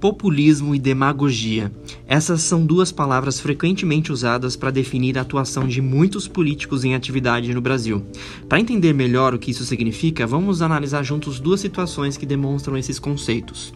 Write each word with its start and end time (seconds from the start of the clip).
Populismo 0.00 0.74
e 0.74 0.80
demagogia. 0.80 1.70
Essas 2.08 2.42
são 2.42 2.66
duas 2.66 2.90
palavras 2.90 3.38
frequentemente 3.38 4.10
usadas 4.10 4.56
para 4.56 4.72
definir 4.72 5.16
a 5.16 5.20
atuação 5.20 5.64
de 5.68 5.80
muitos 5.80 6.26
políticos 6.26 6.84
em 6.84 6.94
atividade 6.94 7.54
no 7.54 7.60
Brasil. 7.60 8.04
Para 8.48 8.58
entender 8.58 8.92
melhor 8.92 9.32
o 9.32 9.38
que 9.38 9.52
isso 9.52 9.64
significa, 9.64 10.26
vamos 10.26 10.60
analisar 10.60 11.04
juntos 11.04 11.38
duas 11.38 11.60
situações 11.60 12.16
que 12.16 12.26
demonstram 12.26 12.76
esses 12.76 12.98
conceitos. 12.98 13.72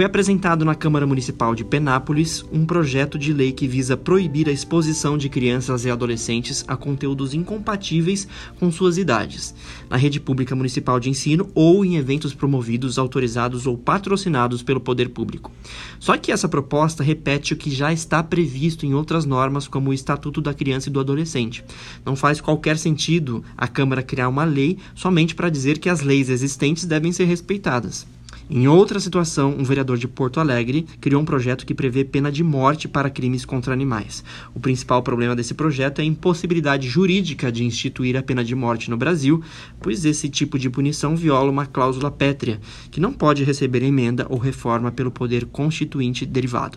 Foi 0.00 0.06
apresentado 0.06 0.64
na 0.64 0.74
Câmara 0.74 1.06
Municipal 1.06 1.54
de 1.54 1.62
Penápolis 1.62 2.42
um 2.50 2.64
projeto 2.64 3.18
de 3.18 3.34
lei 3.34 3.52
que 3.52 3.68
visa 3.68 3.98
proibir 3.98 4.48
a 4.48 4.50
exposição 4.50 5.18
de 5.18 5.28
crianças 5.28 5.84
e 5.84 5.90
adolescentes 5.90 6.64
a 6.66 6.74
conteúdos 6.74 7.34
incompatíveis 7.34 8.26
com 8.58 8.72
suas 8.72 8.96
idades, 8.96 9.54
na 9.90 9.98
rede 9.98 10.18
pública 10.18 10.56
municipal 10.56 10.98
de 10.98 11.10
ensino 11.10 11.50
ou 11.54 11.84
em 11.84 11.96
eventos 11.96 12.32
promovidos, 12.32 12.98
autorizados 12.98 13.66
ou 13.66 13.76
patrocinados 13.76 14.62
pelo 14.62 14.80
poder 14.80 15.10
público. 15.10 15.52
Só 15.98 16.16
que 16.16 16.32
essa 16.32 16.48
proposta 16.48 17.04
repete 17.04 17.52
o 17.52 17.56
que 17.58 17.70
já 17.70 17.92
está 17.92 18.22
previsto 18.22 18.86
em 18.86 18.94
outras 18.94 19.26
normas, 19.26 19.68
como 19.68 19.90
o 19.90 19.92
Estatuto 19.92 20.40
da 20.40 20.54
Criança 20.54 20.88
e 20.88 20.92
do 20.92 21.00
Adolescente. 21.00 21.62
Não 22.06 22.16
faz 22.16 22.40
qualquer 22.40 22.78
sentido 22.78 23.44
a 23.54 23.68
Câmara 23.68 24.02
criar 24.02 24.30
uma 24.30 24.44
lei 24.44 24.78
somente 24.94 25.34
para 25.34 25.50
dizer 25.50 25.76
que 25.76 25.90
as 25.90 26.00
leis 26.00 26.30
existentes 26.30 26.86
devem 26.86 27.12
ser 27.12 27.26
respeitadas. 27.26 28.06
Em 28.52 28.66
outra 28.66 28.98
situação, 28.98 29.54
um 29.56 29.62
vereador 29.62 29.96
de 29.96 30.08
Porto 30.08 30.40
Alegre 30.40 30.84
criou 31.00 31.22
um 31.22 31.24
projeto 31.24 31.64
que 31.64 31.72
prevê 31.72 32.04
pena 32.04 32.32
de 32.32 32.42
morte 32.42 32.88
para 32.88 33.08
crimes 33.08 33.44
contra 33.44 33.72
animais. 33.72 34.24
O 34.52 34.58
principal 34.58 35.04
problema 35.04 35.36
desse 35.36 35.54
projeto 35.54 36.00
é 36.00 36.02
a 36.02 36.04
impossibilidade 36.04 36.88
jurídica 36.88 37.52
de 37.52 37.64
instituir 37.64 38.16
a 38.16 38.22
pena 38.24 38.42
de 38.42 38.56
morte 38.56 38.90
no 38.90 38.96
Brasil, 38.96 39.40
pois 39.78 40.04
esse 40.04 40.28
tipo 40.28 40.58
de 40.58 40.68
punição 40.68 41.14
viola 41.14 41.48
uma 41.48 41.64
cláusula 41.64 42.10
pétrea, 42.10 42.60
que 42.90 42.98
não 43.00 43.12
pode 43.12 43.44
receber 43.44 43.84
emenda 43.84 44.26
ou 44.28 44.36
reforma 44.36 44.90
pelo 44.90 45.12
poder 45.12 45.46
constituinte 45.46 46.26
derivado. 46.26 46.76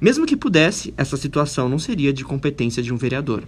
Mesmo 0.00 0.24
que 0.24 0.36
pudesse, 0.36 0.94
essa 0.96 1.16
situação 1.16 1.68
não 1.68 1.80
seria 1.80 2.12
de 2.12 2.22
competência 2.22 2.80
de 2.80 2.94
um 2.94 2.96
vereador. 2.96 3.42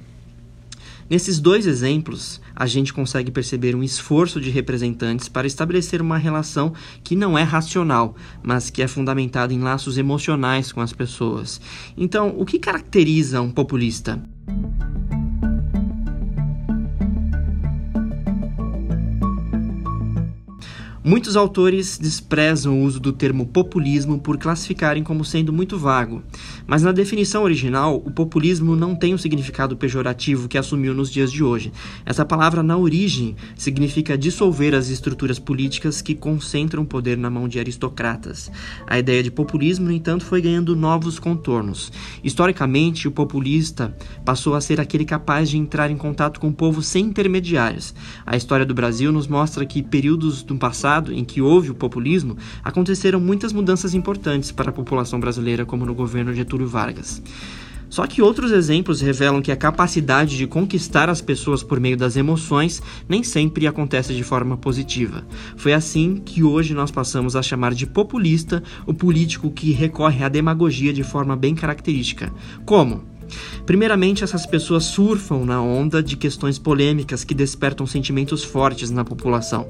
Nesses 1.11 1.41
dois 1.41 1.67
exemplos, 1.67 2.41
a 2.55 2.67
gente 2.67 2.93
consegue 2.93 3.31
perceber 3.31 3.75
um 3.75 3.83
esforço 3.83 4.41
de 4.41 4.51
representantes 4.51 5.29
para 5.29 5.47
estabelecer 5.47 6.03
uma 6.03 6.19
relação 6.19 6.75
que 7.03 7.17
não 7.17 7.39
é 7.39 7.43
racional, 7.43 8.15
mas 8.43 8.69
que 8.69 8.83
é 8.83 8.89
fundamentada 8.89 9.55
em 9.55 9.61
laços 9.61 9.97
emocionais 9.97 10.71
com 10.71 10.83
as 10.83 10.93
pessoas. 10.93 11.61
Então, 11.97 12.35
o 12.37 12.45
que 12.45 12.59
caracteriza 12.59 13.41
um 13.41 13.51
populista? 13.51 14.23
Muitos 21.09 21.39
autores 21.39 21.97
desprezam 21.97 22.79
o 22.79 22.85
uso 22.85 23.01
do 23.01 23.15
termo 23.15 23.47
populismo 23.47 24.19
por 24.19 24.37
classificarem 24.37 25.03
como 25.03 25.25
sendo 25.25 25.55
muito 25.55 25.79
vago, 25.79 26.23
mas 26.67 26.83
na 26.83 26.93
definição 26.93 27.45
original, 27.45 27.97
o 28.05 28.11
populismo 28.11 28.77
não 28.77 28.95
tem 28.95 29.15
o 29.15 29.19
significado 29.19 29.75
pejorativo 29.75 30.49
que 30.49 30.59
assumiu 30.59 30.93
nos 30.93 31.11
dias 31.11 31.33
de 31.33 31.43
hoje. 31.43 31.73
Essa 32.05 32.27
palavra, 32.27 32.63
na 32.63 32.77
origem, 32.77 33.35
significa 33.57 34.19
dissolver 34.19 34.75
as 34.75 34.91
estruturas 34.91 35.39
políticas 35.39 36.03
que 36.03 36.15
concentram 36.15 36.85
poder 36.85 37.17
na 37.17 37.31
mão 37.31 37.49
de 37.49 37.59
aristocratas. 37.59 38.53
A 38.87 38.99
ideia 38.99 39.23
de 39.23 39.31
populismo, 39.31 39.87
no 39.87 39.93
entanto, 39.93 40.27
foi 40.27 40.43
ganhando 40.43 40.77
novos 40.77 41.19
contornos. 41.19 41.91
Historicamente, 42.23 43.09
o 43.09 43.13
populista 43.13 43.97
passou 44.27 44.55
a 44.55 44.61
ser 44.61 44.79
aquele 44.79 45.07
capaz 45.07 45.49
de 45.49 45.57
entrar 45.57 45.91
em 45.91 45.97
contato 45.97 46.39
com 46.39 46.49
o 46.49 46.55
povo 46.55 46.83
sem 46.83 47.07
intermediários. 47.07 47.95
A 48.27 48.37
história 48.37 48.67
do 48.67 48.75
Brasil 48.75 49.11
nos 49.11 49.27
mostra 49.27 49.65
que 49.65 49.83
períodos 49.83 50.43
do 50.43 50.55
passado 50.59 50.98
passado, 50.99 51.13
em 51.13 51.25
que 51.25 51.41
houve 51.41 51.71
o 51.71 51.75
populismo, 51.75 52.37
aconteceram 52.63 53.21
muitas 53.21 53.53
mudanças 53.53 53.95
importantes 53.95 54.51
para 54.51 54.71
a 54.71 54.73
população 54.73 55.21
brasileira, 55.21 55.65
como 55.65 55.87
no 55.87 55.95
governo 55.95 56.35
Getúlio 56.35 56.67
Vargas. 56.67 57.23
Só 57.89 58.07
que 58.07 58.21
outros 58.21 58.53
exemplos 58.53 59.01
revelam 59.01 59.41
que 59.41 59.51
a 59.51 59.57
capacidade 59.57 60.37
de 60.37 60.47
conquistar 60.47 61.09
as 61.09 61.23
pessoas 61.23 61.63
por 61.63 61.81
meio 61.81 61.97
das 61.97 62.17
emoções 62.17 62.83
nem 63.09 63.23
sempre 63.23 63.67
acontece 63.67 64.15
de 64.15 64.23
forma 64.23 64.59
positiva. 64.59 65.25
Foi 65.57 65.73
assim 65.73 66.21
que 66.23 66.43
hoje 66.43 66.75
nós 66.75 66.91
passamos 66.91 67.35
a 67.35 67.43
chamar 67.43 67.73
de 67.73 67.87
populista 67.87 68.63
o 68.87 68.93
político 68.93 69.51
que 69.51 69.73
recorre 69.73 70.23
à 70.23 70.29
demagogia 70.29 70.93
de 70.93 71.03
forma 71.03 71.35
bem 71.35 71.55
característica. 71.55 72.31
Como? 72.67 73.05
Primeiramente, 73.65 74.25
essas 74.25 74.47
pessoas 74.47 74.85
surfam 74.85 75.45
na 75.45 75.61
onda 75.61 76.03
de 76.03 76.17
questões 76.17 76.59
polêmicas 76.59 77.25
que 77.25 77.35
despertam 77.35 77.87
sentimentos 77.87 78.43
fortes 78.43 78.91
na 78.91 79.05
população. 79.05 79.69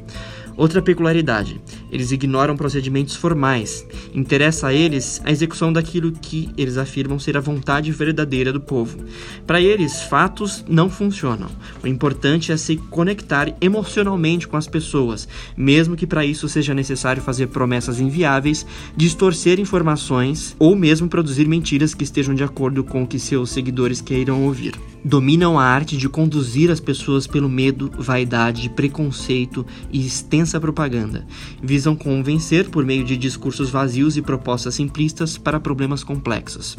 Outra 0.59 0.83
peculiaridade: 0.83 1.61
eles 1.89 2.11
ignoram 2.11 2.57
procedimentos 2.57 3.15
formais. 3.15 3.87
Interessa 4.13 4.67
a 4.67 4.75
eles 4.75 5.23
a 5.25 5.31
execução 5.31 5.73
daquilo 5.73 6.11
que 6.11 6.51
eles 6.59 6.77
afirmam 6.77 7.17
ser 7.17 7.37
a 7.37 7.41
vontade 7.41 7.93
verdadeira 7.93 8.53
do 8.53 8.61
povo. 8.61 8.99
Para 9.47 9.61
eles, 9.61 10.03
fatos 10.03 10.65
não 10.69 10.91
funcionam. 10.91 11.49
O 11.81 11.87
importante 11.87 12.51
é 12.51 12.57
se 12.57 12.77
conectar 12.77 13.55
emocionalmente 13.61 14.49
com 14.49 14.57
as 14.57 14.67
pessoas, 14.67 15.29
mesmo 15.57 15.95
que 15.95 16.09
para 16.09 16.27
isso 16.27 16.49
seja 16.49 16.75
necessário 16.75 17.23
fazer 17.23 17.47
promessas 17.47 18.01
inviáveis, 18.01 18.67
distorcer 18.97 19.61
informações 19.61 20.57
ou 20.59 20.75
mesmo 20.75 21.09
produzir 21.09 21.47
mentiras 21.47 21.95
que 21.95 22.03
estejam 22.03 22.35
de 22.35 22.43
acordo 22.43 22.83
com 22.83 23.05
o 23.05 23.07
que 23.07 23.21
seus 23.21 23.51
seguidores 23.51 24.01
queiram 24.01 24.43
ouvir. 24.43 24.75
Dominam 25.05 25.57
a 25.57 25.65
arte 25.65 25.97
de 25.97 26.09
conduzir 26.09 26.69
as 26.73 26.81
pessoas 26.81 27.29
pelo 27.29 27.49
medo, 27.49 27.89
vaidade, 27.97 28.69
preconceito 28.71 29.65
e 29.93 30.05
extensão 30.05 30.48
intensa 30.49 30.61
propaganda. 30.61 31.27
Visam 31.63 31.95
convencer 31.95 32.71
por 32.71 32.85
meio 32.85 33.05
de 33.05 33.17
discursos 33.17 33.69
vazios 33.69 34.17
e 34.17 34.23
propostas 34.23 34.75
simplistas 34.75 35.37
para 35.37 35.61
problemas 35.61 36.03
complexos. 36.03 36.79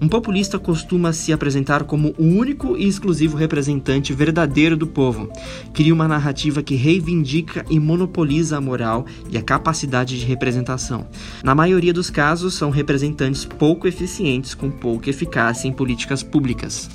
Um 0.00 0.08
populista 0.08 0.58
costuma 0.58 1.12
se 1.12 1.32
apresentar 1.32 1.84
como 1.84 2.14
o 2.18 2.24
único 2.24 2.76
e 2.76 2.86
exclusivo 2.86 3.36
representante 3.36 4.12
verdadeiro 4.12 4.76
do 4.76 4.86
povo. 4.86 5.30
Cria 5.72 5.94
uma 5.94 6.06
narrativa 6.06 6.62
que 6.62 6.74
reivindica 6.74 7.64
e 7.70 7.80
monopoliza 7.80 8.58
a 8.58 8.60
moral 8.60 9.06
e 9.30 9.38
a 9.38 9.42
capacidade 9.42 10.18
de 10.18 10.26
representação. 10.26 11.06
Na 11.42 11.54
maioria 11.54 11.92
dos 11.92 12.10
casos, 12.10 12.54
são 12.54 12.70
representantes 12.70 13.44
pouco 13.44 13.88
eficientes 13.88 14.54
com 14.54 14.70
pouca 14.70 15.08
eficácia 15.08 15.66
em 15.66 15.72
políticas 15.72 16.22
públicas. 16.22 16.90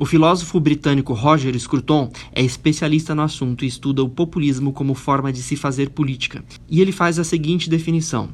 O 0.00 0.06
filósofo 0.06 0.60
britânico 0.60 1.12
Roger 1.12 1.58
Scruton 1.58 2.12
é 2.32 2.40
especialista 2.40 3.16
no 3.16 3.22
assunto 3.22 3.64
e 3.64 3.68
estuda 3.68 4.00
o 4.00 4.08
populismo 4.08 4.72
como 4.72 4.94
forma 4.94 5.32
de 5.32 5.42
se 5.42 5.56
fazer 5.56 5.90
política. 5.90 6.44
E 6.70 6.80
ele 6.80 6.92
faz 6.92 7.18
a 7.18 7.24
seguinte 7.24 7.68
definição: 7.68 8.28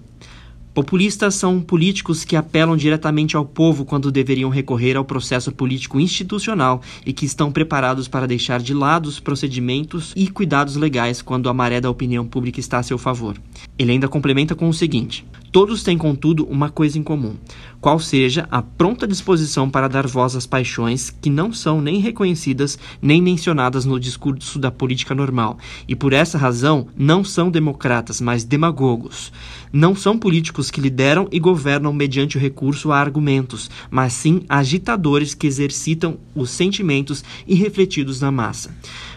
Populistas 0.74 1.36
são 1.36 1.62
políticos 1.62 2.22
que 2.22 2.36
apelam 2.36 2.76
diretamente 2.76 3.34
ao 3.34 3.46
povo 3.46 3.86
quando 3.86 4.12
deveriam 4.12 4.50
recorrer 4.50 4.94
ao 4.94 5.06
processo 5.06 5.50
político 5.52 5.98
institucional 5.98 6.82
e 7.06 7.14
que 7.14 7.24
estão 7.24 7.50
preparados 7.50 8.08
para 8.08 8.26
deixar 8.26 8.60
de 8.60 8.74
lado 8.74 9.06
os 9.06 9.18
procedimentos 9.18 10.12
e 10.14 10.28
cuidados 10.28 10.76
legais 10.76 11.22
quando 11.22 11.48
a 11.48 11.54
maré 11.54 11.80
da 11.80 11.88
opinião 11.88 12.26
pública 12.26 12.60
está 12.60 12.78
a 12.78 12.82
seu 12.82 12.98
favor. 12.98 13.40
Ele 13.78 13.92
ainda 13.92 14.06
complementa 14.06 14.54
com 14.54 14.68
o 14.68 14.74
seguinte: 14.74 15.24
Todos 15.54 15.84
têm, 15.84 15.96
contudo, 15.96 16.44
uma 16.46 16.68
coisa 16.68 16.98
em 16.98 17.02
comum, 17.04 17.36
qual 17.80 18.00
seja 18.00 18.44
a 18.50 18.60
pronta 18.60 19.06
disposição 19.06 19.70
para 19.70 19.86
dar 19.86 20.04
voz 20.04 20.34
às 20.34 20.48
paixões 20.48 21.10
que 21.10 21.30
não 21.30 21.52
são 21.52 21.80
nem 21.80 22.00
reconhecidas 22.00 22.76
nem 23.00 23.22
mencionadas 23.22 23.84
no 23.84 24.00
discurso 24.00 24.58
da 24.58 24.72
política 24.72 25.14
normal, 25.14 25.56
e 25.86 25.94
por 25.94 26.12
essa 26.12 26.36
razão 26.36 26.88
não 26.96 27.22
são 27.22 27.52
democratas, 27.52 28.20
mas 28.20 28.42
demagogos. 28.42 29.30
Não 29.72 29.94
são 29.94 30.18
políticos 30.18 30.72
que 30.72 30.80
lideram 30.80 31.28
e 31.30 31.38
governam 31.38 31.92
mediante 31.92 32.36
o 32.36 32.40
recurso 32.40 32.90
a 32.90 32.98
argumentos, 32.98 33.70
mas 33.88 34.12
sim 34.12 34.42
agitadores 34.48 35.34
que 35.34 35.46
exercitam 35.46 36.18
os 36.34 36.50
sentimentos 36.50 37.22
irrefletidos 37.46 38.20
na 38.20 38.32
massa. 38.32 38.74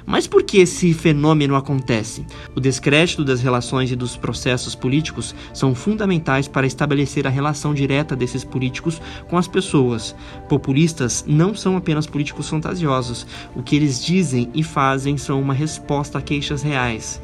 Mas 0.07 0.25
por 0.25 0.41
que 0.41 0.59
esse 0.59 0.93
fenômeno 0.93 1.53
acontece? 1.53 2.25
O 2.55 2.61
descrédito 2.61 3.25
das 3.25 3.41
relações 3.41 3.91
e 3.91 3.95
dos 3.95 4.15
processos 4.15 4.73
políticos 4.73 5.35
são 5.53 5.75
fundamentais 5.75 6.47
para 6.47 6.65
estabelecer 6.65 7.27
a 7.27 7.29
relação 7.29 7.73
direta 7.73 8.15
desses 8.15 8.45
políticos 8.45 9.01
com 9.27 9.37
as 9.37 9.49
pessoas. 9.49 10.15
Populistas 10.47 11.25
não 11.27 11.53
são 11.53 11.75
apenas 11.75 12.07
políticos 12.07 12.47
fantasiosos. 12.47 13.27
O 13.53 13.61
que 13.61 13.75
eles 13.75 14.01
dizem 14.01 14.49
e 14.53 14.63
fazem 14.63 15.17
são 15.17 15.41
uma 15.41 15.53
resposta 15.53 16.19
a 16.19 16.21
queixas 16.21 16.61
reais. 16.61 17.21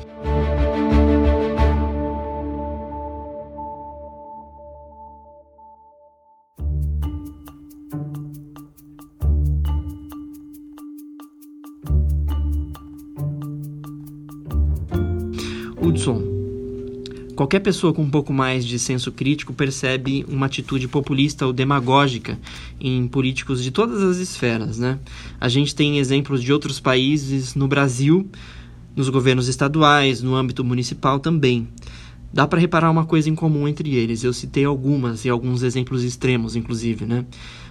Hudson. 15.83 16.23
Qualquer 17.35 17.59
pessoa 17.59 17.93
com 17.93 18.03
um 18.03 18.09
pouco 18.09 18.31
mais 18.31 18.63
de 18.63 18.79
senso 18.79 19.11
crítico 19.11 19.51
percebe 19.53 20.25
uma 20.29 20.45
atitude 20.45 20.87
populista 20.87 21.45
ou 21.45 21.51
demagógica 21.51 22.39
em 22.79 23.05
políticos 23.05 23.61
de 23.61 23.69
todas 23.69 24.01
as 24.01 24.17
esferas, 24.17 24.79
né? 24.79 24.97
A 25.41 25.49
gente 25.49 25.75
tem 25.75 25.97
exemplos 25.97 26.41
de 26.41 26.53
outros 26.53 26.79
países 26.79 27.53
no 27.53 27.67
Brasil, 27.67 28.29
nos 28.95 29.09
governos 29.09 29.49
estaduais, 29.49 30.21
no 30.21 30.35
âmbito 30.35 30.63
municipal 30.63 31.19
também. 31.19 31.67
Dá 32.31 32.47
para 32.47 32.61
reparar 32.61 32.89
uma 32.89 33.05
coisa 33.05 33.29
em 33.29 33.35
comum 33.35 33.67
entre 33.67 33.93
eles. 33.93 34.23
Eu 34.23 34.31
citei 34.31 34.63
algumas 34.63 35.25
e 35.25 35.29
alguns 35.29 35.63
exemplos 35.63 36.01
extremos, 36.03 36.55
inclusive, 36.55 37.05
né? 37.05 37.25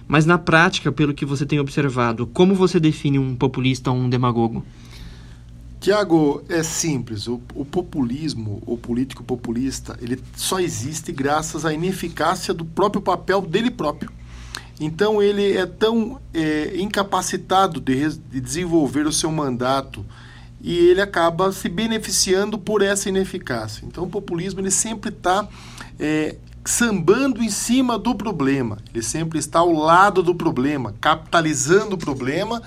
Mas 0.07 0.25
na 0.25 0.37
prática, 0.37 0.91
pelo 0.91 1.15
que 1.15 1.25
você 1.25 1.47
tem 1.47 1.59
observado, 1.59 2.27
como 2.27 2.53
você 2.53 2.79
define 2.79 3.17
um 3.17 3.35
populista 3.35 3.89
ou 3.89 3.97
um 3.97 4.07
demagogo? 4.07 4.63
Tiago, 5.83 6.41
é 6.47 6.63
simples. 6.63 7.27
O, 7.27 7.41
o, 7.53 7.65
populismo, 7.65 8.63
o 8.65 8.77
político 8.77 9.21
populista, 9.21 9.99
ele 10.01 10.17
só 10.33 10.61
existe 10.61 11.11
graças 11.11 11.65
à 11.65 11.73
ineficácia 11.73 12.53
do 12.53 12.63
próprio 12.63 13.01
papel 13.01 13.41
dele 13.41 13.69
próprio. 13.69 14.09
Então 14.79 15.21
ele 15.21 15.57
é 15.57 15.65
tão 15.65 16.21
é, 16.33 16.77
incapacitado 16.77 17.81
de, 17.81 18.15
de 18.17 18.39
desenvolver 18.39 19.05
o 19.05 19.11
seu 19.11 19.29
mandato 19.29 20.05
e 20.61 20.73
ele 20.73 21.01
acaba 21.01 21.51
se 21.51 21.67
beneficiando 21.67 22.57
por 22.57 22.81
essa 22.81 23.09
ineficácia. 23.09 23.85
Então 23.85 24.05
o 24.05 24.09
populismo 24.09 24.61
ele 24.61 24.71
sempre 24.71 25.09
está 25.09 25.49
é, 25.99 26.37
sambando 26.63 27.43
em 27.43 27.49
cima 27.49 27.99
do 27.99 28.15
problema, 28.15 28.77
ele 28.93 29.03
sempre 29.03 29.37
está 29.37 29.59
ao 29.59 29.73
lado 29.73 30.23
do 30.23 30.33
problema, 30.33 30.95
capitalizando 31.01 31.95
o 31.95 31.97
problema 31.99 32.61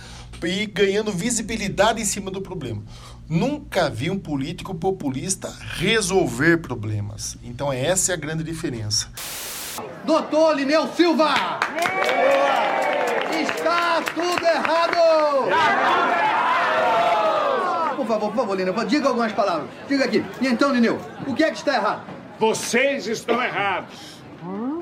e 0.44 0.66
ganhando 0.66 1.12
visibilidade 1.12 2.00
em 2.00 2.04
cima 2.04 2.30
do 2.30 2.40
problema. 2.42 2.82
Nunca 3.28 3.88
vi 3.88 4.10
um 4.10 4.18
político 4.18 4.74
populista 4.74 5.52
resolver 5.76 6.58
problemas. 6.58 7.36
Então 7.42 7.72
essa 7.72 8.12
é 8.12 8.14
a 8.14 8.18
grande 8.18 8.44
diferença. 8.44 9.08
Doutor 10.04 10.54
Lineu 10.54 10.88
Silva! 10.94 11.34
Está 13.42 14.02
tudo 14.14 14.44
errado! 14.44 15.48
Está 15.48 15.80
tudo 15.92 16.12
errado! 16.12 16.36
Por 17.96 18.06
favor, 18.06 18.28
por 18.30 18.36
favor, 18.36 18.56
Lineu, 18.56 18.74
diga 18.84 19.08
algumas 19.08 19.32
palavras. 19.32 19.68
Diga 19.88 20.04
aqui. 20.04 20.24
E 20.40 20.46
então, 20.46 20.72
Lineu, 20.72 21.00
o 21.26 21.34
que 21.34 21.42
é 21.42 21.50
que 21.50 21.56
está 21.56 21.74
errado? 21.74 22.02
Vocês 22.38 23.06
estão 23.06 23.42
errados. 23.42 24.15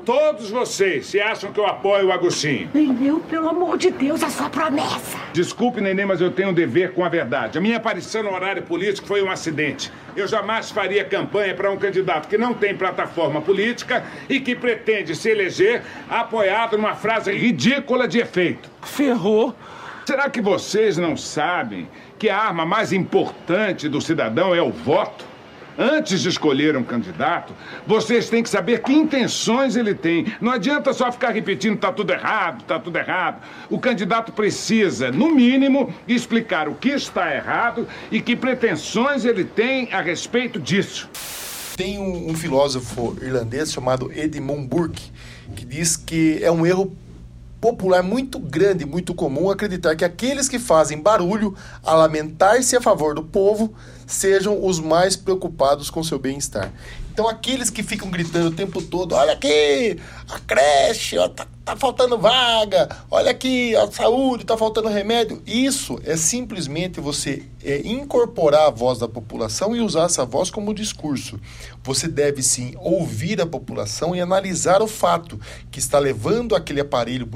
Todos 0.05 0.51
vocês 0.51 1.07
se 1.07 1.19
acham 1.19 1.51
que 1.51 1.59
eu 1.59 1.65
apoio 1.65 2.09
o 2.09 2.11
Agostinho. 2.11 2.69
Nenê, 2.75 3.11
pelo 3.27 3.49
amor 3.49 3.75
de 3.75 3.89
Deus, 3.89 4.21
a 4.21 4.29
sua 4.29 4.51
promessa. 4.51 5.17
Desculpe, 5.33 5.81
Nenê, 5.81 6.05
mas 6.05 6.21
eu 6.21 6.29
tenho 6.29 6.49
um 6.49 6.53
dever 6.53 6.93
com 6.93 7.03
a 7.03 7.09
verdade. 7.09 7.57
A 7.57 7.61
minha 7.61 7.77
aparição 7.77 8.21
no 8.21 8.31
horário 8.31 8.61
político 8.61 9.07
foi 9.07 9.23
um 9.23 9.31
acidente. 9.31 9.91
Eu 10.15 10.27
jamais 10.27 10.69
faria 10.69 11.03
campanha 11.03 11.55
para 11.55 11.71
um 11.71 11.77
candidato 11.77 12.27
que 12.27 12.37
não 12.37 12.53
tem 12.53 12.77
plataforma 12.77 13.41
política 13.41 14.05
e 14.29 14.39
que 14.39 14.55
pretende 14.55 15.15
se 15.15 15.27
eleger 15.27 15.81
apoiado 16.07 16.77
numa 16.77 16.93
frase 16.93 17.31
ridícula 17.31 18.07
de 18.07 18.19
efeito. 18.19 18.69
Ferrou. 18.83 19.55
Será 20.05 20.29
que 20.29 20.39
vocês 20.39 20.97
não 20.97 21.17
sabem 21.17 21.89
que 22.19 22.29
a 22.29 22.37
arma 22.37 22.63
mais 22.63 22.93
importante 22.93 23.89
do 23.89 23.99
cidadão 23.99 24.53
é 24.53 24.61
o 24.61 24.69
voto? 24.69 25.34
Antes 25.77 26.21
de 26.21 26.29
escolher 26.29 26.77
um 26.77 26.83
candidato, 26.83 27.53
vocês 27.85 28.29
têm 28.29 28.41
que 28.41 28.49
saber 28.49 28.81
que 28.81 28.93
intenções 28.93 29.75
ele 29.75 29.93
tem. 29.93 30.33
Não 30.39 30.51
adianta 30.51 30.93
só 30.93 31.11
ficar 31.11 31.31
repetindo 31.31 31.77
tá 31.77 31.91
tudo 31.91 32.13
errado, 32.13 32.63
tá 32.63 32.79
tudo 32.79 32.97
errado. 32.97 33.41
O 33.69 33.77
candidato 33.77 34.31
precisa, 34.31 35.11
no 35.11 35.33
mínimo, 35.33 35.93
explicar 36.07 36.69
o 36.69 36.75
que 36.75 36.89
está 36.89 37.33
errado 37.35 37.87
e 38.11 38.21
que 38.21 38.35
pretensões 38.35 39.25
ele 39.25 39.43
tem 39.43 39.93
a 39.93 40.01
respeito 40.01 40.59
disso. 40.59 41.09
Tem 41.75 41.99
um, 41.99 42.31
um 42.31 42.35
filósofo 42.35 43.17
irlandês 43.21 43.71
chamado 43.73 44.09
Edmund 44.15 44.67
Burke 44.67 45.11
que 45.55 45.65
diz 45.65 45.95
que 45.95 46.39
é 46.41 46.51
um 46.51 46.65
erro 46.65 46.95
popular 47.59 48.03
muito 48.03 48.37
grande, 48.37 48.85
muito 48.85 49.13
comum 49.13 49.49
acreditar 49.49 49.95
que 49.95 50.05
aqueles 50.05 50.47
que 50.47 50.59
fazem 50.59 51.01
barulho 51.01 51.55
a 51.83 51.93
lamentar-se 51.93 52.75
a 52.75 52.81
favor 52.81 53.15
do 53.15 53.23
povo 53.23 53.73
sejam 54.05 54.63
os 54.63 54.79
mais 54.79 55.15
preocupados 55.15 55.89
com 55.89 56.03
seu 56.03 56.19
bem-estar. 56.19 56.71
Então 57.11 57.27
aqueles 57.27 57.69
que 57.69 57.81
ficam 57.81 58.09
gritando 58.09 58.49
o 58.49 58.51
tempo 58.51 58.81
todo, 58.81 59.15
olha 59.15 59.33
aqui, 59.33 59.97
a 60.29 60.39
creche, 60.39 61.17
ó, 61.17 61.29
tá, 61.29 61.47
tá 61.65 61.75
faltando 61.75 62.15
vaga, 62.15 62.87
olha 63.09 63.31
aqui, 63.31 63.75
a 63.75 63.91
saúde, 63.91 64.45
tá 64.45 64.55
faltando 64.55 64.87
remédio. 64.87 65.41
Isso 65.47 65.99
é 66.05 66.15
simplesmente 66.15 67.01
você 67.01 67.43
é, 67.63 67.81
incorporar 67.83 68.67
a 68.67 68.69
voz 68.69 68.99
da 68.99 69.07
população 69.07 69.75
e 69.75 69.81
usar 69.81 70.03
essa 70.03 70.23
voz 70.23 70.51
como 70.51 70.75
discurso. 70.75 71.39
Você 71.83 72.07
deve 72.07 72.43
sim 72.43 72.75
ouvir 72.77 73.41
a 73.41 73.47
população 73.47 74.15
e 74.15 74.21
analisar 74.21 74.83
o 74.83 74.87
fato 74.87 75.39
que 75.71 75.79
está 75.79 75.97
levando 75.97 76.55
aquele 76.55 76.81
aparelho, 76.81 77.27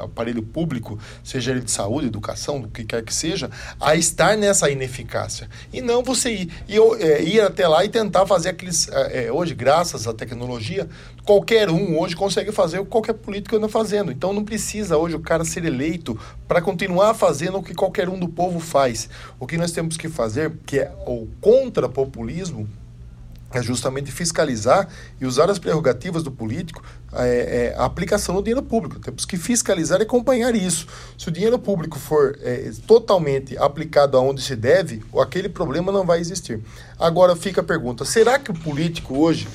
aparelho 0.00 0.42
público, 0.42 0.98
seja 1.24 1.52
ele 1.52 1.60
de 1.60 1.70
saúde, 1.70 2.08
educação, 2.08 2.60
do 2.60 2.68
que 2.68 2.84
quer 2.84 3.02
que 3.02 3.14
seja, 3.14 3.50
a 3.80 3.96
estar 3.96 4.36
nessa 4.36 4.68
ineficácia. 4.68 5.48
E 5.72 5.80
não 5.80 6.02
você 6.02 6.30
ir, 6.30 6.52
ir, 6.68 6.80
é, 7.00 7.22
ir 7.22 7.40
até 7.40 7.66
lá 7.66 7.82
e 7.82 7.88
tentar 7.88 8.26
fazer 8.26 8.50
aqueles 8.50 8.88
é, 8.88 9.24
é, 9.24 9.32
hoje, 9.32 9.54
graças 9.54 10.06
à 10.06 10.12
tecnologia, 10.12 10.86
qualquer 11.24 11.70
um 11.70 11.98
hoje 11.98 12.14
consegue 12.14 12.52
fazer 12.52 12.84
qualquer 12.84 13.14
político 13.14 13.61
anda 13.62 13.68
fazendo. 13.68 14.10
Então 14.10 14.32
não 14.32 14.44
precisa 14.44 14.96
hoje 14.96 15.14
o 15.14 15.20
cara 15.20 15.44
ser 15.44 15.64
eleito 15.64 16.18
para 16.48 16.60
continuar 16.60 17.14
fazendo 17.14 17.58
o 17.58 17.62
que 17.62 17.74
qualquer 17.74 18.08
um 18.08 18.18
do 18.18 18.28
povo 18.28 18.58
faz. 18.58 19.08
O 19.38 19.46
que 19.46 19.56
nós 19.56 19.72
temos 19.72 19.96
que 19.96 20.08
fazer, 20.08 20.52
que 20.66 20.80
é 20.80 20.92
o 21.06 21.28
contra-populismo, 21.40 22.68
é 23.54 23.62
justamente 23.62 24.10
fiscalizar 24.10 24.88
e 25.20 25.26
usar 25.26 25.50
as 25.50 25.58
prerrogativas 25.58 26.22
do 26.22 26.30
político 26.30 26.82
é, 27.12 27.74
é, 27.74 27.74
a 27.76 27.84
aplicação 27.84 28.34
do 28.34 28.42
dinheiro 28.42 28.62
público. 28.62 28.98
Temos 28.98 29.26
que 29.26 29.36
fiscalizar 29.36 30.00
e 30.00 30.04
acompanhar 30.04 30.54
isso. 30.54 30.86
Se 31.18 31.28
o 31.28 31.30
dinheiro 31.30 31.58
público 31.58 31.98
for 31.98 32.38
é, 32.40 32.70
totalmente 32.86 33.56
aplicado 33.58 34.16
aonde 34.16 34.40
se 34.40 34.56
deve, 34.56 35.02
aquele 35.20 35.50
problema 35.50 35.92
não 35.92 36.06
vai 36.06 36.18
existir. 36.18 36.60
Agora 36.98 37.36
fica 37.36 37.60
a 37.60 37.64
pergunta: 37.64 38.06
será 38.06 38.38
que 38.38 38.50
o 38.50 38.54
político 38.54 39.18
hoje 39.18 39.46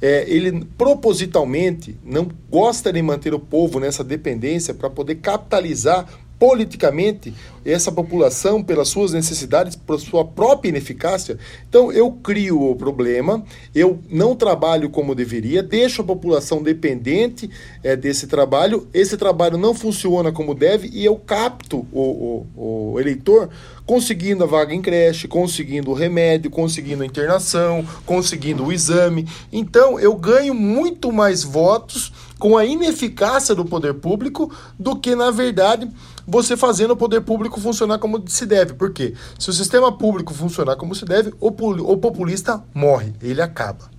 é, 0.00 0.24
ele 0.28 0.64
propositalmente 0.76 1.96
não 2.04 2.28
gosta 2.50 2.92
de 2.92 3.00
manter 3.02 3.34
o 3.34 3.38
povo 3.38 3.78
nessa 3.80 4.04
dependência 4.04 4.74
para 4.74 4.90
poder 4.90 5.16
capitalizar 5.16 6.06
politicamente 6.38 7.34
essa 7.64 7.90
população 7.90 8.62
pelas 8.62 8.88
suas 8.88 9.12
necessidades, 9.12 9.74
por 9.74 9.98
sua 9.98 10.24
própria 10.24 10.68
ineficácia. 10.68 11.38
Então 11.68 11.90
eu 11.90 12.10
crio 12.12 12.60
o 12.60 12.76
problema, 12.76 13.42
eu 13.74 13.98
não 14.10 14.36
trabalho 14.36 14.90
como 14.90 15.14
deveria, 15.14 15.62
deixo 15.62 16.02
a 16.02 16.04
população 16.04 16.62
dependente 16.62 17.48
é, 17.82 17.96
desse 17.96 18.26
trabalho, 18.26 18.86
esse 18.92 19.16
trabalho 19.16 19.56
não 19.56 19.74
funciona 19.74 20.30
como 20.30 20.54
deve 20.54 20.90
e 20.92 21.04
eu 21.04 21.16
capto 21.16 21.86
o, 21.90 22.46
o, 22.56 22.92
o 22.92 23.00
eleitor 23.00 23.48
conseguindo 23.86 24.44
a 24.44 24.46
vaga 24.46 24.74
em 24.74 24.80
creche, 24.80 25.28
conseguindo 25.28 25.90
o 25.90 25.94
remédio, 25.94 26.50
conseguindo 26.50 27.02
a 27.02 27.06
internação, 27.06 27.84
conseguindo 28.06 28.64
o 28.64 28.72
exame. 28.72 29.26
Então 29.52 29.98
eu 30.00 30.14
ganho 30.14 30.54
muito 30.54 31.12
mais 31.12 31.42
votos 31.42 32.12
com 32.44 32.58
a 32.58 32.64
ineficácia 32.66 33.54
do 33.54 33.64
poder 33.64 33.94
público 33.94 34.54
do 34.78 34.94
que, 34.96 35.16
na 35.16 35.30
verdade, 35.30 35.88
você 36.26 36.58
fazendo 36.58 36.90
o 36.90 36.96
poder 36.96 37.22
público 37.22 37.58
funcionar 37.58 37.98
como 37.98 38.22
se 38.26 38.44
deve. 38.44 38.74
Por 38.74 38.92
quê? 38.92 39.14
Se 39.38 39.48
o 39.48 39.52
sistema 39.54 39.90
público 39.90 40.34
funcionar 40.34 40.76
como 40.76 40.94
se 40.94 41.06
deve, 41.06 41.32
o, 41.40 41.46
o 41.48 41.96
populista 41.96 42.62
morre, 42.74 43.14
ele 43.22 43.40
acaba. 43.40 43.90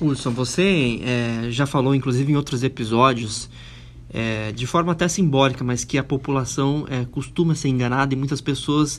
Wilson, 0.00 0.30
você 0.30 0.98
é, 1.02 1.50
já 1.50 1.66
falou, 1.66 1.94
inclusive, 1.94 2.32
em 2.32 2.36
outros 2.36 2.62
episódios, 2.62 3.50
é, 4.08 4.50
de 4.52 4.66
forma 4.66 4.92
até 4.92 5.06
simbólica, 5.06 5.62
mas 5.62 5.84
que 5.84 5.98
a 5.98 6.02
população 6.02 6.86
é, 6.88 7.04
costuma 7.04 7.54
ser 7.54 7.68
enganada 7.68 8.14
e 8.14 8.16
muitas 8.16 8.40
pessoas 8.40 8.98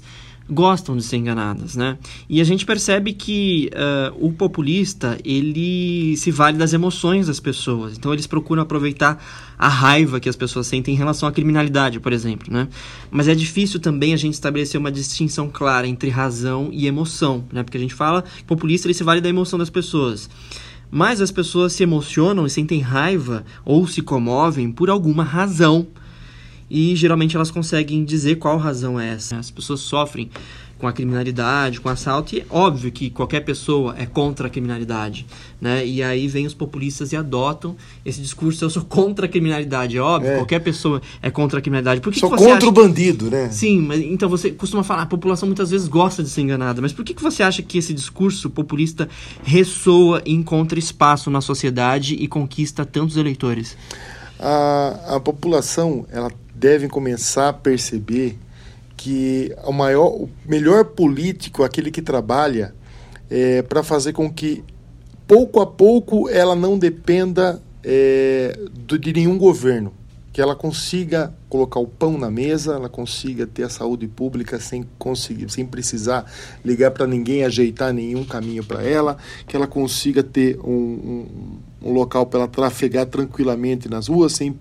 gostam 0.49 0.97
de 0.97 1.03
ser 1.03 1.17
enganadas, 1.17 1.75
né? 1.75 1.97
E 2.27 2.41
a 2.41 2.43
gente 2.43 2.65
percebe 2.65 3.13
que 3.13 3.69
uh, 3.73 4.25
o 4.25 4.33
populista 4.33 5.17
ele 5.23 6.17
se 6.17 6.31
vale 6.31 6.57
das 6.57 6.73
emoções 6.73 7.27
das 7.27 7.39
pessoas, 7.39 7.95
então 7.95 8.11
eles 8.11 8.25
procuram 8.25 8.63
aproveitar 8.63 9.23
a 9.57 9.67
raiva 9.67 10.19
que 10.19 10.27
as 10.27 10.35
pessoas 10.35 10.67
sentem 10.67 10.95
em 10.95 10.97
relação 10.97 11.29
à 11.29 11.31
criminalidade, 11.31 11.99
por 11.99 12.11
exemplo, 12.11 12.51
né? 12.51 12.67
Mas 13.11 13.27
é 13.27 13.35
difícil 13.35 13.79
também 13.79 14.13
a 14.13 14.17
gente 14.17 14.33
estabelecer 14.33 14.79
uma 14.79 14.91
distinção 14.91 15.49
clara 15.49 15.87
entre 15.87 16.09
razão 16.09 16.69
e 16.71 16.87
emoção, 16.87 17.45
né? 17.51 17.61
Porque 17.61 17.77
a 17.77 17.81
gente 17.81 17.93
fala 17.93 18.23
que 18.23 18.41
o 18.41 18.45
populista 18.45 18.87
ele 18.87 18.93
se 18.93 19.03
vale 19.03 19.21
da 19.21 19.29
emoção 19.29 19.59
das 19.59 19.69
pessoas. 19.69 20.29
Mas 20.91 21.21
as 21.21 21.31
pessoas 21.31 21.73
se 21.73 21.83
emocionam 21.83 22.47
e 22.47 22.49
sentem 22.49 22.79
raiva 22.79 23.45
ou 23.63 23.87
se 23.87 24.01
comovem 24.01 24.71
por 24.71 24.89
alguma 24.89 25.23
razão 25.23 25.87
e 26.69 26.95
geralmente 26.95 27.35
elas 27.35 27.51
conseguem 27.51 28.03
dizer 28.03 28.35
qual 28.35 28.57
razão 28.57 28.99
é 28.99 29.13
essa. 29.13 29.37
As 29.37 29.49
pessoas 29.49 29.79
sofrem 29.79 30.29
com 30.77 30.87
a 30.87 30.93
criminalidade, 30.93 31.81
com 31.81 31.89
assalto, 31.89 32.33
e 32.33 32.39
é 32.39 32.45
óbvio 32.49 32.89
que 32.89 33.09
qualquer 33.09 33.41
pessoa 33.41 33.93
é 33.97 34.05
contra 34.05 34.47
a 34.47 34.49
criminalidade, 34.49 35.25
né? 35.59 35.85
E 35.85 36.01
aí 36.01 36.25
vem 36.29 36.45
os 36.45 36.53
populistas 36.53 37.11
e 37.11 37.17
adotam 37.17 37.75
esse 38.05 38.21
discurso, 38.21 38.63
eu 38.63 38.69
sou 38.69 38.85
contra 38.85 39.25
a 39.25 39.29
criminalidade, 39.29 39.97
é 39.97 40.01
óbvio, 40.01 40.31
É. 40.31 40.35
qualquer 40.37 40.59
pessoa 40.59 41.01
é 41.21 41.29
contra 41.29 41.59
a 41.59 41.61
criminalidade. 41.61 41.99
Por 41.99 42.13
que 42.13 42.19
Sou 42.21 42.29
que 42.29 42.37
você 42.37 42.43
contra 42.45 42.57
acha 42.59 42.67
o 42.69 42.71
bandido, 42.71 43.29
né? 43.29 43.49
Sim, 43.51 43.81
mas 43.81 43.99
então 43.99 44.29
você 44.29 44.51
costuma 44.51 44.81
falar, 44.81 45.01
a 45.01 45.05
população 45.05 45.47
muitas 45.47 45.69
vezes 45.69 45.85
gosta 45.89 46.23
de 46.23 46.29
ser 46.29 46.41
enganada, 46.41 46.81
mas 46.81 46.93
por 46.93 47.03
que, 47.03 47.13
que 47.13 47.21
você 47.21 47.43
acha 47.43 47.61
que 47.61 47.77
esse 47.77 47.93
discurso 47.93 48.49
populista 48.49 49.09
ressoa 49.43 50.21
e 50.25 50.33
encontra 50.33 50.79
espaço 50.79 51.29
na 51.29 51.41
sociedade 51.41 52.15
e 52.15 52.25
conquista 52.25 52.85
tantos 52.85 53.17
eleitores? 53.17 53.75
a, 54.39 55.15
a 55.15 55.19
população 55.19 56.05
ela 56.09 56.31
deve 56.59 56.89
começar 56.89 57.49
a 57.49 57.53
perceber 57.53 58.37
que 58.97 59.55
o 59.63 59.71
maior, 59.71 60.09
o 60.09 60.29
melhor 60.45 60.83
político 60.83 61.63
aquele 61.63 61.89
que 61.89 62.01
trabalha 62.01 62.75
é, 63.29 63.61
para 63.61 63.81
fazer 63.81 64.11
com 64.11 64.29
que 64.29 64.63
pouco 65.25 65.61
a 65.61 65.65
pouco 65.65 66.27
ela 66.27 66.55
não 66.55 66.77
dependa 66.77 67.61
é, 67.81 68.59
de 68.85 69.13
nenhum 69.13 69.37
governo, 69.37 69.93
que 70.33 70.41
ela 70.41 70.53
consiga 70.53 71.33
colocar 71.47 71.79
o 71.79 71.87
pão 71.87 72.17
na 72.17 72.29
mesa, 72.29 72.73
ela 72.73 72.89
consiga 72.89 73.47
ter 73.47 73.63
a 73.63 73.69
saúde 73.69 74.07
pública 74.07 74.59
sem 74.59 74.85
conseguir, 74.97 75.49
sem 75.49 75.65
precisar 75.65 76.29
ligar 76.63 76.91
para 76.91 77.07
ninguém, 77.07 77.45
ajeitar 77.45 77.93
nenhum 77.93 78.25
caminho 78.25 78.65
para 78.65 78.83
ela, 78.83 79.17
que 79.47 79.55
ela 79.55 79.65
consiga 79.65 80.21
ter 80.21 80.59
um, 80.59 80.71
um, 80.71 81.59
um 81.83 81.93
local 81.93 82.25
para 82.25 82.41
ela 82.41 82.49
trafegar 82.49 83.05
tranquilamente 83.05 83.87
nas 83.87 84.07
ruas 84.07 84.33
sem 84.33 84.59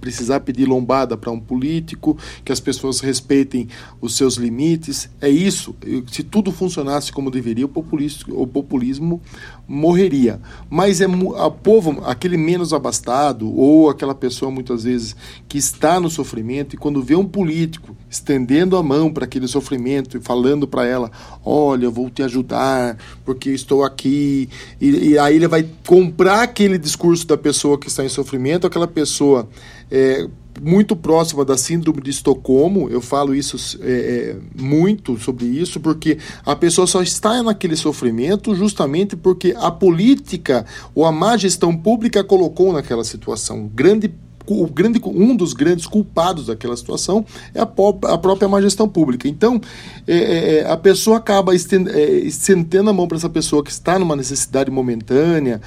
precisar 0.00 0.40
pedir 0.40 0.66
lombada 0.66 1.16
para 1.16 1.30
um 1.30 1.40
político, 1.40 2.16
que 2.44 2.52
as 2.52 2.60
pessoas 2.60 3.00
respeitem 3.00 3.68
os 4.00 4.16
seus 4.16 4.34
limites. 4.34 5.08
É 5.20 5.28
isso. 5.28 5.74
Se 6.10 6.22
tudo 6.22 6.50
funcionasse 6.52 7.12
como 7.12 7.30
deveria, 7.30 7.66
o 7.66 7.68
populismo, 7.68 8.40
o 8.40 8.46
populismo 8.46 9.20
morreria. 9.66 10.40
Mas 10.68 11.00
é 11.00 11.06
a 11.36 11.50
povo, 11.50 12.02
aquele 12.04 12.36
menos 12.36 12.72
abastado 12.72 13.54
ou 13.54 13.88
aquela 13.88 14.14
pessoa 14.14 14.50
muitas 14.50 14.84
vezes 14.84 15.14
que 15.48 15.58
está 15.58 16.00
no 16.00 16.10
sofrimento 16.10 16.74
e 16.74 16.78
quando 16.78 17.02
vê 17.02 17.14
um 17.14 17.26
político 17.26 17.96
estendendo 18.10 18.76
a 18.76 18.82
mão 18.82 19.12
para 19.12 19.24
aquele 19.24 19.46
sofrimento 19.46 20.16
e 20.16 20.20
falando 20.20 20.66
para 20.66 20.84
ela, 20.84 21.10
olha, 21.44 21.84
eu 21.84 21.92
vou 21.92 22.10
te 22.10 22.22
ajudar 22.22 22.98
porque 23.24 23.50
estou 23.50 23.84
aqui 23.84 24.48
e, 24.80 25.10
e 25.10 25.18
aí 25.18 25.36
ele 25.36 25.46
vai 25.46 25.66
comprar 25.86 26.42
aquele 26.42 26.76
discurso 26.76 27.26
da 27.26 27.38
pessoa 27.38 27.78
que 27.78 27.88
está 27.88 28.04
em 28.04 28.08
sofrimento, 28.08 28.66
aquela 28.66 28.88
pessoa 28.88 29.48
é, 29.90 30.26
muito 30.60 30.94
próxima 30.94 31.44
da 31.44 31.56
síndrome 31.56 32.02
de 32.02 32.10
Estocolmo, 32.10 32.88
eu 32.90 33.00
falo 33.00 33.34
isso 33.34 33.78
é, 33.82 33.90
é, 33.90 34.36
muito 34.60 35.18
sobre 35.18 35.46
isso, 35.46 35.80
porque 35.80 36.18
a 36.44 36.54
pessoa 36.56 36.86
só 36.86 37.02
está 37.02 37.42
naquele 37.42 37.76
sofrimento 37.76 38.54
justamente 38.54 39.16
porque 39.16 39.54
a 39.56 39.70
política 39.70 40.66
ou 40.94 41.04
a 41.04 41.12
má 41.12 41.36
gestão 41.36 41.76
pública 41.76 42.24
colocou 42.24 42.72
naquela 42.72 43.04
situação. 43.04 43.70
Grande 43.72 44.12
o 44.50 44.66
grande, 44.66 45.00
um 45.04 45.34
dos 45.36 45.52
grandes 45.52 45.86
culpados 45.86 46.46
daquela 46.46 46.76
situação 46.76 47.24
é 47.54 47.60
a, 47.60 47.68
a 48.12 48.18
própria 48.18 48.48
má 48.48 48.60
gestão 48.60 48.88
pública. 48.88 49.28
Então, 49.28 49.60
é, 50.06 50.16
é, 50.58 50.70
a 50.70 50.76
pessoa 50.76 51.18
acaba 51.18 51.54
é, 51.54 51.56
estendendo 51.56 52.90
a 52.90 52.92
mão 52.92 53.06
para 53.06 53.16
essa 53.16 53.30
pessoa 53.30 53.62
que 53.62 53.70
está 53.70 53.98
numa 53.98 54.16
necessidade 54.16 54.70
momentânea, 54.70 55.60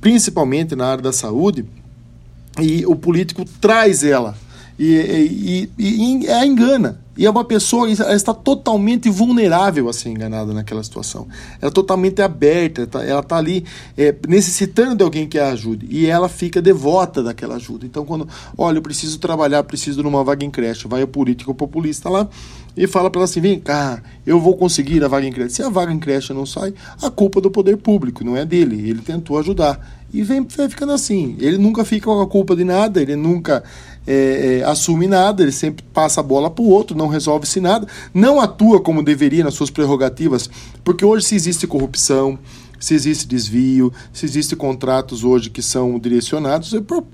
principalmente 0.00 0.74
na 0.74 0.86
área 0.86 1.02
da 1.02 1.12
saúde, 1.12 1.64
e 2.60 2.84
o 2.86 2.96
político 2.96 3.44
traz 3.60 4.02
ela 4.02 4.36
e, 4.78 5.70
e, 5.78 5.82
e, 5.82 6.24
e 6.24 6.28
a 6.28 6.46
engana. 6.46 7.00
E 7.18 7.26
é 7.26 7.30
uma 7.30 7.44
pessoa, 7.44 7.90
ela 7.90 8.14
está 8.14 8.32
totalmente 8.32 9.10
vulnerável 9.10 9.88
a 9.88 9.92
ser 9.92 10.08
enganada 10.08 10.54
naquela 10.54 10.84
situação. 10.84 11.26
Ela 11.60 11.68
é 11.68 11.74
totalmente 11.74 12.22
aberta, 12.22 12.86
tá- 12.86 13.04
ela 13.04 13.20
está 13.20 13.36
ali 13.36 13.64
é, 13.96 14.14
necessitando 14.28 14.94
de 14.94 15.02
alguém 15.02 15.26
que 15.26 15.36
a 15.36 15.48
ajude. 15.50 15.88
E 15.90 16.06
ela 16.06 16.28
fica 16.28 16.62
devota 16.62 17.20
daquela 17.20 17.56
ajuda. 17.56 17.84
Então, 17.84 18.04
quando, 18.04 18.28
olha, 18.56 18.78
eu 18.78 18.82
preciso 18.82 19.18
trabalhar, 19.18 19.64
preciso 19.64 20.00
de 20.00 20.06
uma 20.06 20.22
vaga 20.22 20.44
em 20.44 20.50
creche, 20.50 20.86
vai 20.86 21.02
o 21.02 21.08
político 21.08 21.52
populista 21.52 22.08
lá 22.08 22.28
e 22.76 22.86
fala 22.86 23.10
para 23.10 23.18
ela 23.18 23.24
assim: 23.24 23.40
vem 23.40 23.58
cá, 23.58 24.00
eu 24.24 24.38
vou 24.38 24.56
conseguir 24.56 25.02
a 25.02 25.08
vaga 25.08 25.26
em 25.26 25.32
creche. 25.32 25.56
Se 25.56 25.62
a 25.64 25.68
vaga 25.68 25.92
em 25.92 25.98
creche 25.98 26.32
não 26.32 26.46
sai, 26.46 26.72
a 27.02 27.10
culpa 27.10 27.40
é 27.40 27.42
do 27.42 27.50
poder 27.50 27.76
público, 27.78 28.22
não 28.22 28.36
é 28.36 28.44
dele. 28.44 28.88
Ele 28.88 29.00
tentou 29.00 29.36
ajudar. 29.38 29.98
E 30.12 30.22
vem, 30.22 30.42
vem 30.42 30.68
ficando 30.70 30.92
assim. 30.92 31.36
Ele 31.40 31.58
nunca 31.58 31.84
fica 31.84 32.06
com 32.06 32.20
a 32.20 32.26
culpa 32.26 32.54
de 32.54 32.64
nada, 32.64 33.02
ele 33.02 33.16
nunca 33.16 33.62
é, 34.10 34.60
é, 34.60 34.64
assume 34.64 35.06
nada, 35.06 35.42
ele 35.42 35.52
sempre 35.52 35.84
passa 35.92 36.20
a 36.20 36.22
bola 36.22 36.48
para 36.48 36.64
o 36.64 36.70
outro, 36.70 36.96
não 36.96 37.08
resolve-se 37.08 37.60
nada, 37.60 37.86
não 38.14 38.40
atua 38.40 38.80
como 38.80 39.02
deveria 39.02 39.44
nas 39.44 39.52
suas 39.52 39.68
prerrogativas, 39.68 40.48
porque 40.82 41.04
hoje 41.04 41.26
se 41.26 41.34
existe 41.34 41.66
corrupção, 41.66 42.38
se 42.78 42.94
existe 42.94 43.26
desvio, 43.26 43.92
se 44.12 44.24
existem 44.24 44.56
contratos 44.56 45.24
hoje 45.24 45.50
que 45.50 45.62
são 45.62 45.98
direcionados, 45.98 46.74
é 46.74 46.80
por 46.80 47.04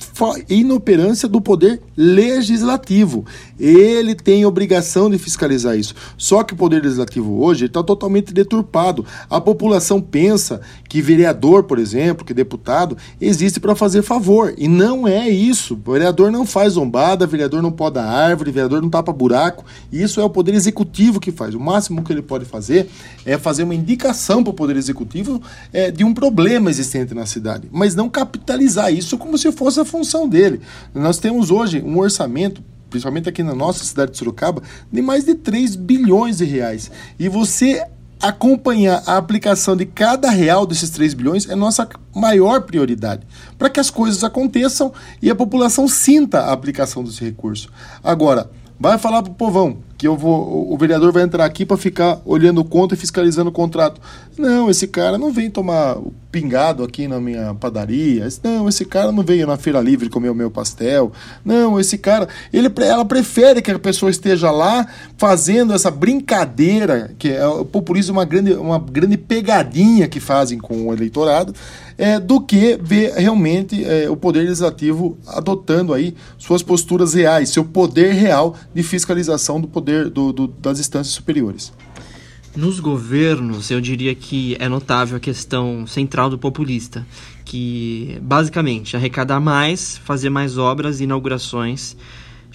inoperância 0.49 1.29
do 1.29 1.41
poder 1.41 1.81
legislativo. 1.97 3.25
Ele 3.59 4.15
tem 4.15 4.45
obrigação 4.45 5.09
de 5.09 5.19
fiscalizar 5.19 5.77
isso. 5.77 5.95
Só 6.17 6.43
que 6.43 6.55
o 6.55 6.57
poder 6.57 6.83
legislativo 6.83 7.43
hoje 7.43 7.67
está 7.67 7.83
totalmente 7.83 8.33
deturpado. 8.33 9.05
A 9.29 9.41
população 9.41 10.01
pensa 10.01 10.61
que 10.89 11.01
vereador, 11.01 11.65
por 11.65 11.79
exemplo, 11.79 12.25
que 12.25 12.35
deputado, 12.35 12.97
existe 13.21 13.61
para 13.61 13.75
fazer 13.75 14.03
favor. 14.03 14.55
E 14.57 14.69
não 14.69 15.09
é 15.09 15.29
isso. 15.29 15.75
O 15.75 15.93
vereador 15.93 16.31
não 16.31 16.47
faz 16.47 16.75
zombada, 16.75 17.27
vereador 17.27 17.63
não 17.63 17.73
poda 17.73 18.05
árvore, 18.05 18.51
vereador 18.51 18.83
não 18.83 18.91
tapa 18.91 19.13
buraco. 19.13 19.65
Isso 19.93 20.21
é 20.21 20.25
o 20.25 20.31
poder 20.31 20.55
executivo 20.55 21.21
que 21.21 21.33
faz. 21.33 21.55
O 21.55 21.61
máximo 21.61 22.03
que 22.03 22.13
ele 22.13 22.23
pode 22.23 22.45
fazer 22.45 22.89
é 23.25 23.39
fazer 23.39 23.63
uma 23.63 23.75
indicação 23.75 24.43
para 24.43 24.51
o 24.51 24.55
poder 24.55 24.77
executivo 24.77 25.41
é, 25.73 25.91
de 25.91 26.05
um 26.05 26.15
problema 26.15 26.71
existente 26.71 27.15
na 27.15 27.27
cidade, 27.27 27.69
mas 27.73 27.95
não 27.95 28.09
capitalizar 28.09 28.93
isso 28.93 29.19
como 29.19 29.37
se 29.37 29.51
fosse 29.53 29.81
a 29.81 29.85
função 29.85 30.29
dele. 30.29 30.61
Nós 30.95 31.19
temos 31.19 31.51
hoje 31.51 31.83
um 31.83 31.99
orçamento 31.99 32.63
principalmente 32.95 33.29
aqui 33.29 33.43
na 33.43 33.57
nossa 33.57 33.83
cidade 33.83 34.13
de 34.13 34.19
Sorocaba, 34.19 34.63
de 34.93 35.03
mais 35.03 35.25
de 35.25 35.35
3 35.35 35.75
bilhões 35.75 36.39
de 36.39 36.45
reais. 36.45 36.93
E 37.19 37.29
você 37.29 37.85
acompanhar 38.23 39.03
a 39.05 39.17
aplicação 39.17 39.77
de 39.77 39.85
cada 39.85 40.31
real 40.31 40.65
desses 40.65 40.91
3 40.91 41.13
bilhões 41.13 41.49
é 41.49 41.55
nossa 41.55 41.89
maior 42.15 42.63
prioridade, 42.63 43.27
para 43.59 43.69
que 43.69 43.81
as 43.81 43.91
coisas 43.91 44.23
aconteçam 44.23 44.93
e 45.21 45.29
a 45.29 45.35
população 45.35 45.89
sinta 45.89 46.41
a 46.41 46.53
aplicação 46.53 47.03
desse 47.03 47.25
recurso. 47.25 47.69
Agora, 48.03 48.49
vai 48.79 48.97
falar 48.97 49.23
pro 49.23 49.35
povão 49.35 49.79
que 50.05 50.09
eu 50.09 50.19
vou, 50.19 50.71
o- 50.71 50.77
vereador 50.77 51.11
vai 51.13 51.23
entrar 51.23 51.47
aqui 51.47 51.65
para 51.65 51.79
ficar 51.79 52.21
olhando 52.27 52.63
conta 52.63 52.93
e 52.95 52.99
fiscalizando 52.99 53.49
o 53.49 53.53
contrato. 53.53 53.99
Não, 54.37 54.69
esse 54.69 54.87
cara 54.87 55.17
não 55.17 55.33
vem 55.33 55.49
tomar 55.49 55.97
pingado 56.31 56.83
aqui 56.85 57.09
na 57.09 57.19
minha 57.19 57.55
padaria. 57.55 58.29
Não, 58.43 58.69
esse 58.69 58.85
cara 58.85 59.11
não 59.11 59.23
veio 59.23 59.47
na 59.47 59.57
feira 59.57 59.81
livre 59.81 60.11
comer 60.11 60.29
o 60.29 60.35
meu 60.35 60.51
pastel. 60.51 61.11
Não, 61.43 61.81
esse 61.81 61.97
cara, 61.97 62.29
ele, 62.53 62.71
ela 62.83 63.05
prefere 63.07 63.63
que 63.63 63.71
a 63.71 63.79
pessoa 63.79 64.11
esteja 64.11 64.51
lá 64.51 64.87
fazendo 65.17 65.73
essa 65.73 65.91
brincadeira, 65.91 67.13
que 67.19 67.31
é 67.31 67.47
o 67.47 67.65
populismo 67.65 68.13
é 68.13 68.19
uma 68.19 68.25
grande, 68.27 68.53
uma 68.53 68.79
grande 68.79 69.17
pegadinha 69.17 70.07
que 70.09 70.21
fazem 70.21 70.59
com 70.59 70.89
o 70.89 70.93
eleitorado, 70.93 71.55
é, 71.97 72.19
do 72.19 72.41
que 72.41 72.77
ver 72.83 73.13
realmente 73.15 73.85
é, 73.85 74.11
o 74.11 74.17
poder 74.17 74.41
legislativo 74.41 75.17
adotando 75.29 75.95
aí 75.95 76.13
suas 76.37 76.61
posturas 76.61 77.15
reais, 77.15 77.51
seu 77.51 77.65
poder 77.65 78.13
real 78.15 78.57
de 78.75 78.83
fiscalização 78.83 79.61
do 79.61 79.69
poder 79.69 79.94
do- 80.05 80.33
do- 80.33 80.49
das 80.49 80.81
instâncias 80.81 81.15
superiores. 81.15 81.73
Nos 82.57 82.79
governos, 82.79 83.71
eu 83.71 83.81
diria 83.81 84.15
que 84.15 84.57
é 84.61 84.69
notável 84.69 85.17
a 85.17 85.21
questão 85.21 85.87
central 85.89 86.31
do 86.31 86.39
populista, 86.39 87.05
que 87.45 88.17
basicamente 88.23 88.97
arrecadar 88.97 89.41
mais, 89.41 89.97
fazer 89.99 90.31
mais 90.31 90.57
obras 90.57 91.01
e 91.01 91.05
inaugurações, 91.05 91.97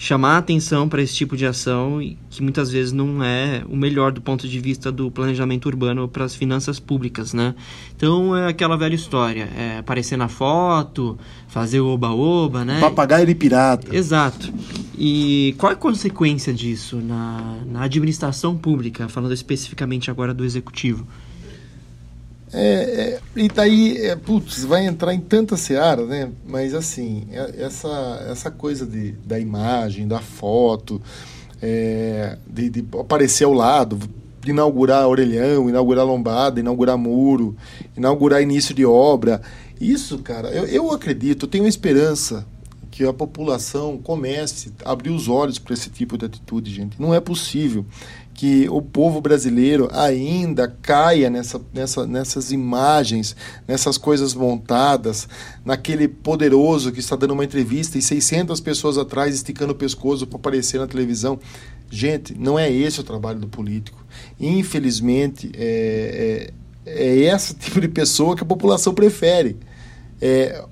chamar 0.00 0.36
a 0.36 0.38
atenção 0.38 0.88
para 0.88 1.02
esse 1.02 1.14
tipo 1.14 1.36
de 1.36 1.44
ação 1.44 2.00
que 2.30 2.42
muitas 2.42 2.70
vezes 2.70 2.90
não 2.90 3.22
é 3.22 3.62
o 3.68 3.76
melhor 3.76 4.12
do 4.12 4.22
ponto 4.22 4.48
de 4.48 4.58
vista 4.58 4.90
do 4.90 5.10
planejamento 5.10 5.66
urbano 5.66 6.08
para 6.08 6.24
as 6.24 6.34
finanças 6.34 6.80
públicas, 6.80 7.34
né? 7.34 7.54
Então 7.94 8.34
é 8.34 8.48
aquela 8.48 8.78
velha 8.78 8.94
história, 8.94 9.46
é 9.54 9.76
aparecer 9.76 10.16
na 10.16 10.26
foto, 10.26 11.18
fazer 11.48 11.80
o 11.80 11.88
oba-oba, 11.88 12.64
né? 12.64 12.80
Papagaio 12.80 13.26
de 13.26 13.34
pirata. 13.34 13.94
Exato. 13.94 14.50
E 14.98 15.54
qual 15.58 15.70
é 15.70 15.74
a 15.74 15.78
consequência 15.78 16.50
disso 16.50 16.96
na, 16.96 17.58
na 17.66 17.82
administração 17.82 18.56
pública, 18.56 19.06
falando 19.06 19.34
especificamente 19.34 20.10
agora 20.10 20.32
do 20.32 20.46
executivo? 20.46 21.06
É, 22.52 22.62
é, 22.62 23.20
e 23.36 23.48
daí, 23.48 23.96
é, 23.98 24.16
putz, 24.16 24.64
vai 24.64 24.84
entrar 24.84 25.14
em 25.14 25.20
tanta 25.20 25.56
seara, 25.56 26.04
né? 26.04 26.30
Mas 26.46 26.74
assim, 26.74 27.26
é- 27.30 27.62
essa, 27.62 28.26
essa 28.28 28.50
coisa 28.50 28.84
de, 28.84 29.12
da 29.24 29.38
imagem, 29.38 30.08
da 30.08 30.18
foto, 30.18 31.00
é, 31.62 32.36
de, 32.46 32.68
de 32.68 32.84
aparecer 32.98 33.44
ao 33.44 33.52
lado, 33.52 33.98
de 34.42 34.50
inaugurar 34.50 35.06
orelhão, 35.06 35.68
inaugurar 35.68 36.04
lombada, 36.04 36.58
inaugurar 36.58 36.98
muro, 36.98 37.56
inaugurar 37.96 38.42
início 38.42 38.74
de 38.74 38.84
obra. 38.84 39.40
Isso, 39.80 40.18
cara, 40.18 40.48
eu, 40.48 40.66
eu 40.66 40.90
acredito, 40.90 41.44
eu 41.46 41.50
tenho 41.50 41.66
esperança 41.66 42.44
que 43.00 43.06
a 43.06 43.14
população 43.14 43.96
comece 43.96 44.74
a 44.84 44.92
abrir 44.92 45.08
os 45.08 45.26
olhos 45.26 45.58
para 45.58 45.72
esse 45.72 45.88
tipo 45.88 46.18
de 46.18 46.26
atitude, 46.26 46.70
gente. 46.70 47.00
Não 47.00 47.14
é 47.14 47.18
possível 47.18 47.86
que 48.34 48.68
o 48.68 48.82
povo 48.82 49.22
brasileiro 49.22 49.88
ainda 49.90 50.68
caia 50.82 51.30
nessa, 51.30 51.58
nessa, 51.72 52.06
nessas 52.06 52.52
imagens, 52.52 53.34
nessas 53.66 53.96
coisas 53.96 54.34
montadas, 54.34 55.26
naquele 55.64 56.08
poderoso 56.08 56.92
que 56.92 57.00
está 57.00 57.16
dando 57.16 57.32
uma 57.32 57.42
entrevista 57.42 57.96
e 57.96 58.02
600 58.02 58.60
pessoas 58.60 58.98
atrás 58.98 59.34
esticando 59.34 59.72
o 59.72 59.76
pescoço 59.76 60.26
para 60.26 60.36
aparecer 60.36 60.78
na 60.78 60.86
televisão. 60.86 61.40
Gente, 61.90 62.38
não 62.38 62.58
é 62.58 62.70
esse 62.70 63.00
o 63.00 63.02
trabalho 63.02 63.38
do 63.38 63.48
político. 63.48 64.04
Infelizmente, 64.38 65.50
é, 65.54 66.52
é, 66.84 67.02
é 67.02 67.16
esse 67.34 67.54
tipo 67.60 67.80
de 67.80 67.88
pessoa 67.88 68.36
que 68.36 68.42
a 68.42 68.46
população 68.46 68.92
prefere. 68.92 69.56
É, 70.20 70.62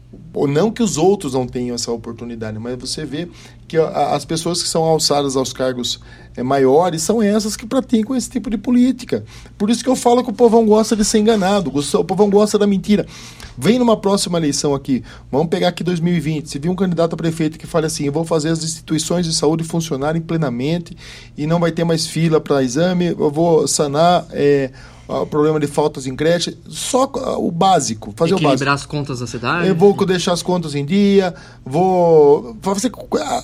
não 0.46 0.70
que 0.70 0.82
os 0.82 0.96
outros 0.96 1.32
não 1.32 1.46
tenham 1.46 1.74
essa 1.74 1.90
oportunidade, 1.90 2.58
mas 2.58 2.78
você 2.78 3.04
vê 3.04 3.28
que 3.66 3.76
as 3.76 4.24
pessoas 4.24 4.62
que 4.62 4.68
são 4.68 4.82
alçadas 4.84 5.36
aos 5.36 5.52
cargos 5.52 6.00
é, 6.36 6.42
maiores 6.42 7.02
são 7.02 7.22
essas 7.22 7.56
que 7.56 7.66
praticam 7.66 8.16
esse 8.16 8.30
tipo 8.30 8.48
de 8.48 8.56
política. 8.56 9.24
Por 9.56 9.68
isso 9.68 9.82
que 9.82 9.90
eu 9.90 9.96
falo 9.96 10.22
que 10.22 10.30
o 10.30 10.32
povão 10.32 10.64
gosta 10.66 10.94
de 10.94 11.04
ser 11.04 11.18
enganado, 11.18 11.70
o 11.70 12.04
povão 12.04 12.30
gosta 12.30 12.58
da 12.58 12.66
mentira. 12.66 13.06
Vem 13.56 13.78
numa 13.78 13.96
próxima 13.96 14.38
eleição 14.38 14.74
aqui, 14.74 15.02
vamos 15.32 15.48
pegar 15.48 15.68
aqui 15.68 15.82
2020, 15.82 16.48
se 16.48 16.58
vir 16.58 16.68
um 16.68 16.76
candidato 16.76 17.14
a 17.14 17.16
prefeito 17.16 17.58
que 17.58 17.66
fale 17.66 17.86
assim, 17.86 18.04
eu 18.04 18.12
vou 18.12 18.24
fazer 18.24 18.50
as 18.50 18.62
instituições 18.62 19.26
de 19.26 19.34
saúde 19.34 19.64
funcionarem 19.64 20.22
plenamente 20.22 20.96
e 21.36 21.46
não 21.46 21.58
vai 21.58 21.72
ter 21.72 21.84
mais 21.84 22.06
fila 22.06 22.40
para 22.40 22.62
exame, 22.62 23.06
eu 23.06 23.30
vou 23.30 23.66
sanar... 23.66 24.26
É, 24.30 24.70
o 25.08 25.26
problema 25.26 25.58
de 25.58 25.66
faltas 25.66 26.06
em 26.06 26.14
creche, 26.14 26.56
só 26.68 27.10
o 27.38 27.50
básico, 27.50 28.12
fazer 28.14 28.34
Equilibrar 28.34 28.52
o 28.52 28.58
básico. 28.58 28.70
as 28.70 28.86
contas 28.86 29.20
da 29.20 29.26
cidade. 29.26 29.66
Eu 29.66 29.74
vou 29.74 29.94
deixar 30.04 30.32
as 30.32 30.42
contas 30.42 30.74
em 30.74 30.84
dia, 30.84 31.34
vou 31.64 32.56
fazer, 32.60 32.92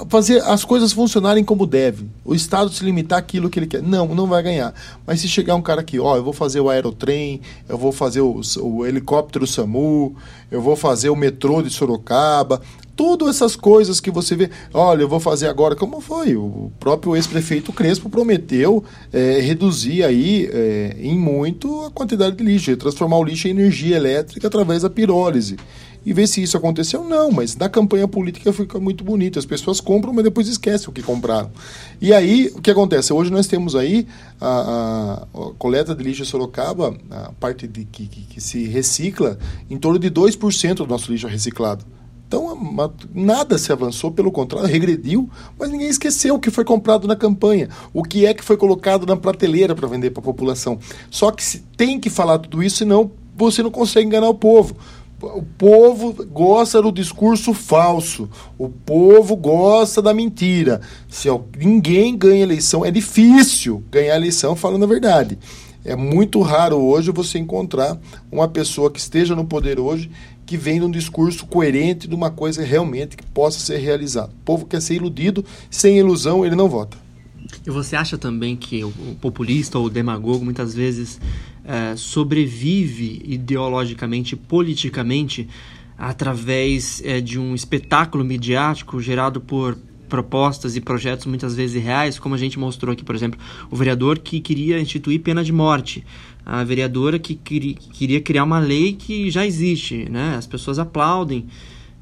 fazer 0.09 0.43
as 0.43 0.63
coisas 0.63 0.93
funcionarem 0.93 1.43
como 1.43 1.67
deve. 1.67 2.07
O 2.23 2.35
Estado 2.35 2.71
se 2.71 2.85
limitar 2.85 3.19
aquilo 3.19 3.49
que 3.49 3.59
ele 3.59 3.67
quer. 3.67 3.83
Não, 3.83 4.15
não 4.15 4.27
vai 4.27 4.43
ganhar. 4.43 4.75
Mas 5.07 5.21
se 5.21 5.29
chegar 5.29 5.55
um 5.55 5.63
cara 5.63 5.81
aqui, 5.81 5.99
ó, 5.99 6.17
eu 6.17 6.23
vou 6.23 6.35
fazer 6.35 6.61
o 6.61 6.69
aerotrem, 6.69 7.41
eu 7.67 7.79
vou 7.79 7.93
fazer 7.93 8.21
o, 8.21 8.41
o 8.61 8.87
helicóptero 8.87 9.47
SAMU, 9.47 10.15
eu 10.51 10.61
vou 10.61 10.77
fazer 10.77 11.09
o 11.09 11.17
metrô 11.17 11.63
de 11.63 11.71
Sorocaba, 11.71 12.61
Todas 13.07 13.37
essas 13.37 13.55
coisas 13.55 14.01
que 14.01 14.11
você 14.11 14.35
vê, 14.35 14.49
olha, 14.73 15.03
eu 15.03 15.09
vou 15.09 15.21
fazer 15.21 15.47
agora, 15.47 15.77
como 15.77 16.01
foi? 16.01 16.37
O 16.37 16.73
próprio 16.81 17.15
ex-prefeito 17.15 17.71
Crespo 17.71 18.09
prometeu 18.09 18.83
é, 19.13 19.41
reduzir 19.41 20.03
aí 20.03 20.49
é, 20.51 20.97
em 20.99 21.15
muito 21.15 21.85
a 21.85 21.91
quantidade 21.91 22.35
de 22.35 22.43
lixo, 22.43 22.75
transformar 22.79 23.19
o 23.19 23.25
lixo 23.25 23.47
em 23.47 23.51
energia 23.51 23.95
elétrica 23.95 24.47
através 24.47 24.81
da 24.81 24.89
pirólise. 24.89 25.57
E 26.05 26.15
ver 26.15 26.27
se 26.27 26.43
isso 26.43 26.57
aconteceu, 26.57 27.05
não, 27.05 27.31
mas 27.31 27.55
na 27.55 27.69
campanha 27.69 28.09
política 28.09 28.51
fica 28.55 28.81
muito 28.81 29.05
bonito. 29.05 29.39
As 29.39 29.45
pessoas 29.45 29.83
compram, 29.83 30.15
mas 30.15 30.25
depois 30.25 30.49
esquecem 30.49 30.89
o 30.89 30.93
que 30.93 31.03
compraram. 31.03 31.51
E 32.01 32.11
aí, 32.11 32.51
o 32.55 32.63
que 32.63 32.71
acontece? 32.71 33.13
Hoje 33.13 33.31
nós 33.31 33.47
temos 33.47 33.77
aí 33.77 34.07
a, 34.41 34.49
a, 34.49 35.13
a 35.43 35.53
coleta 35.59 35.95
de 35.95 36.03
lixo 36.03 36.23
em 36.23 36.25
Sorocaba, 36.25 36.97
a 37.11 37.33
parte 37.33 37.67
de, 37.69 37.85
que, 37.85 38.07
que, 38.07 38.21
que 38.23 38.41
se 38.41 38.65
recicla, 38.65 39.39
em 39.69 39.77
torno 39.77 39.99
de 39.99 40.11
2% 40.11 40.77
do 40.77 40.87
nosso 40.87 41.13
lixo 41.13 41.27
é 41.27 41.31
reciclado. 41.31 41.85
Então, 42.35 42.93
nada 43.15 43.57
se 43.57 43.71
avançou, 43.71 44.11
pelo 44.11 44.33
contrário, 44.33 44.69
regrediu, 44.69 45.31
mas 45.57 45.71
ninguém 45.71 45.89
esqueceu 45.89 46.35
o 46.35 46.41
que 46.41 46.51
foi 46.51 46.65
comprado 46.65 47.07
na 47.07 47.15
campanha, 47.15 47.69
o 47.93 48.03
que 48.03 48.27
é 48.27 48.35
que 48.35 48.43
foi 48.43 48.57
colocado 48.57 49.07
na 49.07 49.17
prateleira 49.17 49.73
para 49.73 49.87
vender 49.87 50.11
para 50.11 50.21
a 50.21 50.25
população. 50.25 50.77
Só 51.11 51.31
que 51.31 51.45
se 51.45 51.61
tem 51.77 52.01
que 52.01 52.11
falar 52.11 52.39
tudo 52.39 52.61
isso, 52.61 52.79
senão 52.79 53.13
você 53.37 53.63
não 53.63 53.71
consegue 53.71 54.09
enganar 54.09 54.29
o 54.29 54.35
povo. 54.35 54.77
O 55.23 55.43
povo 55.43 56.13
gosta 56.27 56.83
do 56.83 56.91
discurso 56.91 57.55
falso. 57.55 58.29
O 58.59 58.69
povo 58.69 59.37
gosta 59.37 60.03
da 60.03 60.13
mentira. 60.13 60.81
Se 61.09 61.29
ninguém 61.57 62.17
ganha 62.17 62.43
eleição, 62.43 62.85
é 62.85 62.91
difícil 62.91 63.83
ganhar 63.93 64.17
eleição 64.17 64.57
falando 64.57 64.83
a 64.83 64.89
verdade. 64.89 65.39
É 65.85 65.95
muito 65.95 66.41
raro 66.41 66.77
hoje 66.79 67.11
você 67.11 67.39
encontrar 67.39 67.99
uma 68.33 68.49
pessoa 68.49 68.91
que 68.91 68.99
esteja 68.99 69.37
no 69.37 69.45
poder 69.45 69.79
hoje 69.79 70.11
que 70.47 70.57
vem 70.57 70.79
de 70.79 70.85
um 70.85 70.91
discurso 70.91 71.47
coerente 71.47 72.07
de 72.07 72.15
uma 72.15 72.31
coisa 72.31 72.63
realmente 72.63 73.17
que 73.17 73.25
possa 73.27 73.59
ser 73.59 73.79
realizada. 73.79 74.33
O 74.33 74.45
povo 74.45 74.67
quer 74.67 74.81
ser 74.81 74.95
iludido, 74.95 75.45
sem 75.71 75.99
ilusão 75.99 76.45
ele 76.45 76.55
não 76.55 76.69
vota. 76.69 76.97
E 77.67 77.71
você 77.71 77.97
acha 77.97 78.19
também 78.19 78.57
que 78.57 78.85
o 78.85 78.93
populista 79.21 79.79
ou 79.79 79.87
o 79.87 79.91
demagogo 79.91 80.45
muitas 80.45 80.75
vezes 80.75 81.21
é, 81.65 81.97
sobrevive 81.97 83.23
ideologicamente, 83.25 84.37
politicamente, 84.37 85.49
através 85.97 87.03
é, 87.05 87.21
de 87.21 87.39
um 87.39 87.55
espetáculo 87.55 88.25
midiático 88.25 89.01
gerado 89.01 89.41
por 89.41 89.79
propostas 90.15 90.77
e 90.77 90.81
projetos 90.81 91.27
muitas 91.27 91.57
vezes 91.57 91.83
reais, 91.83 92.21
como 92.21 92.37
a 92.37 92.39
gente 92.39 92.57
mostrou 92.57 92.93
aqui, 92.93 93.03
por 93.03 93.17
exemplo, 93.17 93.41
o 93.69 93.75
vereador 93.75 94.21
que 94.21 94.39
queria 94.39 94.79
instituir 94.79 95.21
pena 95.21 95.43
de 95.43 95.53
morte 95.53 96.05
a 96.47 96.63
vereadora 96.63 97.19
que 97.19 97.35
queria 97.35 98.21
criar 98.21 98.45
uma 98.45 98.59
lei 98.59 98.93
que 98.93 99.31
já 99.31 99.47
existe, 99.47 100.07
né? 100.11 100.35
As 100.37 100.47
pessoas 100.47 100.79
aplaudem 100.79 101.47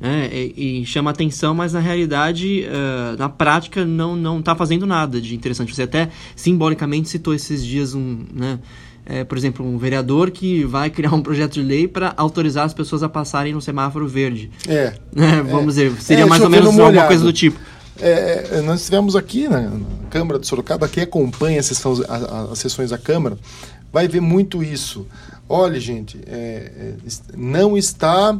né? 0.00 0.28
e, 0.32 0.80
e 0.82 0.84
chama 0.84 1.10
atenção, 1.10 1.54
mas 1.54 1.72
na 1.72 1.78
realidade, 1.78 2.64
uh, 2.66 3.16
na 3.16 3.28
prática, 3.28 3.84
não 3.84 4.16
não 4.16 4.40
está 4.40 4.56
fazendo 4.56 4.84
nada 4.84 5.20
de 5.20 5.34
interessante. 5.34 5.72
Você 5.72 5.84
até 5.84 6.08
simbolicamente 6.34 7.08
citou 7.08 7.32
esses 7.32 7.64
dias 7.64 7.94
um, 7.94 8.24
né? 8.34 8.58
É, 9.04 9.24
por 9.24 9.36
exemplo, 9.36 9.66
um 9.66 9.76
vereador 9.78 10.30
que 10.30 10.64
vai 10.64 10.88
criar 10.88 11.12
um 11.12 11.20
projeto 11.20 11.54
de 11.54 11.62
lei 11.62 11.88
para 11.88 12.14
autorizar 12.16 12.64
as 12.64 12.72
pessoas 12.72 13.02
a 13.02 13.08
passarem 13.08 13.52
no 13.52 13.60
semáforo 13.60 14.06
verde. 14.06 14.48
É. 14.68 14.94
é 15.16 15.42
vamos 15.42 15.74
dizer, 15.74 15.92
seria 16.00 16.22
é, 16.22 16.26
mais 16.26 16.42
ou 16.42 16.48
menos 16.48 16.78
alguma 16.78 17.06
coisa 17.06 17.24
do 17.24 17.32
tipo. 17.32 17.58
É, 18.00 18.58
é, 18.58 18.60
nós 18.62 18.80
estivemos 18.80 19.14
aqui 19.14 19.48
na, 19.48 19.70
Câmara 20.10 20.38
de 20.38 20.46
Sorocaba, 20.46 20.88
quem 20.88 21.04
acompanha 21.04 21.60
as, 21.60 21.66
sessões, 21.66 22.00
as 22.50 22.58
sessões 22.58 22.90
da 22.90 22.98
Câmara, 22.98 23.38
vai 23.92 24.08
ver 24.08 24.20
muito 24.20 24.62
isso. 24.62 25.06
Olha, 25.48 25.78
gente, 25.80 26.18
é, 26.26 26.72
é, 26.76 26.94
não 27.36 27.76
está 27.76 28.38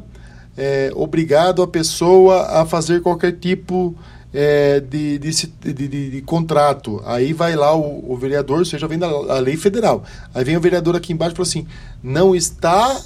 é, 0.56 0.90
obrigado 0.94 1.62
a 1.62 1.66
pessoa 1.66 2.60
a 2.60 2.66
fazer 2.66 3.00
qualquer 3.02 3.32
tipo 3.32 3.94
é, 4.32 4.80
de, 4.80 5.18
de, 5.18 5.30
de, 5.72 6.10
de, 6.10 6.22
contrato. 6.22 7.02
Aí 7.04 7.32
vai 7.32 7.54
lá 7.54 7.74
o, 7.76 8.12
o 8.12 8.16
vereador, 8.16 8.66
seja 8.66 8.88
vem 8.88 8.98
da 8.98 9.38
lei 9.38 9.56
federal. 9.56 10.04
Aí 10.34 10.44
vem 10.44 10.56
o 10.56 10.60
vereador 10.60 10.96
aqui 10.96 11.12
embaixo 11.12 11.34
e 11.34 11.36
fala 11.36 11.48
assim: 11.48 11.66
não 12.02 12.34
está 12.34 13.00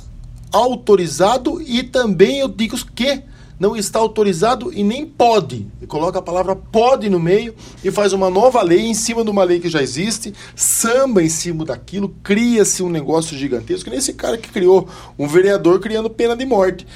autorizado 0.52 1.60
e 1.60 1.82
também 1.82 2.38
eu 2.38 2.48
digo 2.48 2.76
que 2.94 3.22
não 3.58 3.76
está 3.76 3.98
autorizado 3.98 4.72
e 4.72 4.82
nem 4.82 5.06
pode. 5.06 5.66
E 5.80 5.86
coloca 5.86 6.18
a 6.18 6.22
palavra 6.22 6.54
pode 6.54 7.08
no 7.08 7.18
meio 7.18 7.54
e 7.82 7.90
faz 7.90 8.12
uma 8.12 8.30
nova 8.30 8.62
lei 8.62 8.86
em 8.86 8.94
cima 8.94 9.24
de 9.24 9.30
uma 9.30 9.44
lei 9.44 9.60
que 9.60 9.68
já 9.68 9.82
existe, 9.82 10.34
samba 10.54 11.22
em 11.22 11.28
cima 11.28 11.64
daquilo, 11.64 12.14
cria-se 12.22 12.82
um 12.82 12.90
negócio 12.90 13.36
gigantesco. 13.36 13.90
Nem 13.90 13.98
esse 13.98 14.12
cara 14.12 14.36
que 14.36 14.50
criou 14.50 14.88
um 15.18 15.26
vereador 15.26 15.80
criando 15.80 16.10
pena 16.10 16.36
de 16.36 16.44
morte. 16.44 16.86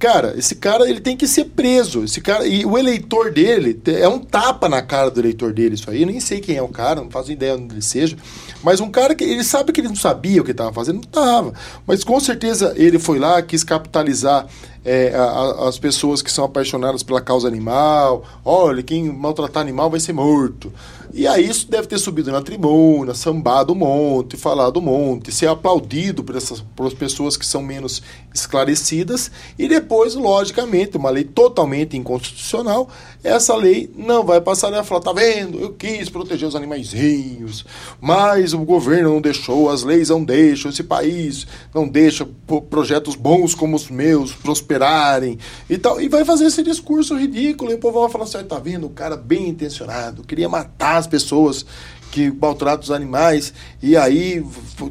Cara, 0.00 0.32
esse 0.34 0.54
cara 0.54 0.88
ele 0.88 0.98
tem 0.98 1.14
que 1.14 1.28
ser 1.28 1.44
preso. 1.44 2.04
Esse 2.04 2.22
cara 2.22 2.46
e 2.46 2.64
o 2.64 2.78
eleitor 2.78 3.30
dele 3.30 3.78
é 3.86 4.08
um 4.08 4.18
tapa 4.18 4.66
na 4.66 4.80
cara 4.80 5.10
do 5.10 5.20
eleitor 5.20 5.52
dele 5.52 5.74
isso 5.74 5.90
aí. 5.90 6.00
Eu 6.00 6.06
nem 6.06 6.18
sei 6.18 6.40
quem 6.40 6.56
é 6.56 6.62
o 6.62 6.68
cara, 6.68 7.02
não 7.02 7.10
faço 7.10 7.30
ideia 7.30 7.54
onde 7.54 7.74
ele 7.74 7.82
seja. 7.82 8.16
Mas 8.62 8.80
um 8.80 8.90
cara 8.90 9.14
que 9.14 9.22
ele 9.22 9.44
sabe 9.44 9.72
que 9.72 9.80
ele 9.82 9.88
não 9.88 9.96
sabia 9.96 10.40
o 10.40 10.44
que 10.44 10.52
estava 10.52 10.72
fazendo, 10.72 10.94
não 10.94 11.02
estava. 11.02 11.52
Mas 11.86 12.02
com 12.02 12.18
certeza 12.18 12.72
ele 12.78 12.98
foi 12.98 13.18
lá, 13.18 13.42
quis 13.42 13.62
capitalizar 13.62 14.46
é, 14.84 15.14
a, 15.14 15.68
as 15.68 15.78
pessoas 15.78 16.22
que 16.22 16.32
são 16.32 16.44
apaixonadas 16.44 17.02
pela 17.02 17.20
causa 17.20 17.48
animal. 17.48 18.24
Olha, 18.44 18.82
quem 18.82 19.10
maltratar 19.12 19.62
animal 19.62 19.90
vai 19.90 20.00
ser 20.00 20.12
morto. 20.12 20.72
E 21.12 21.26
aí 21.26 21.48
isso 21.48 21.68
deve 21.68 21.88
ter 21.88 21.98
subido 21.98 22.30
na 22.30 22.40
tribuna, 22.40 23.14
sambado 23.14 23.72
um 23.72 23.76
monte, 23.76 24.36
falado 24.36 24.78
um 24.78 24.82
monte, 24.82 25.32
ser 25.32 25.48
aplaudido 25.48 26.22
por 26.22 26.36
essas 26.36 26.60
por 26.60 26.92
pessoas 26.94 27.36
que 27.36 27.44
são 27.44 27.60
menos 27.60 28.00
esclarecidas. 28.32 29.30
E 29.58 29.66
depois, 29.66 30.14
logicamente, 30.14 30.96
uma 30.96 31.10
lei 31.10 31.24
totalmente 31.24 31.96
inconstitucional, 31.96 32.88
essa 33.24 33.56
lei 33.56 33.90
não 33.96 34.24
vai 34.24 34.40
passar. 34.40 34.68
Ela 34.68 34.84
falar, 34.84 35.00
tá 35.00 35.12
vendo? 35.12 35.58
Eu 35.58 35.72
quis 35.72 36.08
proteger 36.08 36.46
os 36.46 36.54
animaizinhos, 36.54 37.66
mas 38.00 38.54
o 38.54 38.58
governo 38.60 39.10
não 39.10 39.20
deixou, 39.20 39.68
as 39.68 39.82
leis 39.82 40.10
não 40.10 40.22
deixam, 40.22 40.70
esse 40.70 40.84
país 40.84 41.46
não 41.74 41.88
deixa 41.88 42.26
projetos 42.68 43.16
bons 43.16 43.52
como 43.52 43.74
os 43.74 43.90
meus 43.90 44.32
prosperarem 44.70 45.38
e 45.68 45.76
tal. 45.76 46.00
E 46.00 46.08
vai 46.08 46.24
fazer 46.24 46.44
esse 46.44 46.62
discurso 46.62 47.16
ridículo. 47.18 47.72
E 47.72 47.74
o 47.74 47.78
povo 47.78 48.00
vai 48.00 48.10
falar 48.10 48.24
assim: 48.24 48.44
tá 48.44 48.58
vendo? 48.58 48.86
O 48.86 48.90
cara 48.90 49.16
bem 49.16 49.48
intencionado, 49.48 50.22
queria 50.22 50.48
matar 50.48 50.96
as 50.96 51.06
pessoas 51.06 51.66
que 52.12 52.30
maltratam 52.30 52.82
os 52.82 52.90
animais, 52.90 53.54
e 53.80 53.96
aí 53.96 54.44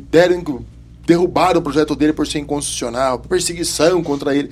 deram, 0.10 0.64
derrubaram 1.06 1.60
o 1.60 1.64
projeto 1.64 1.94
dele 1.94 2.14
por 2.14 2.26
ser 2.26 2.40
inconstitucional, 2.40 3.20
perseguição 3.20 4.02
contra 4.02 4.34
ele. 4.34 4.50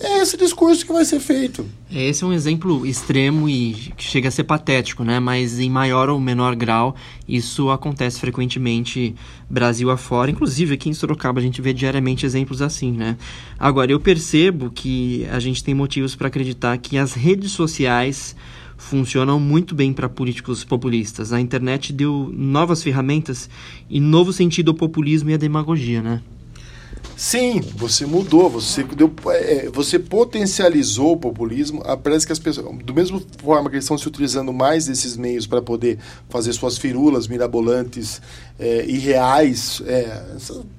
É 0.00 0.18
esse 0.18 0.36
discurso 0.36 0.86
que 0.86 0.92
vai 0.92 1.04
ser 1.04 1.18
feito. 1.18 1.66
Esse 1.90 2.22
é 2.22 2.26
um 2.26 2.32
exemplo 2.32 2.86
extremo 2.86 3.48
e 3.48 3.72
que 3.96 4.04
chega 4.04 4.28
a 4.28 4.30
ser 4.30 4.44
patético, 4.44 5.02
né? 5.02 5.18
Mas 5.18 5.58
em 5.58 5.68
maior 5.68 6.08
ou 6.08 6.20
menor 6.20 6.54
grau, 6.54 6.94
isso 7.26 7.68
acontece 7.70 8.20
frequentemente 8.20 9.14
Brasil 9.50 9.90
afora. 9.90 10.30
Inclusive 10.30 10.74
aqui 10.74 10.88
em 10.88 10.94
Sorocaba 10.94 11.40
a 11.40 11.42
gente 11.42 11.60
vê 11.60 11.72
diariamente 11.72 12.24
exemplos 12.24 12.62
assim, 12.62 12.92
né? 12.92 13.16
Agora, 13.58 13.90
eu 13.90 13.98
percebo 13.98 14.70
que 14.70 15.26
a 15.32 15.40
gente 15.40 15.64
tem 15.64 15.74
motivos 15.74 16.14
para 16.14 16.28
acreditar 16.28 16.78
que 16.78 16.96
as 16.96 17.14
redes 17.14 17.50
sociais 17.50 18.36
funcionam 18.76 19.40
muito 19.40 19.74
bem 19.74 19.92
para 19.92 20.08
políticos 20.08 20.62
populistas. 20.62 21.32
A 21.32 21.40
internet 21.40 21.92
deu 21.92 22.32
novas 22.32 22.84
ferramentas 22.84 23.50
e 23.90 23.98
novo 23.98 24.32
sentido 24.32 24.70
ao 24.70 24.76
populismo 24.76 25.30
e 25.30 25.34
à 25.34 25.36
demagogia, 25.36 26.00
né? 26.00 26.22
Sim, 27.18 27.60
você 27.74 28.06
mudou, 28.06 28.48
você 28.48 28.84
deu, 28.84 29.12
é, 29.30 29.68
você 29.70 29.98
potencializou 29.98 31.14
o 31.14 31.16
populismo. 31.16 31.82
Ah, 31.84 31.96
parece 31.96 32.24
que 32.24 32.32
as 32.32 32.38
pessoas, 32.38 32.78
do 32.84 32.94
mesmo 32.94 33.20
forma 33.38 33.68
que 33.68 33.74
eles 33.74 33.86
estão 33.86 33.98
se 33.98 34.06
utilizando 34.06 34.52
mais 34.52 34.86
desses 34.86 35.16
meios 35.16 35.44
para 35.44 35.60
poder 35.60 35.98
fazer 36.28 36.52
suas 36.52 36.78
firulas 36.78 37.26
mirabolantes, 37.26 38.22
é, 38.56 38.84
irreais, 38.86 39.82
é, 39.84 40.22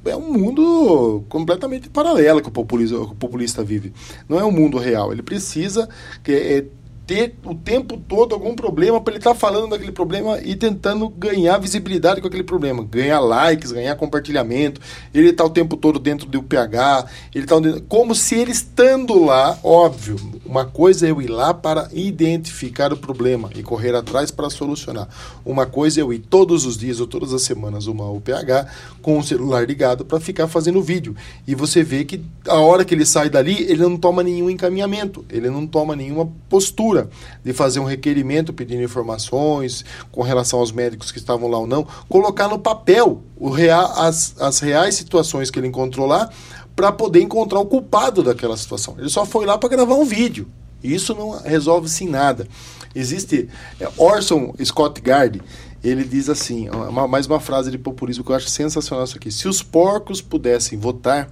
é 0.05 0.15
um 0.15 0.31
mundo 0.31 1.25
completamente 1.27 1.89
paralelo 1.89 2.41
que 2.41 2.47
o, 2.47 2.51
populista, 2.51 2.97
o 2.97 3.15
populista 3.15 3.61
vive. 3.61 3.91
Não 4.29 4.39
é 4.39 4.45
um 4.45 4.51
mundo 4.51 4.77
real. 4.77 5.11
Ele 5.11 5.21
precisa 5.21 5.89
é, 6.25 6.63
ter 7.09 7.33
o 7.43 7.55
tempo 7.55 7.97
todo 7.97 8.35
algum 8.35 8.53
problema 8.53 9.01
para 9.01 9.13
ele 9.13 9.19
estar 9.19 9.33
tá 9.33 9.35
falando 9.35 9.71
daquele 9.71 9.91
problema 9.91 10.39
e 10.43 10.55
tentando 10.55 11.09
ganhar 11.09 11.57
visibilidade 11.57 12.21
com 12.21 12.27
aquele 12.27 12.43
problema, 12.43 12.83
ganhar 12.83 13.19
likes, 13.19 13.71
ganhar 13.71 13.95
compartilhamento. 13.95 14.79
Ele 15.11 15.29
está 15.29 15.43
o 15.43 15.49
tempo 15.49 15.75
todo 15.75 15.97
dentro 15.97 16.27
do 16.27 16.43
PH, 16.43 17.07
ele 17.33 17.45
está 17.45 17.55
como 17.87 18.13
se 18.13 18.35
ele 18.35 18.51
estando 18.51 19.25
lá, 19.25 19.57
óbvio. 19.63 20.17
Uma 20.45 20.65
coisa 20.65 21.07
é 21.07 21.11
eu 21.11 21.19
ir 21.19 21.29
lá 21.29 21.51
para 21.51 21.89
identificar 21.91 22.93
o 22.93 22.97
problema 22.97 23.49
e 23.55 23.63
correr 23.63 23.95
atrás 23.95 24.29
para 24.29 24.47
solucionar. 24.51 25.07
Uma 25.43 25.65
coisa 25.65 25.99
é 25.99 26.03
eu 26.03 26.13
ir 26.13 26.19
todos 26.19 26.63
os 26.63 26.77
dias 26.77 26.99
ou 26.99 27.07
todas 27.07 27.33
as 27.33 27.41
semanas 27.41 27.87
uma 27.87 28.07
UPH 28.07 28.69
com 29.01 29.17
o 29.17 29.23
celular 29.23 29.67
ligado 29.67 30.05
para 30.05 30.19
ficar 30.19 30.47
fazendo 30.47 30.79
vídeo. 30.79 31.15
E 31.47 31.55
você 31.55 31.81
vê 31.81 32.05
que 32.05 32.21
a 32.47 32.59
hora 32.59 32.85
que 32.85 32.93
ele 32.93 33.05
sai 33.05 33.31
dali, 33.31 33.63
ele 33.63 33.81
não 33.81 33.97
toma 33.97 34.21
nenhum 34.21 34.47
encaminhamento, 34.47 35.25
ele 35.27 35.49
não 35.49 35.65
toma 35.65 35.95
nenhuma 35.95 36.29
postura 36.47 36.98
de 37.43 37.53
fazer 37.53 37.79
um 37.79 37.85
requerimento 37.85 38.51
pedindo 38.51 38.83
informações 38.83 39.85
com 40.11 40.21
relação 40.21 40.59
aos 40.59 40.71
médicos 40.71 41.11
que 41.11 41.19
estavam 41.19 41.49
lá 41.49 41.57
ou 41.57 41.67
não, 41.67 41.85
colocar 42.07 42.47
no 42.47 42.59
papel 42.59 43.21
o 43.35 43.49
real, 43.49 43.91
as, 43.97 44.35
as 44.39 44.59
reais 44.59 44.95
situações 44.95 45.51
que 45.51 45.59
ele 45.59 45.67
encontrou 45.67 46.05
lá 46.05 46.29
para 46.75 46.91
poder 46.91 47.21
encontrar 47.21 47.59
o 47.59 47.65
culpado 47.65 48.23
daquela 48.23 48.55
situação. 48.55 48.95
Ele 48.97 49.09
só 49.09 49.25
foi 49.25 49.45
lá 49.45 49.57
para 49.57 49.69
gravar 49.69 49.95
um 49.95 50.05
vídeo. 50.05 50.47
Isso 50.83 51.13
não 51.13 51.31
resolve-se 51.41 52.05
em 52.05 52.09
nada. 52.09 52.47
Existe 52.95 53.49
é, 53.79 53.89
Orson 53.97 54.53
Scott 54.63 54.99
Gard, 55.01 55.41
ele 55.83 56.03
diz 56.03 56.29
assim, 56.29 56.69
uma, 56.69 57.07
mais 57.07 57.27
uma 57.27 57.39
frase 57.39 57.71
de 57.71 57.77
populismo 57.77 58.23
que 58.23 58.31
eu 58.31 58.35
acho 58.35 58.49
sensacional 58.49 59.05
isso 59.05 59.17
aqui. 59.17 59.31
Se 59.31 59.47
os 59.47 59.61
porcos 59.61 60.21
pudessem 60.21 60.77
votar, 60.77 61.29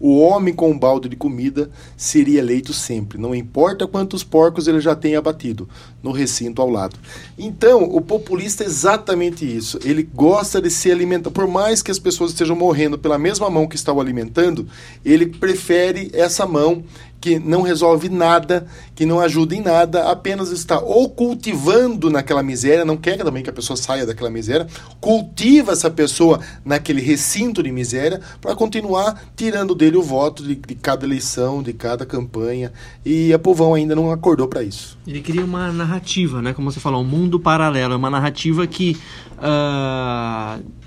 o 0.00 0.18
homem 0.18 0.54
com 0.54 0.70
um 0.70 0.78
balde 0.78 1.08
de 1.08 1.16
comida 1.16 1.70
seria 1.96 2.40
eleito 2.40 2.72
sempre, 2.72 3.18
não 3.18 3.34
importa 3.34 3.86
quantos 3.86 4.24
porcos 4.24 4.66
ele 4.66 4.80
já 4.80 4.96
tenha 4.96 5.18
abatido, 5.18 5.68
no 6.02 6.10
recinto 6.10 6.62
ao 6.62 6.70
lado. 6.70 6.96
Então, 7.38 7.84
o 7.84 8.00
populista 8.00 8.64
é 8.64 8.66
exatamente 8.66 9.44
isso. 9.44 9.78
Ele 9.84 10.02
gosta 10.02 10.60
de 10.60 10.70
se 10.70 10.90
alimentar. 10.90 11.30
Por 11.30 11.46
mais 11.46 11.82
que 11.82 11.90
as 11.90 11.98
pessoas 11.98 12.30
estejam 12.30 12.56
morrendo 12.56 12.98
pela 12.98 13.18
mesma 13.18 13.50
mão 13.50 13.68
que 13.68 13.76
está 13.76 13.92
o 13.92 14.00
alimentando, 14.00 14.66
ele 15.04 15.26
prefere 15.26 16.10
essa 16.14 16.46
mão 16.46 16.82
que 17.20 17.38
não 17.38 17.62
resolve 17.62 18.08
nada, 18.08 18.66
que 18.94 19.04
não 19.04 19.20
ajuda 19.20 19.54
em 19.54 19.60
nada, 19.60 20.10
apenas 20.10 20.50
está 20.50 20.80
ou 20.80 21.10
cultivando 21.10 22.08
naquela 22.08 22.42
miséria, 22.42 22.84
não 22.84 22.96
quer 22.96 23.18
também 23.18 23.42
que 23.42 23.50
a 23.50 23.52
pessoa 23.52 23.76
saia 23.76 24.06
daquela 24.06 24.30
miséria, 24.30 24.66
cultiva 25.00 25.72
essa 25.72 25.90
pessoa 25.90 26.40
naquele 26.64 27.02
recinto 27.02 27.62
de 27.62 27.70
miséria 27.70 28.20
para 28.40 28.56
continuar 28.56 29.22
tirando 29.36 29.74
dele 29.74 29.98
o 29.98 30.02
voto 30.02 30.42
de, 30.42 30.54
de, 30.54 30.74
cada 30.74 31.04
eleição, 31.04 31.62
de 31.62 31.74
cada 31.74 32.06
campanha. 32.06 32.72
E 33.04 33.32
a 33.32 33.38
povão 33.38 33.74
ainda 33.74 33.94
não 33.94 34.10
acordou 34.10 34.48
para 34.48 34.62
isso. 34.62 34.98
Ele 35.06 35.20
cria 35.20 35.44
uma 35.44 35.70
narrativa, 35.72 36.40
né? 36.40 36.54
Como 36.54 36.72
você 36.72 36.80
falou, 36.80 37.02
um 37.02 37.06
mundo 37.06 37.38
paralelo, 37.38 37.96
uma 37.96 38.10
narrativa 38.10 38.66
que. 38.66 38.96
Uh 39.36 40.80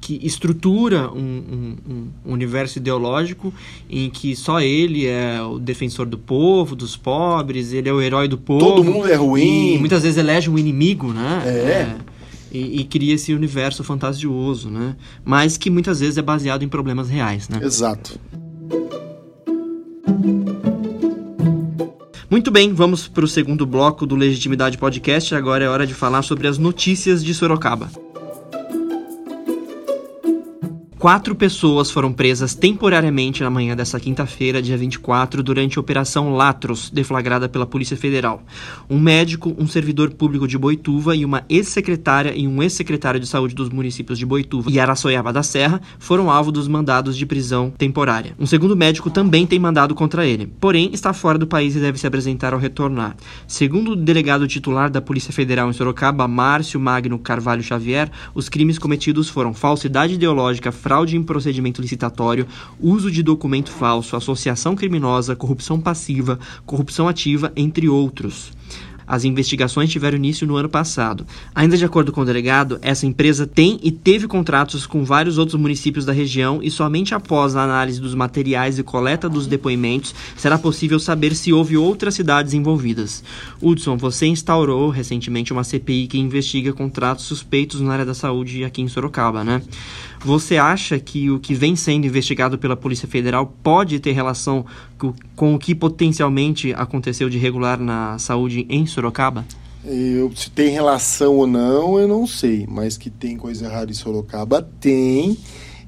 que 0.00 0.20
estrutura 0.22 1.10
um, 1.12 1.18
um, 1.18 1.76
um, 1.88 2.32
universo 2.32 2.78
ideológico 2.78 3.52
em 3.88 4.08
que 4.10 4.36
só 4.36 4.60
ele 4.60 5.06
é 5.06 5.40
o 5.42 5.58
defensor 5.58 6.06
do 6.06 6.18
povo, 6.18 6.76
dos 6.76 6.96
pobres, 6.96 7.72
ele 7.72 7.88
é 7.88 7.92
o 7.92 8.00
herói 8.00 8.28
do 8.28 8.38
povo. 8.38 8.64
Todo 8.64 8.84
mundo 8.84 9.08
é 9.08 9.14
ruim. 9.14 9.78
Muitas 9.78 10.02
vezes 10.02 10.18
elege 10.18 10.48
um 10.50 10.58
inimigo, 10.58 11.12
né? 11.12 11.42
É. 11.44 11.50
é 11.50 11.96
e, 12.52 12.80
e, 12.80 12.84
cria 12.84 13.14
esse 13.14 13.34
universo 13.34 13.82
fantasioso, 13.82 14.70
né? 14.70 14.96
Mas 15.24 15.56
que 15.56 15.68
muitas 15.68 16.00
vezes 16.00 16.16
é 16.16 16.22
baseado 16.22 16.62
em 16.62 16.68
problemas 16.68 17.10
reais, 17.10 17.48
né? 17.48 17.60
Exato. 17.62 18.18
Muito 22.30 22.50
bem, 22.50 22.72
vamos 22.72 23.08
para 23.08 23.24
o 23.24 23.28
segundo 23.28 23.66
bloco 23.66 24.06
do 24.06 24.16
Legitimidade 24.16 24.78
Podcast. 24.78 25.34
Agora 25.34 25.64
é 25.64 25.68
hora 25.68 25.86
de 25.86 25.94
falar 25.94 26.22
sobre 26.22 26.46
as 26.46 26.58
notícias 26.58 27.22
de 27.22 27.32
Sorocaba. 27.34 27.90
Quatro 31.06 31.36
pessoas 31.36 31.88
foram 31.88 32.12
presas 32.12 32.52
temporariamente 32.56 33.40
na 33.40 33.48
manhã 33.48 33.76
dessa 33.76 34.00
quinta-feira, 34.00 34.60
dia 34.60 34.76
24, 34.76 35.40
durante 35.40 35.78
a 35.78 35.80
Operação 35.80 36.34
Latros, 36.34 36.90
deflagrada 36.90 37.48
pela 37.48 37.64
Polícia 37.64 37.96
Federal. 37.96 38.42
Um 38.90 38.98
médico, 38.98 39.54
um 39.56 39.68
servidor 39.68 40.10
público 40.14 40.48
de 40.48 40.58
Boituva 40.58 41.14
e 41.14 41.24
uma 41.24 41.44
ex-secretária 41.48 42.34
e 42.34 42.48
um 42.48 42.60
ex-secretário 42.60 43.20
de 43.20 43.26
saúde 43.28 43.54
dos 43.54 43.68
municípios 43.68 44.18
de 44.18 44.26
Boituva 44.26 44.68
e 44.68 44.80
Araçoiaba 44.80 45.32
da 45.32 45.44
Serra 45.44 45.80
foram 45.96 46.28
alvo 46.28 46.50
dos 46.50 46.66
mandados 46.66 47.16
de 47.16 47.24
prisão 47.24 47.72
temporária. 47.78 48.34
Um 48.36 48.44
segundo 48.44 48.76
médico 48.76 49.08
também 49.08 49.46
tem 49.46 49.60
mandado 49.60 49.94
contra 49.94 50.26
ele, 50.26 50.52
porém 50.58 50.90
está 50.92 51.12
fora 51.12 51.38
do 51.38 51.46
país 51.46 51.76
e 51.76 51.78
deve 51.78 51.98
se 51.98 52.06
apresentar 52.08 52.52
ao 52.52 52.58
retornar. 52.58 53.16
Segundo 53.46 53.92
o 53.92 53.96
delegado 53.96 54.48
titular 54.48 54.90
da 54.90 55.00
Polícia 55.00 55.32
Federal 55.32 55.70
em 55.70 55.72
Sorocaba, 55.72 56.26
Márcio 56.26 56.80
Magno 56.80 57.16
Carvalho 57.16 57.62
Xavier, 57.62 58.10
os 58.34 58.48
crimes 58.48 58.76
cometidos 58.76 59.28
foram 59.28 59.54
falsidade 59.54 60.14
ideológica, 60.14 60.72
fraude 60.72 60.95
fraude 60.96 61.14
em 61.14 61.22
procedimento 61.22 61.82
licitatório, 61.82 62.46
uso 62.80 63.10
de 63.10 63.22
documento 63.22 63.70
falso, 63.70 64.16
associação 64.16 64.74
criminosa, 64.74 65.36
corrupção 65.36 65.78
passiva, 65.78 66.38
corrupção 66.64 67.06
ativa, 67.06 67.52
entre 67.54 67.86
outros. 67.86 68.50
As 69.06 69.24
investigações 69.24 69.90
tiveram 69.90 70.16
início 70.16 70.46
no 70.46 70.56
ano 70.56 70.68
passado. 70.68 71.24
Ainda 71.54 71.76
de 71.76 71.84
acordo 71.84 72.10
com 72.10 72.22
o 72.22 72.24
delegado, 72.24 72.78
essa 72.82 73.06
empresa 73.06 73.46
tem 73.46 73.78
e 73.82 73.92
teve 73.92 74.26
contratos 74.26 74.84
com 74.84 75.04
vários 75.04 75.38
outros 75.38 75.60
municípios 75.60 76.04
da 76.04 76.12
região 76.12 76.60
e 76.60 76.70
somente 76.70 77.14
após 77.14 77.54
a 77.54 77.62
análise 77.62 78.00
dos 78.00 78.14
materiais 78.14 78.78
e 78.78 78.82
coleta 78.82 79.28
dos 79.28 79.46
depoimentos 79.46 80.14
será 80.36 80.58
possível 80.58 80.98
saber 80.98 81.36
se 81.36 81.52
houve 81.52 81.76
outras 81.76 82.14
cidades 82.14 82.52
envolvidas. 82.52 83.22
Hudson, 83.62 83.96
você 83.96 84.26
instaurou 84.26 84.88
recentemente 84.90 85.52
uma 85.52 85.62
CPI 85.62 86.08
que 86.08 86.18
investiga 86.18 86.72
contratos 86.72 87.26
suspeitos 87.26 87.80
na 87.80 87.92
área 87.92 88.06
da 88.06 88.14
saúde 88.14 88.64
aqui 88.64 88.82
em 88.82 88.88
Sorocaba, 88.88 89.44
né? 89.44 89.62
Você 90.26 90.56
acha 90.56 90.98
que 90.98 91.30
o 91.30 91.38
que 91.38 91.54
vem 91.54 91.76
sendo 91.76 92.04
investigado 92.04 92.58
pela 92.58 92.76
Polícia 92.76 93.06
Federal 93.06 93.46
pode 93.62 94.00
ter 94.00 94.10
relação 94.10 94.66
com 95.36 95.54
o 95.54 95.56
que 95.56 95.72
potencialmente 95.72 96.74
aconteceu 96.74 97.30
de 97.30 97.36
irregular 97.36 97.78
na 97.78 98.18
saúde 98.18 98.66
em 98.68 98.84
Sorocaba? 98.86 99.46
Eu, 99.84 100.32
se 100.34 100.50
tem 100.50 100.70
relação 100.70 101.36
ou 101.36 101.46
não, 101.46 101.96
eu 101.96 102.08
não 102.08 102.26
sei. 102.26 102.66
Mas 102.68 102.98
que 102.98 103.08
tem 103.08 103.36
coisa 103.36 103.66
errada 103.66 103.88
em 103.88 103.94
Sorocaba, 103.94 104.68
tem. 104.80 105.38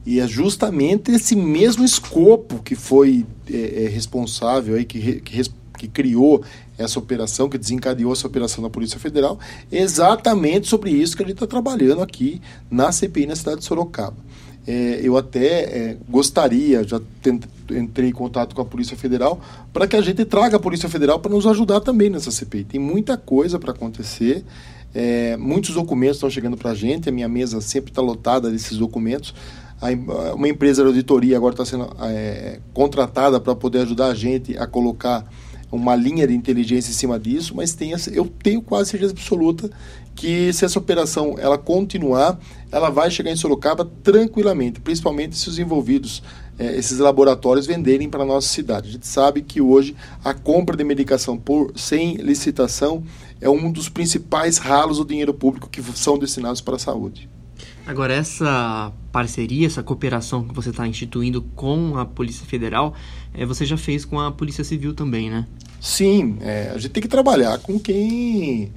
E 0.06 0.20
é 0.20 0.28
justamente 0.28 1.10
esse 1.10 1.34
mesmo 1.34 1.84
escopo 1.84 2.62
que 2.62 2.76
foi 2.76 3.26
é, 3.52 3.86
é, 3.86 3.88
responsável, 3.88 4.76
aí, 4.76 4.84
que, 4.84 5.20
que, 5.20 5.42
que 5.76 5.88
criou 5.88 6.44
essa 6.78 6.96
operação, 7.00 7.48
que 7.48 7.58
desencadeou 7.58 8.12
essa 8.12 8.28
operação 8.28 8.62
da 8.62 8.70
Polícia 8.70 9.00
Federal, 9.00 9.36
exatamente 9.70 10.68
sobre 10.68 10.92
isso 10.92 11.16
que 11.16 11.24
gente 11.24 11.32
está 11.32 11.46
trabalhando 11.46 12.00
aqui 12.00 12.40
na 12.70 12.92
CPI 12.92 13.26
na 13.26 13.34
cidade 13.34 13.58
de 13.58 13.66
Sorocaba. 13.66 14.27
É, 14.68 15.00
eu 15.02 15.16
até 15.16 15.62
é, 15.62 15.96
gostaria, 16.06 16.84
já 16.84 17.00
entrei 17.70 18.10
em 18.10 18.12
contato 18.12 18.54
com 18.54 18.60
a 18.60 18.64
Polícia 18.66 18.94
Federal, 18.98 19.40
para 19.72 19.86
que 19.86 19.96
a 19.96 20.02
gente 20.02 20.26
traga 20.26 20.58
a 20.58 20.60
Polícia 20.60 20.90
Federal 20.90 21.18
para 21.18 21.30
nos 21.30 21.46
ajudar 21.46 21.80
também 21.80 22.10
nessa 22.10 22.30
CPI. 22.30 22.64
Tem 22.64 22.78
muita 22.78 23.16
coisa 23.16 23.58
para 23.58 23.70
acontecer, 23.72 24.44
é, 24.94 25.38
muitos 25.38 25.74
documentos 25.74 26.18
estão 26.18 26.28
chegando 26.28 26.54
para 26.54 26.72
a 26.72 26.74
gente, 26.74 27.08
a 27.08 27.12
minha 27.12 27.30
mesa 27.30 27.62
sempre 27.62 27.90
está 27.90 28.02
lotada 28.02 28.50
desses 28.50 28.76
documentos. 28.76 29.34
uma 30.34 30.48
empresa 30.48 30.82
de 30.82 30.88
auditoria 30.88 31.38
agora 31.38 31.54
está 31.54 31.64
sendo 31.64 31.88
é, 32.02 32.60
contratada 32.74 33.40
para 33.40 33.54
poder 33.54 33.78
ajudar 33.80 34.08
a 34.08 34.14
gente 34.14 34.54
a 34.58 34.66
colocar 34.66 35.26
uma 35.72 35.96
linha 35.96 36.26
de 36.26 36.34
inteligência 36.34 36.90
em 36.90 36.94
cima 36.94 37.18
disso, 37.18 37.54
mas 37.56 37.74
tem, 37.74 37.92
eu 38.12 38.26
tenho 38.42 38.60
quase 38.60 38.90
certeza 38.90 39.12
absoluta 39.12 39.70
que 40.18 40.52
se 40.52 40.64
essa 40.64 40.78
operação 40.78 41.36
ela 41.38 41.56
continuar, 41.56 42.38
ela 42.72 42.90
vai 42.90 43.08
chegar 43.08 43.30
em 43.30 43.36
Sorocaba 43.36 43.88
tranquilamente, 44.02 44.80
principalmente 44.80 45.36
se 45.36 45.48
os 45.48 45.60
envolvidos 45.60 46.24
é, 46.58 46.76
esses 46.76 46.98
laboratórios 46.98 47.66
venderem 47.66 48.10
para 48.10 48.24
a 48.24 48.26
nossa 48.26 48.48
cidade. 48.48 48.88
A 48.88 48.92
gente 48.92 49.06
sabe 49.06 49.42
que 49.42 49.60
hoje 49.60 49.94
a 50.24 50.34
compra 50.34 50.76
de 50.76 50.82
medicação 50.82 51.38
por 51.38 51.72
sem 51.76 52.16
licitação 52.16 53.04
é 53.40 53.48
um 53.48 53.70
dos 53.70 53.88
principais 53.88 54.58
ralos 54.58 54.98
do 54.98 55.04
dinheiro 55.04 55.32
público 55.32 55.70
que 55.70 55.80
são 55.94 56.18
destinados 56.18 56.60
para 56.60 56.74
a 56.74 56.80
saúde. 56.80 57.28
Agora, 57.86 58.12
essa 58.12 58.92
parceria, 59.12 59.68
essa 59.68 59.84
cooperação 59.84 60.42
que 60.42 60.54
você 60.54 60.70
está 60.70 60.86
instituindo 60.86 61.42
com 61.54 61.96
a 61.96 62.04
Polícia 62.04 62.44
Federal, 62.44 62.92
é, 63.32 63.46
você 63.46 63.64
já 63.64 63.76
fez 63.76 64.04
com 64.04 64.18
a 64.18 64.32
Polícia 64.32 64.64
Civil 64.64 64.94
também, 64.94 65.30
né? 65.30 65.46
Sim, 65.80 66.38
é, 66.40 66.72
a 66.74 66.78
gente 66.78 66.90
tem 66.90 67.02
que 67.02 67.08
trabalhar 67.08 67.58
com 67.60 67.78
quem 67.78 68.72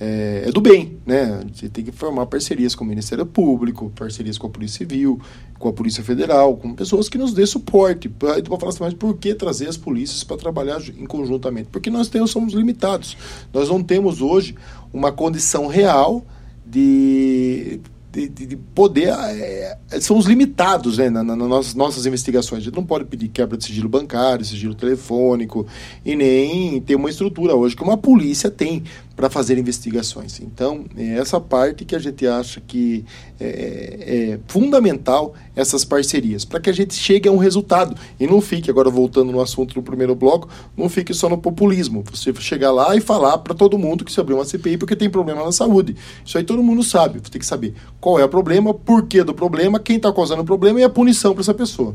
é, 0.00 0.44
é, 0.46 0.52
do 0.52 0.60
bem, 0.60 0.98
né? 1.06 1.40
Você 1.52 1.68
tem 1.68 1.84
que 1.84 1.92
formar 1.92 2.26
parcerias 2.26 2.74
com 2.74 2.84
o 2.84 2.86
Ministério 2.86 3.24
Público, 3.24 3.92
parcerias 3.94 4.36
com 4.36 4.48
a 4.48 4.50
Polícia 4.50 4.78
Civil, 4.78 5.20
com 5.58 5.68
a 5.68 5.72
Polícia 5.72 6.02
Federal, 6.02 6.56
com 6.56 6.74
pessoas 6.74 7.08
que 7.08 7.16
nos 7.16 7.32
dê 7.32 7.46
suporte. 7.46 8.10
Aí 8.34 8.42
tu 8.42 8.50
vai 8.50 8.58
falar 8.58 8.72
assim, 8.72 8.82
mas 8.82 8.94
por 8.94 9.16
que 9.16 9.34
trazer 9.34 9.68
as 9.68 9.76
polícias 9.76 10.24
para 10.24 10.36
trabalhar 10.36 10.80
em 10.98 11.06
conjuntamente? 11.06 11.68
Porque 11.70 11.90
nós 11.90 12.08
temos, 12.08 12.32
somos 12.32 12.54
limitados. 12.54 13.16
Nós 13.52 13.68
não 13.68 13.82
temos 13.82 14.20
hoje 14.20 14.56
uma 14.92 15.12
condição 15.12 15.68
real 15.68 16.24
de 16.66 17.80
de, 18.14 18.28
de, 18.28 18.46
de 18.46 18.56
poder 18.56 19.08
é, 19.08 19.76
são 20.00 20.16
os 20.16 20.26
limitados 20.26 20.98
né, 20.98 21.10
nas 21.10 21.26
na, 21.26 21.34
nossas, 21.34 21.74
nossas 21.74 22.06
investigações. 22.06 22.62
A 22.62 22.64
gente 22.64 22.76
não 22.76 22.86
pode 22.86 23.04
pedir 23.06 23.28
quebra 23.28 23.56
de 23.56 23.64
sigilo 23.64 23.88
bancário, 23.88 24.44
sigilo 24.44 24.74
telefônico 24.74 25.66
e 26.04 26.14
nem 26.14 26.80
ter 26.80 26.94
uma 26.94 27.10
estrutura 27.10 27.56
hoje 27.56 27.74
que 27.74 27.82
uma 27.82 27.96
polícia 27.96 28.50
tem 28.50 28.84
para 29.16 29.30
fazer 29.30 29.58
investigações. 29.58 30.40
Então, 30.40 30.84
é 30.96 31.18
essa 31.18 31.40
parte 31.40 31.84
que 31.84 31.94
a 31.94 31.98
gente 31.98 32.26
acha 32.26 32.60
que 32.60 33.04
é, 33.38 33.46
é, 33.46 34.32
é 34.32 34.40
fundamental 34.48 35.34
essas 35.54 35.84
parcerias, 35.84 36.44
para 36.44 36.60
que 36.60 36.68
a 36.68 36.72
gente 36.72 36.94
chegue 36.94 37.28
a 37.28 37.32
um 37.32 37.36
resultado 37.36 37.96
e 38.18 38.26
não 38.26 38.40
fique, 38.40 38.70
agora 38.70 38.90
voltando 38.90 39.30
no 39.30 39.40
assunto 39.40 39.74
do 39.74 39.82
primeiro 39.82 40.14
bloco, 40.14 40.48
não 40.76 40.88
fique 40.88 41.14
só 41.14 41.28
no 41.28 41.38
populismo. 41.38 42.04
Você 42.12 42.34
chegar 42.34 42.72
lá 42.72 42.96
e 42.96 43.00
falar 43.00 43.38
para 43.38 43.54
todo 43.54 43.78
mundo 43.78 44.04
que 44.04 44.12
se 44.12 44.20
abriu 44.20 44.36
uma 44.36 44.44
CPI 44.44 44.76
porque 44.76 44.96
tem 44.96 45.08
problema 45.08 45.44
na 45.44 45.52
saúde. 45.52 45.96
Isso 46.24 46.36
aí 46.36 46.44
todo 46.44 46.62
mundo 46.62 46.82
sabe. 46.82 47.20
Você 47.20 47.30
tem 47.30 47.38
que 47.38 47.46
saber 47.46 47.74
qual 48.00 48.18
é 48.18 48.24
o 48.24 48.28
problema, 48.28 48.74
por 48.74 49.06
que 49.06 49.22
do 49.22 49.34
problema, 49.34 49.78
quem 49.78 49.96
está 49.96 50.12
causando 50.12 50.42
o 50.42 50.44
problema 50.44 50.80
e 50.80 50.84
a 50.84 50.90
punição 50.90 51.32
para 51.32 51.42
essa 51.42 51.54
pessoa. 51.54 51.94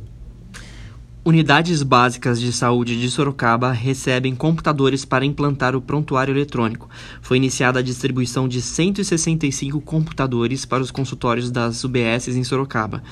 Unidades 1.23 1.83
básicas 1.83 2.39
de 2.39 2.51
saúde 2.53 2.99
de 2.99 3.11
Sorocaba 3.11 3.73
recebem 3.73 4.33
computadores 4.33 5.03
para 5.03 5.25
implantar 5.25 5.75
o 5.75 5.81
prontuário 5.81 6.33
eletrônico. 6.33 6.89
Foi 7.21 7.35
iniciada 7.35 7.79
a 7.79 7.83
distribuição 7.83 8.47
de 8.47 8.61
165 8.61 9.81
computadores 9.81 10.65
para 10.65 10.81
os 10.81 10.91
consultórios 10.91 11.51
das 11.51 11.83
UBSs 11.83 12.37
em 12.37 12.43
Sorocaba. 12.45 13.03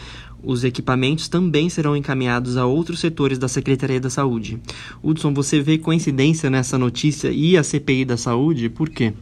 Os 0.42 0.64
equipamentos 0.64 1.28
também 1.28 1.68
serão 1.70 1.98
encaminhados 1.98 2.56
a 2.56 2.66
outros 2.66 3.02
setores 3.02 3.38
da 3.38 3.50
Secretaria 3.50 4.00
da 4.00 4.10
Saúde. 4.10 4.58
Hudson, 5.04 5.34
você 5.34 5.62
vê 5.62 5.78
coincidência 5.78 6.50
nessa 6.50 6.78
notícia 6.78 7.30
e 7.30 7.58
a 7.58 7.64
CPI 7.64 8.06
da 8.06 8.16
Saúde? 8.16 8.70
Por 8.70 8.90
quê? 8.90 9.14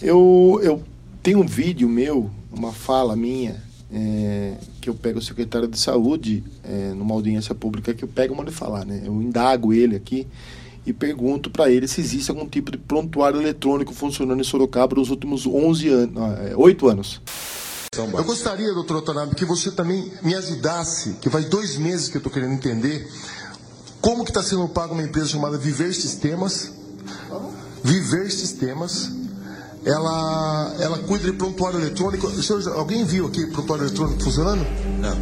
Eu, 0.00 0.60
eu 0.62 0.82
tenho 1.22 1.40
um 1.40 1.46
vídeo 1.46 1.88
meu, 1.88 2.30
uma 2.52 2.72
fala 2.72 3.16
minha, 3.16 3.62
é, 3.92 4.54
que 4.80 4.88
eu 4.88 4.94
pego 4.94 5.18
o 5.18 5.22
secretário 5.22 5.68
de 5.68 5.78
saúde 5.78 6.42
é, 6.64 6.92
numa 6.94 7.14
audiência 7.14 7.54
pública 7.54 7.92
que 7.92 8.02
eu 8.02 8.08
pego 8.08 8.34
mando 8.34 8.50
falar, 8.50 8.86
né? 8.86 9.02
Eu 9.04 9.20
indago 9.20 9.72
ele 9.72 9.94
aqui 9.94 10.26
e 10.86 10.92
pergunto 10.92 11.50
para 11.50 11.70
ele 11.70 11.86
se 11.86 12.00
existe 12.00 12.30
algum 12.30 12.48
tipo 12.48 12.70
de 12.70 12.78
prontuário 12.78 13.40
eletrônico 13.40 13.92
funcionando 13.92 14.40
em 14.40 14.44
Sorocaba 14.44 14.96
nos 14.96 15.10
últimos 15.10 15.46
11 15.46 15.88
anos, 15.88 16.14
8 16.56 16.88
anos. 16.88 17.20
Eu 17.94 18.24
gostaria, 18.24 18.72
doutor 18.72 18.96
Otanabe, 18.96 19.34
que 19.34 19.44
você 19.44 19.70
também 19.70 20.10
me 20.22 20.34
ajudasse, 20.34 21.18
que 21.20 21.28
faz 21.28 21.44
dois 21.44 21.76
meses 21.76 22.08
que 22.08 22.16
eu 22.16 22.20
estou 22.20 22.32
querendo 22.32 22.54
entender 22.54 23.06
como 24.00 24.24
que 24.24 24.30
está 24.30 24.42
sendo 24.42 24.66
pago 24.68 24.94
uma 24.94 25.02
empresa 25.02 25.28
chamada 25.28 25.58
Viver 25.58 25.92
Sistemas. 25.92 26.72
Viver 27.84 28.30
Sistemas 28.30 29.21
ela, 29.84 30.74
ela 30.78 30.98
cuida 30.98 31.24
de 31.24 31.32
prontuário 31.32 31.80
eletrônico. 31.80 32.30
Alguém 32.74 33.04
viu 33.04 33.26
aqui 33.26 33.46
prontuário 33.46 33.86
eletrônico 33.86 34.22
funcionando? 34.22 34.64
Não. 35.00 35.16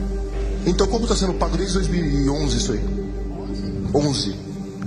Então 0.66 0.86
como 0.86 1.04
está 1.04 1.16
sendo 1.16 1.34
pago 1.34 1.56
desde 1.56 1.74
2011 1.74 2.56
isso 2.56 2.72
aí? 2.72 2.84
11. 3.94 4.36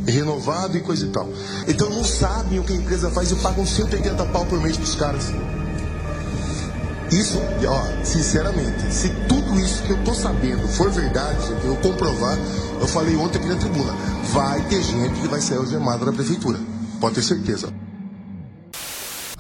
Renovado 0.06 0.78
e 0.78 0.82
coisa 0.82 1.06
e 1.06 1.10
tal. 1.10 1.28
Então 1.68 1.90
não 1.90 2.04
sabem 2.04 2.60
o 2.60 2.64
que 2.64 2.74
a 2.74 2.76
empresa 2.76 3.10
faz 3.10 3.32
e 3.32 3.36
pagam 3.36 3.66
180 3.66 4.26
pau 4.26 4.46
por 4.46 4.62
mês 4.62 4.78
para 4.78 4.84
os 4.84 4.96
caras. 4.96 5.32
Isso, 7.12 7.40
ó, 7.68 8.04
sinceramente, 8.04 8.92
se 8.92 9.10
tudo 9.28 9.60
isso 9.60 9.84
que 9.84 9.92
eu 9.92 10.04
tô 10.04 10.14
sabendo 10.14 10.68
for 10.68 10.90
verdade, 10.90 11.52
eu 11.64 11.76
comprovar, 11.78 12.38
eu 12.80 12.88
falei 12.88 13.16
ontem 13.16 13.38
aqui 13.38 13.48
na 13.48 13.56
tribuna, 13.56 13.94
vai 14.32 14.62
ter 14.68 14.82
gente 14.82 15.22
que 15.22 15.28
vai 15.28 15.40
sair 15.40 15.58
algemada 15.58 16.06
da 16.06 16.12
prefeitura. 16.12 16.60
Pode 17.00 17.16
ter 17.16 17.22
certeza 17.22 17.72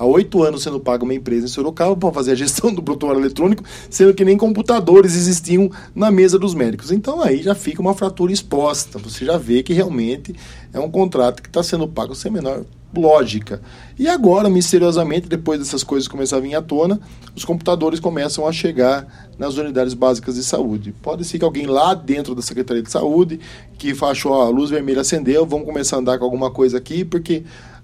há 0.03 0.05
oito 0.05 0.43
anos 0.43 0.61
sendo 0.63 0.79
paga 0.79 1.03
uma 1.03 1.13
empresa 1.13 1.45
em 1.45 1.49
Sorocaba 1.49 1.95
para 1.95 2.11
fazer 2.11 2.31
a 2.31 2.35
gestão 2.35 2.73
do 2.73 2.83
prontuário 2.83 3.19
eletrônico, 3.19 3.63
sendo 3.89 4.13
que 4.13 4.25
nem 4.25 4.37
computadores 4.37 5.15
existiam 5.15 5.71
na 5.95 6.11
mesa 6.11 6.37
dos 6.37 6.53
médicos. 6.53 6.91
Então 6.91 7.21
aí 7.21 7.41
já 7.41 7.55
fica 7.55 7.81
uma 7.81 7.93
fratura 7.93 8.31
exposta. 8.31 8.99
Você 8.99 9.25
já 9.25 9.37
vê 9.37 9.63
que 9.63 9.73
realmente 9.73 10.35
é 10.73 10.79
um 10.79 10.91
contrato 10.91 11.41
que 11.41 11.49
está 11.49 11.63
sendo 11.63 11.87
pago 11.87 12.13
sem 12.13 12.31
menor 12.31 12.65
lógica. 12.95 13.59
E 13.97 14.07
agora, 14.07 14.49
misteriosamente, 14.49 15.27
depois 15.27 15.59
dessas 15.59 15.83
coisas 15.83 16.07
começarem 16.07 16.45
a 16.45 16.49
vir 16.49 16.55
à 16.55 16.61
tona, 16.61 16.99
os 17.35 17.43
computadores 17.43 17.99
começam 17.99 18.47
a 18.47 18.51
chegar 18.51 19.31
nas 19.37 19.57
unidades 19.57 19.93
básicas 19.93 20.35
de 20.35 20.43
saúde. 20.43 20.93
Pode 21.01 21.25
ser 21.25 21.39
que 21.39 21.45
alguém 21.45 21.65
lá 21.65 21.93
dentro 21.93 22.35
da 22.35 22.41
Secretaria 22.41 22.83
de 22.83 22.91
Saúde 22.91 23.39
que 23.77 23.93
achou 24.03 24.41
a 24.41 24.49
luz 24.49 24.69
vermelha 24.69 25.01
acendeu, 25.01 25.45
vamos 25.45 25.65
começar 25.65 25.97
a 25.97 25.99
andar 25.99 26.19
com 26.19 26.25
alguma 26.25 26.51
coisa 26.51 26.77
aqui, 26.77 27.03
porque 27.03 27.43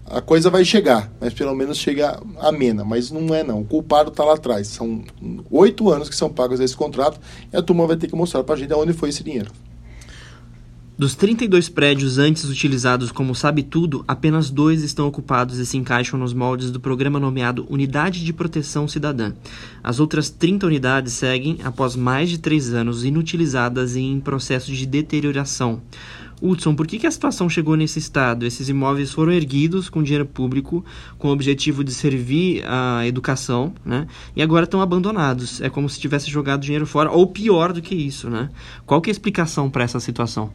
a 0.10 0.22
coisa 0.22 0.50
vai 0.50 0.66
chegar, 0.66 1.12
mas 1.22 1.34
pelo 1.34 1.56
menos 1.56 1.78
chega 1.78 2.20
amena. 2.40 2.84
Mas 2.84 3.12
não 3.12 3.34
é 3.34 3.44
não. 3.44 3.62
O 3.62 3.66
culpado 3.66 4.10
está 4.10 4.24
lá 4.24 4.34
atrás. 4.34 4.68
São 4.68 5.04
oito 5.52 5.90
anos 5.90 6.10
que 6.10 6.16
são 6.16 6.30
pagos 6.30 6.60
esse 6.60 6.76
contrato 6.76 7.20
e 7.52 7.56
a 7.56 7.62
turma 7.62 7.86
vai 7.86 7.96
ter 7.96 8.08
que 8.08 8.16
mostrar 8.16 8.44
para 8.44 8.56
a 8.56 8.58
gente 8.58 8.74
onde 8.74 8.94
foi 8.94 9.10
esse 9.10 9.24
dinheiro. 9.24 9.52
Dos 11.00 11.16
32 11.16 11.70
prédios 11.70 12.18
antes 12.18 12.44
utilizados 12.44 13.10
como 13.10 13.34
Sabe 13.34 13.64
Tudo, 13.64 14.04
apenas 14.06 14.50
dois 14.50 14.84
estão 14.84 15.08
ocupados 15.08 15.58
e 15.58 15.66
se 15.66 15.78
encaixam 15.78 16.20
nos 16.20 16.34
moldes 16.34 16.72
do 16.72 16.80
programa 16.80 17.18
nomeado 17.18 17.66
Unidade 17.70 18.22
de 18.22 18.34
Proteção 18.34 18.86
Cidadã. 18.86 19.32
As 19.82 20.02
outras 20.02 20.30
30 20.30 20.68
unidades 20.68 21.14
seguem, 21.14 21.60
após 21.64 21.96
mais 21.96 22.30
de 22.30 22.38
três 22.38 22.74
anos, 22.74 23.06
inutilizadas 23.06 23.96
e 23.96 24.02
em 24.02 24.20
processo 24.20 24.74
de 24.74 24.86
deterioração. 24.86 25.82
Hudson, 26.42 26.76
por 26.76 26.88
que, 26.88 27.00
que 27.00 27.08
a 27.08 27.12
situação 27.12 27.50
chegou 27.50 27.76
nesse 27.76 28.00
estado? 28.00 28.46
Esses 28.46 28.70
imóveis 28.70 29.12
foram 29.12 29.32
erguidos 29.32 29.90
com 29.90 30.02
dinheiro 30.02 30.26
público, 30.26 30.84
com 31.18 31.30
o 31.30 31.32
objetivo 31.32 31.84
de 31.84 31.94
servir 31.94 32.64
a 32.66 33.06
educação, 33.06 33.74
né? 33.86 34.08
E 34.36 34.42
agora 34.42 34.64
estão 34.64 34.82
abandonados. 34.82 35.62
É 35.62 35.70
como 35.70 35.90
se 35.90 36.00
tivesse 36.00 36.30
jogado 36.30 36.62
dinheiro 36.62 36.86
fora, 36.86 37.12
ou 37.12 37.28
pior 37.28 37.74
do 37.74 37.82
que 37.82 37.96
isso, 37.96 38.30
né? 38.30 38.50
Qual 38.86 39.02
que 39.02 39.10
é 39.10 39.12
a 39.12 39.14
explicação 39.14 39.70
para 39.70 39.84
essa 39.84 40.00
situação? 40.00 40.52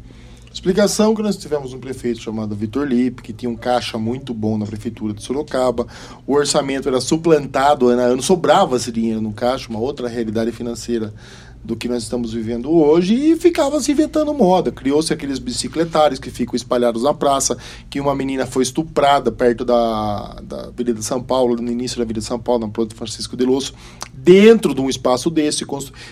Explicação 0.55 1.17
que 1.17 1.21
nós 1.21 1.37
tivemos 1.37 1.73
um 1.73 1.81
prefeito 1.81 2.21
chamado 2.21 2.55
Vitor 2.55 2.87
Lipe, 2.87 3.23
que 3.23 3.33
tinha 3.33 3.51
um 3.51 3.57
caixa 3.57 3.99
muito 3.99 4.33
bom 4.33 4.57
na 4.57 4.65
prefeitura 4.65 5.13
de 5.13 5.21
Sorocaba. 5.21 5.85
O 6.25 6.35
orçamento 6.35 6.89
era 6.89 7.01
suplantado, 7.01 7.89
ano 7.89 8.01
a 8.01 8.05
ano 8.05 8.23
sobrava 8.23 8.77
esse 8.77 8.93
dinheiro 8.93 9.21
no 9.21 9.33
caixa, 9.33 9.69
uma 9.69 9.81
outra 9.81 10.07
realidade 10.07 10.53
financeira 10.53 11.13
do 11.65 11.75
que 11.75 11.89
nós 11.89 12.03
estamos 12.03 12.35
vivendo 12.35 12.71
hoje 12.71 13.15
e 13.15 13.37
ficava 13.37 13.81
se 13.81 13.91
inventando 13.91 14.35
moda. 14.35 14.71
Criou-se 14.71 15.13
aqueles 15.13 15.39
bicicletários 15.39 16.21
que 16.21 16.31
ficam 16.31 16.55
espalhados 16.55 17.05
na 17.05 17.15
praça, 17.15 17.57
que 17.89 17.99
uma 17.99 18.15
menina 18.15 18.45
foi 18.45 18.63
estuprada 18.63 19.33
perto 19.33 19.65
da, 19.65 20.41
da 20.43 20.65
Avenida 20.67 21.01
São 21.01 21.23
Paulo, 21.23 21.57
no 21.57 21.73
início 21.73 21.97
da 21.97 22.05
Avenida 22.05 22.21
São 22.21 22.39
Paulo, 22.39 22.67
na 22.67 22.69
Ponte 22.69 22.95
Francisco 22.95 23.35
de 23.35 23.47
Losso, 23.47 23.73
dentro 24.13 24.75
de 24.75 24.81
um 24.81 24.91
espaço 24.91 25.31
desse. 25.31 25.65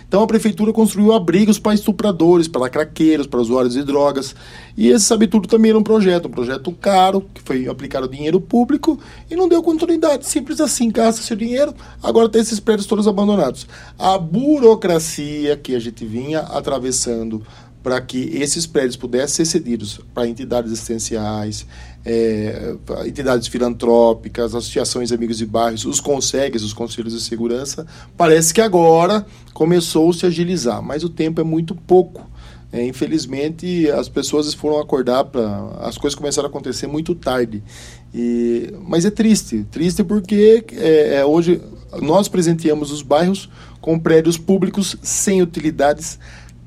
Então 0.09 0.23
a 0.23 0.27
prefeitura 0.27 0.73
construiu 0.73 1.13
abrigos 1.13 1.59
para 1.59 1.75
estupradores, 1.75 2.49
para 2.49 2.71
craqueiros, 2.71 3.27
para 3.27 3.41
usuários 3.41 3.75
de 3.75 3.83
drogas. 3.83 4.35
E 4.75 4.89
esse 4.89 5.05
Sabe 5.05 5.27
Tudo 5.27 5.47
também 5.47 5.71
era 5.71 5.79
um 5.79 5.83
projeto, 5.83 6.29
um 6.29 6.31
projeto 6.31 6.73
caro, 6.73 7.27
que 7.35 7.43
foi 7.43 7.69
aplicado 7.69 8.09
dinheiro 8.09 8.41
público 8.41 8.99
e 9.31 9.37
não 9.37 9.49
deu 9.49 9.63
continuidade. 9.63 10.27
Simples 10.27 10.61
assim, 10.61 10.91
gasta 10.91 11.21
seu 11.21 11.37
dinheiro, 11.37 11.75
agora 12.03 12.29
tem 12.29 12.41
esses 12.41 12.59
prédios 12.59 12.87
todos 12.87 13.07
abandonados. 13.07 13.67
A 13.99 14.17
burocracia 14.17 15.42
que 15.57 15.75
a 15.75 15.79
gente 15.79 16.05
vinha 16.05 16.41
atravessando 16.41 17.43
para 17.83 18.01
que 18.01 18.31
esses 18.35 18.65
prédios 18.65 18.97
pudessem 18.97 19.45
ser 19.45 19.51
cedidos 19.51 20.01
para 20.15 20.29
entidades 20.29 20.73
assistenciais, 20.73 21.67
é, 22.05 22.77
entidades 23.05 23.49
filantrópicas, 23.49 24.55
associações 24.55 25.11
amigos 25.11 25.39
de 25.39 25.47
bairros, 25.47 25.85
os 25.85 26.01
consegues, 26.01 26.63
os 26.63 26.73
conselhos 26.73 27.13
de 27.13 27.21
segurança, 27.21 27.87
parece 28.17 28.55
que 28.55 28.61
agora 28.61 29.27
começou 29.53 30.11
a 30.11 30.13
se 30.13 30.27
agilizar, 30.27 30.81
mas 30.81 31.03
o 31.03 31.09
tempo 31.09 31.41
é 31.41 31.45
muito 31.45 31.75
pouco. 31.75 32.31
É, 32.73 32.83
infelizmente, 32.87 33.91
as 33.91 34.09
pessoas 34.09 34.55
foram 34.55 34.81
acordar 34.81 35.25
para. 35.25 35.77
As 35.81 35.99
coisas 35.99 36.19
começaram 36.19 36.47
a 36.47 36.51
acontecer 36.51 36.87
muito 36.87 37.15
tarde. 37.15 37.63
E, 38.15 38.73
mas 38.87 39.05
é 39.05 39.11
triste. 39.11 39.65
Triste 39.71 40.05
porque 40.05 40.65
é, 40.77 41.17
é, 41.17 41.25
hoje 41.25 41.61
nós 42.01 42.29
presenteamos 42.29 42.91
os 42.91 43.03
bairros 43.03 43.49
com 43.81 43.99
prédios 43.99 44.39
públicos 44.39 44.97
sem 45.03 45.43
utilidades 45.43 46.19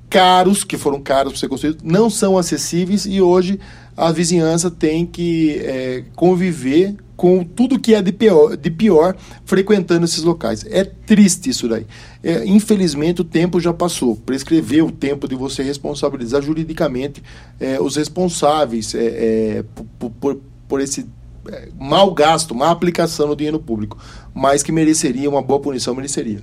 caros, 0.09 0.63
que 0.63 0.77
foram 0.77 1.01
caros 1.01 1.33
para 1.33 1.39
ser 1.39 1.47
construídos, 1.47 1.83
não 1.83 2.09
são 2.09 2.37
acessíveis 2.37 3.05
e 3.05 3.21
hoje 3.21 3.59
a 3.97 4.11
vizinhança 4.11 4.69
tem 4.69 5.05
que 5.05 5.57
é, 5.59 6.03
conviver 6.15 6.95
com 7.15 7.43
tudo 7.43 7.79
que 7.79 7.93
é 7.95 8.01
de 8.01 8.11
pior, 8.11 8.57
de 8.57 8.69
pior 8.69 9.15
frequentando 9.45 10.03
esses 10.03 10.23
locais. 10.23 10.65
É 10.69 10.83
triste 10.83 11.49
isso 11.49 11.67
daí. 11.67 11.85
É, 12.21 12.45
infelizmente, 12.45 13.21
o 13.21 13.23
tempo 13.23 13.59
já 13.59 13.73
passou. 13.73 14.15
Prescreveu 14.17 14.87
o 14.87 14.91
tempo 14.91 15.27
de 15.27 15.35
você 15.35 15.63
responsabilizar 15.63 16.41
juridicamente 16.41 17.23
é, 17.59 17.79
os 17.79 17.95
responsáveis 17.95 18.93
é, 18.93 19.05
é 19.05 19.65
por, 19.97 20.09
por, 20.11 20.41
por, 20.67 20.81
esse 20.81 21.05
é, 21.51 21.69
mau 21.79 22.13
gasto, 22.13 22.55
má 22.55 22.71
aplicação 22.71 23.27
do 23.27 23.35
dinheiro 23.35 23.59
público, 23.59 23.97
mas 24.33 24.63
que 24.63 24.71
mereceria 24.71 25.29
uma 25.29 25.41
boa 25.41 25.59
punição, 25.59 25.95
mereceria. 25.95 26.41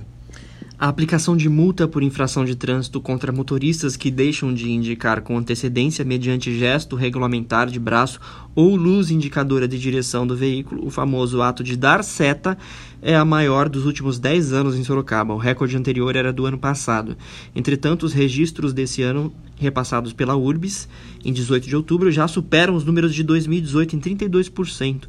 A 0.83 0.89
aplicação 0.89 1.37
de 1.37 1.47
multa 1.47 1.87
por 1.87 2.03
infração 2.03 2.43
de 2.43 2.57
trânsito 2.57 2.99
contra 2.99 3.31
motoristas 3.31 3.95
que 3.95 4.11
deixam 4.11 4.53
de 4.53 4.69
indicar 4.69 5.21
com 5.21 5.37
antecedência 5.37 6.03
mediante 6.03 6.53
gesto 6.59 6.97
regulamentar 6.97 7.69
de 7.69 7.79
braço 7.79 8.19
ou 8.53 8.75
luz 8.75 9.09
indicadora 9.09 9.65
de 9.65 9.79
direção 9.79 10.27
do 10.27 10.35
veículo, 10.35 10.85
o 10.85 10.89
famoso 10.89 11.41
ato 11.41 11.63
de 11.63 11.77
dar 11.77 12.03
seta, 12.03 12.57
é 13.01 13.15
a 13.15 13.23
maior 13.23 13.69
dos 13.69 13.85
últimos 13.85 14.19
10 14.19 14.51
anos 14.51 14.75
em 14.75 14.83
Sorocaba. 14.83 15.33
O 15.33 15.37
recorde 15.37 15.77
anterior 15.77 16.17
era 16.17 16.33
do 16.33 16.45
ano 16.45 16.57
passado. 16.57 17.15
Entretanto, 17.55 18.03
os 18.03 18.11
registros 18.11 18.73
desse 18.73 19.01
ano, 19.01 19.33
repassados 19.55 20.11
pela 20.11 20.35
URBS, 20.35 20.89
em 21.23 21.31
18 21.31 21.65
de 21.65 21.77
outubro, 21.77 22.11
já 22.11 22.27
superam 22.27 22.75
os 22.75 22.83
números 22.83 23.15
de 23.15 23.23
2018 23.23 23.95
em 23.95 24.01
32%. 24.01 25.03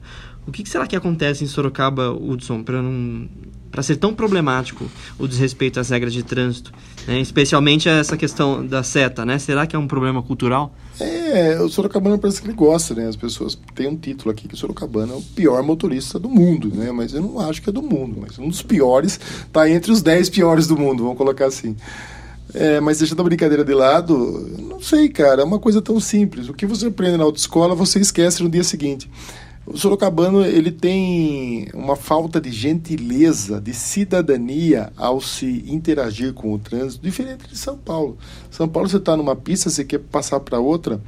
O 0.46 0.52
que 0.52 0.64
será 0.68 0.86
que 0.86 0.94
acontece 0.94 1.42
em 1.42 1.48
Sorocaba, 1.48 2.12
Hudson, 2.12 2.62
para 2.62 2.80
não 2.80 3.28
para 3.74 3.82
ser 3.82 3.96
tão 3.96 4.14
problemático 4.14 4.88
o 5.18 5.26
desrespeito 5.26 5.80
às 5.80 5.90
regras 5.90 6.12
de 6.12 6.22
trânsito, 6.22 6.72
né? 7.08 7.18
especialmente 7.20 7.88
essa 7.88 8.16
questão 8.16 8.64
da 8.64 8.84
seta, 8.84 9.24
né? 9.24 9.36
Será 9.36 9.66
que 9.66 9.74
é 9.74 9.78
um 9.78 9.88
problema 9.88 10.22
cultural? 10.22 10.72
É, 11.00 11.60
o 11.60 11.68
Sorocabana 11.68 12.16
parece 12.16 12.40
que 12.40 12.46
ele 12.46 12.54
gosta, 12.54 12.94
né? 12.94 13.08
As 13.08 13.16
pessoas 13.16 13.58
têm 13.74 13.88
um 13.88 13.96
título 13.96 14.30
aqui 14.30 14.46
que 14.46 14.54
o 14.54 14.56
Sorocabana 14.56 15.14
é 15.14 15.16
o 15.16 15.20
pior 15.20 15.60
motorista 15.64 16.20
do 16.20 16.28
mundo, 16.28 16.70
né? 16.72 16.92
Mas 16.92 17.14
eu 17.14 17.20
não 17.20 17.40
acho 17.40 17.60
que 17.60 17.68
é 17.68 17.72
do 17.72 17.82
mundo, 17.82 18.18
mas 18.20 18.38
um 18.38 18.48
dos 18.48 18.62
piores, 18.62 19.18
tá 19.52 19.68
entre 19.68 19.90
os 19.90 20.00
10 20.00 20.30
piores 20.30 20.68
do 20.68 20.78
mundo, 20.78 21.02
vamos 21.02 21.18
colocar 21.18 21.46
assim. 21.46 21.74
É, 22.54 22.78
mas 22.78 23.00
deixando 23.00 23.22
a 23.22 23.24
brincadeira 23.24 23.64
de 23.64 23.74
lado, 23.74 24.48
não 24.56 24.80
sei, 24.80 25.08
cara, 25.08 25.42
é 25.42 25.44
uma 25.44 25.58
coisa 25.58 25.82
tão 25.82 25.98
simples. 25.98 26.48
O 26.48 26.54
que 26.54 26.64
você 26.64 26.86
aprende 26.86 27.16
na 27.16 27.24
autoescola, 27.24 27.74
você 27.74 27.98
esquece 27.98 28.40
no 28.40 28.48
dia 28.48 28.62
seguinte. 28.62 29.10
O 29.66 29.78
sorocabano 29.78 30.44
ele 30.44 30.70
tem 30.70 31.68
uma 31.72 31.96
falta 31.96 32.38
de 32.38 32.50
gentileza, 32.50 33.60
de 33.60 33.72
cidadania 33.72 34.92
ao 34.94 35.22
se 35.22 35.64
interagir 35.66 36.34
com 36.34 36.52
o 36.52 36.58
trânsito, 36.58 37.02
diferente 37.02 37.48
de 37.48 37.56
São 37.56 37.78
Paulo. 37.78 38.18
São 38.50 38.68
Paulo 38.68 38.88
você 38.88 38.98
está 38.98 39.16
numa 39.16 39.34
pista, 39.34 39.70
você 39.70 39.82
quer 39.82 40.00
passar 40.00 40.40
para 40.40 40.60
outra, 40.60 41.00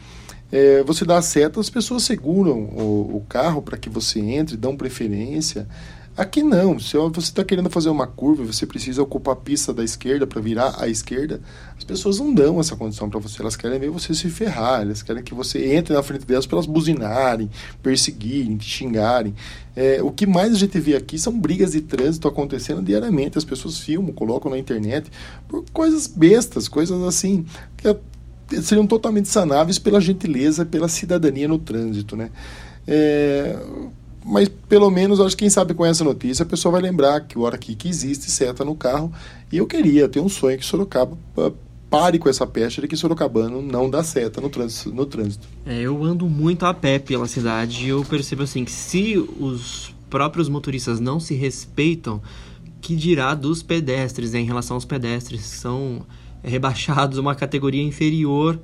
é, 0.51 0.83
você 0.85 1.05
dá 1.05 1.19
a 1.19 1.23
seta, 1.23 1.61
as 1.61 1.69
pessoas 1.69 2.05
seguram 2.05 2.59
o, 2.59 3.17
o 3.17 3.25
carro 3.29 3.61
para 3.61 3.77
que 3.77 3.91
você 3.91 4.21
entre, 4.21 4.57
dão 4.57 4.75
preferência. 4.75 5.69
Aqui 6.17 6.43
não, 6.43 6.79
se 6.79 6.97
você 6.97 7.19
está 7.19 7.45
querendo 7.45 7.69
fazer 7.69 7.91
uma 7.91 8.07
curva 8.07 8.43
e 8.43 8.47
você 8.47 8.65
precisa 8.65 9.03
ocupar 9.03 9.35
a 9.35 9.37
pista 9.37 9.75
da 9.75 9.85
esquerda 9.85 10.27
para 10.27 10.41
virar 10.41 10.75
à 10.79 10.89
esquerda, 10.89 11.43
as 11.77 11.85
pessoas 11.85 12.19
não 12.19 12.33
dão 12.33 12.59
essa 12.59 12.75
condição 12.75 13.11
para 13.11 13.21
você. 13.21 13.43
Elas 13.43 13.55
querem 13.55 13.79
ver 13.79 13.91
você 13.91 14.15
se 14.15 14.31
ferrar, 14.31 14.81
elas 14.81 15.03
querem 15.03 15.23
que 15.23 15.35
você 15.35 15.75
entre 15.75 15.93
na 15.93 16.03
frente 16.03 16.25
delas 16.25 16.47
para 16.47 16.57
elas 16.57 16.65
buzinarem, 16.65 17.51
perseguirem, 17.83 18.57
te 18.57 18.67
xingarem. 18.67 19.35
É, 19.75 20.03
o 20.03 20.11
que 20.11 20.27
mais 20.27 20.55
a 20.55 20.57
gente 20.57 20.81
vê 20.81 20.97
aqui 20.97 21.19
são 21.19 21.39
brigas 21.39 21.73
de 21.73 21.83
trânsito 21.83 22.27
acontecendo 22.27 22.81
diariamente. 22.81 23.37
As 23.37 23.45
pessoas 23.45 23.79
filmam, 23.79 24.11
colocam 24.11 24.51
na 24.51 24.57
internet 24.57 25.11
por 25.47 25.67
coisas 25.71 26.07
bestas, 26.07 26.67
coisas 26.67 27.03
assim, 27.03 27.45
que 27.77 27.95
seriam 28.63 28.87
totalmente 28.87 29.29
sanáveis 29.29 29.79
pela 29.79 30.01
gentileza, 30.01 30.65
pela 30.65 30.89
cidadania 30.89 31.47
no 31.47 31.59
trânsito, 31.59 32.17
né? 32.17 32.31
É, 32.87 33.59
mas 34.27 34.49
pelo 34.49 34.91
menos 34.91 35.21
acho 35.21 35.37
que 35.37 35.45
quem 35.45 35.51
sabe 35.51 35.73
com 35.73 35.87
essa 35.87 36.03
notícia 36.03 36.43
a 36.43 36.47
pessoa 36.47 36.73
vai 36.73 36.83
lembrar 36.83 37.21
que 37.21 37.39
o 37.39 37.49
que 37.59 37.89
existe 37.89 38.31
seta 38.31 38.65
no 38.65 38.75
carro 38.75 39.13
e 39.53 39.59
eu 39.59 39.67
queria 39.67 40.09
ter 40.09 40.19
um 40.19 40.29
sonho 40.29 40.59
que 40.59 40.67
Sorocaba 40.67 41.17
pare 41.89 42.19
com 42.19 42.29
essa 42.29 42.45
peste 42.45 42.81
de 42.81 42.89
que 42.89 42.97
Sorocabano 42.97 43.63
não 43.63 43.89
dá 43.89 44.03
seta 44.03 44.41
no 44.41 44.51
trânsito. 44.51 44.93
No 44.93 45.07
trânsito. 45.07 45.47
É, 45.65 45.81
eu 45.81 46.03
ando 46.03 46.29
muito 46.29 46.67
a 46.67 46.75
pé 46.75 46.99
pela 46.99 47.29
cidade 47.29 47.87
e 47.87 47.89
eu 47.89 48.05
percebo 48.05 48.43
assim 48.43 48.65
que 48.65 48.73
se 48.73 49.17
os 49.17 49.95
próprios 50.11 50.49
motoristas 50.49 50.99
não 50.99 51.21
se 51.21 51.35
respeitam, 51.35 52.21
que 52.81 52.97
dirá 52.97 53.35
dos 53.35 53.63
pedestres 53.63 54.33
né, 54.33 54.41
em 54.41 54.45
relação 54.45 54.77
aos 54.77 54.85
pedestres 54.85 55.41
que 55.41 55.47
são 55.47 56.05
rebaixados 56.43 57.19
a 57.19 57.21
uma 57.21 57.35
categoria 57.35 57.83
inferior 57.83 58.59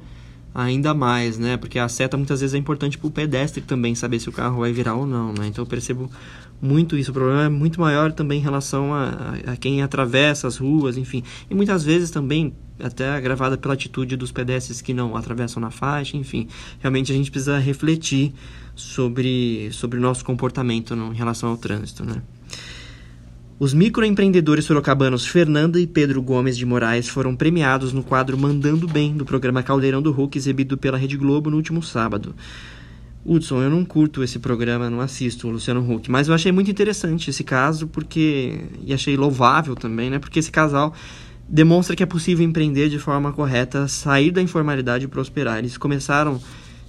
ainda 0.55 0.93
mais, 0.95 1.39
né? 1.39 1.57
Porque 1.57 1.79
a 1.79 1.89
seta 1.89 2.17
muitas 2.17 2.41
vezes 2.41 2.55
é 2.55 2.59
importante 2.59 2.99
para 2.99 3.09
o 3.09 3.11
pedestre 3.11 3.63
também 3.63 3.95
saber 3.95 4.19
se 4.19 4.29
o 4.29 4.33
carro 4.33 4.61
vai 4.61 4.73
virar 4.73 4.95
ou 4.95 5.07
não, 5.07 5.33
né? 5.33 5.47
Então 5.47 5.63
eu 5.63 5.67
percebo 5.67 6.11
muito 6.61 6.97
isso. 6.97 7.11
O 7.11 7.15
problema 7.15 7.45
é 7.45 7.49
muito 7.49 7.81
maior 7.81 8.13
também 8.13 8.39
em 8.39 8.43
relação 8.43 8.95
a, 8.95 9.35
a 9.47 9.57
quem 9.57 9.83
atravessa 9.83 10.47
as 10.47 10.57
ruas, 10.57 10.97
enfim. 10.97 11.23
E 11.51 11.55
muitas 11.55 11.85
vezes 11.85 12.11
também 12.11 12.55
até 12.79 13.11
agravada 13.11 13.57
pela 13.57 13.75
atitude 13.75 14.17
dos 14.17 14.33
pedestres 14.33 14.81
que 14.81 14.93
não 14.93 15.17
atravessam 15.17 15.61
na 15.61 15.71
faixa, 15.71 16.17
enfim. 16.17 16.49
Realmente 16.81 17.13
a 17.13 17.15
gente 17.15 17.31
precisa 17.31 17.59
refletir 17.59 18.33
sobre, 18.75 19.71
sobre 19.73 19.99
o 19.99 20.03
nosso 20.03 20.25
comportamento 20.25 20.97
no, 20.97 21.13
em 21.13 21.17
relação 21.17 21.51
ao 21.51 21.57
trânsito, 21.57 22.05
né? 22.05 22.23
Os 23.63 23.73
microempreendedores 23.73 24.65
sorocabanos 24.65 25.25
Fernanda 25.25 25.79
e 25.79 25.87
Pedro 25.87 26.21
Gomes 26.21 26.59
de 26.59 26.67
Moraes 26.67 27.09
foram 27.09 27.37
premiados 27.37 27.93
no 27.93 28.03
quadro 28.03 28.37
Mandando 28.37 28.89
Bem 28.89 29.17
do 29.17 29.25
programa 29.25 29.63
Caldeirão 29.63 30.03
do 30.03 30.11
Hulk, 30.11 30.37
exibido 30.37 30.77
pela 30.77 30.99
Rede 30.99 31.17
Globo 31.17 31.49
no 31.49 31.59
último 31.59 31.81
sábado. 31.81 32.35
Hudson, 33.25 33.63
eu 33.63 33.71
não 33.71 33.85
curto 33.85 34.21
esse 34.21 34.41
programa, 34.41 34.91
não 34.91 35.01
assisto 35.01 35.47
o 35.47 35.53
Luciano 35.53 35.81
Huck, 35.81 36.11
mas 36.11 36.27
eu 36.27 36.35
achei 36.35 36.51
muito 36.51 36.73
interessante 36.73 37.31
esse 37.31 37.45
caso 37.45 37.87
porque 37.87 38.59
e 38.85 38.93
achei 38.93 39.17
louvável 39.17 39.77
também, 39.77 40.11
né? 40.11 40.19
Porque 40.19 40.41
esse 40.41 40.51
casal 40.51 40.93
demonstra 41.49 41.95
que 41.95 42.03
é 42.03 42.07
possível 42.07 42.45
empreender 42.45 42.89
de 42.89 42.99
forma 42.99 43.33
correta, 43.33 43.87
sair 43.87 44.33
da 44.33 44.43
informalidade 44.43 45.05
e 45.05 45.09
prosperar. 45.09 45.61
Eles 45.61 45.79
começaram 45.79 46.41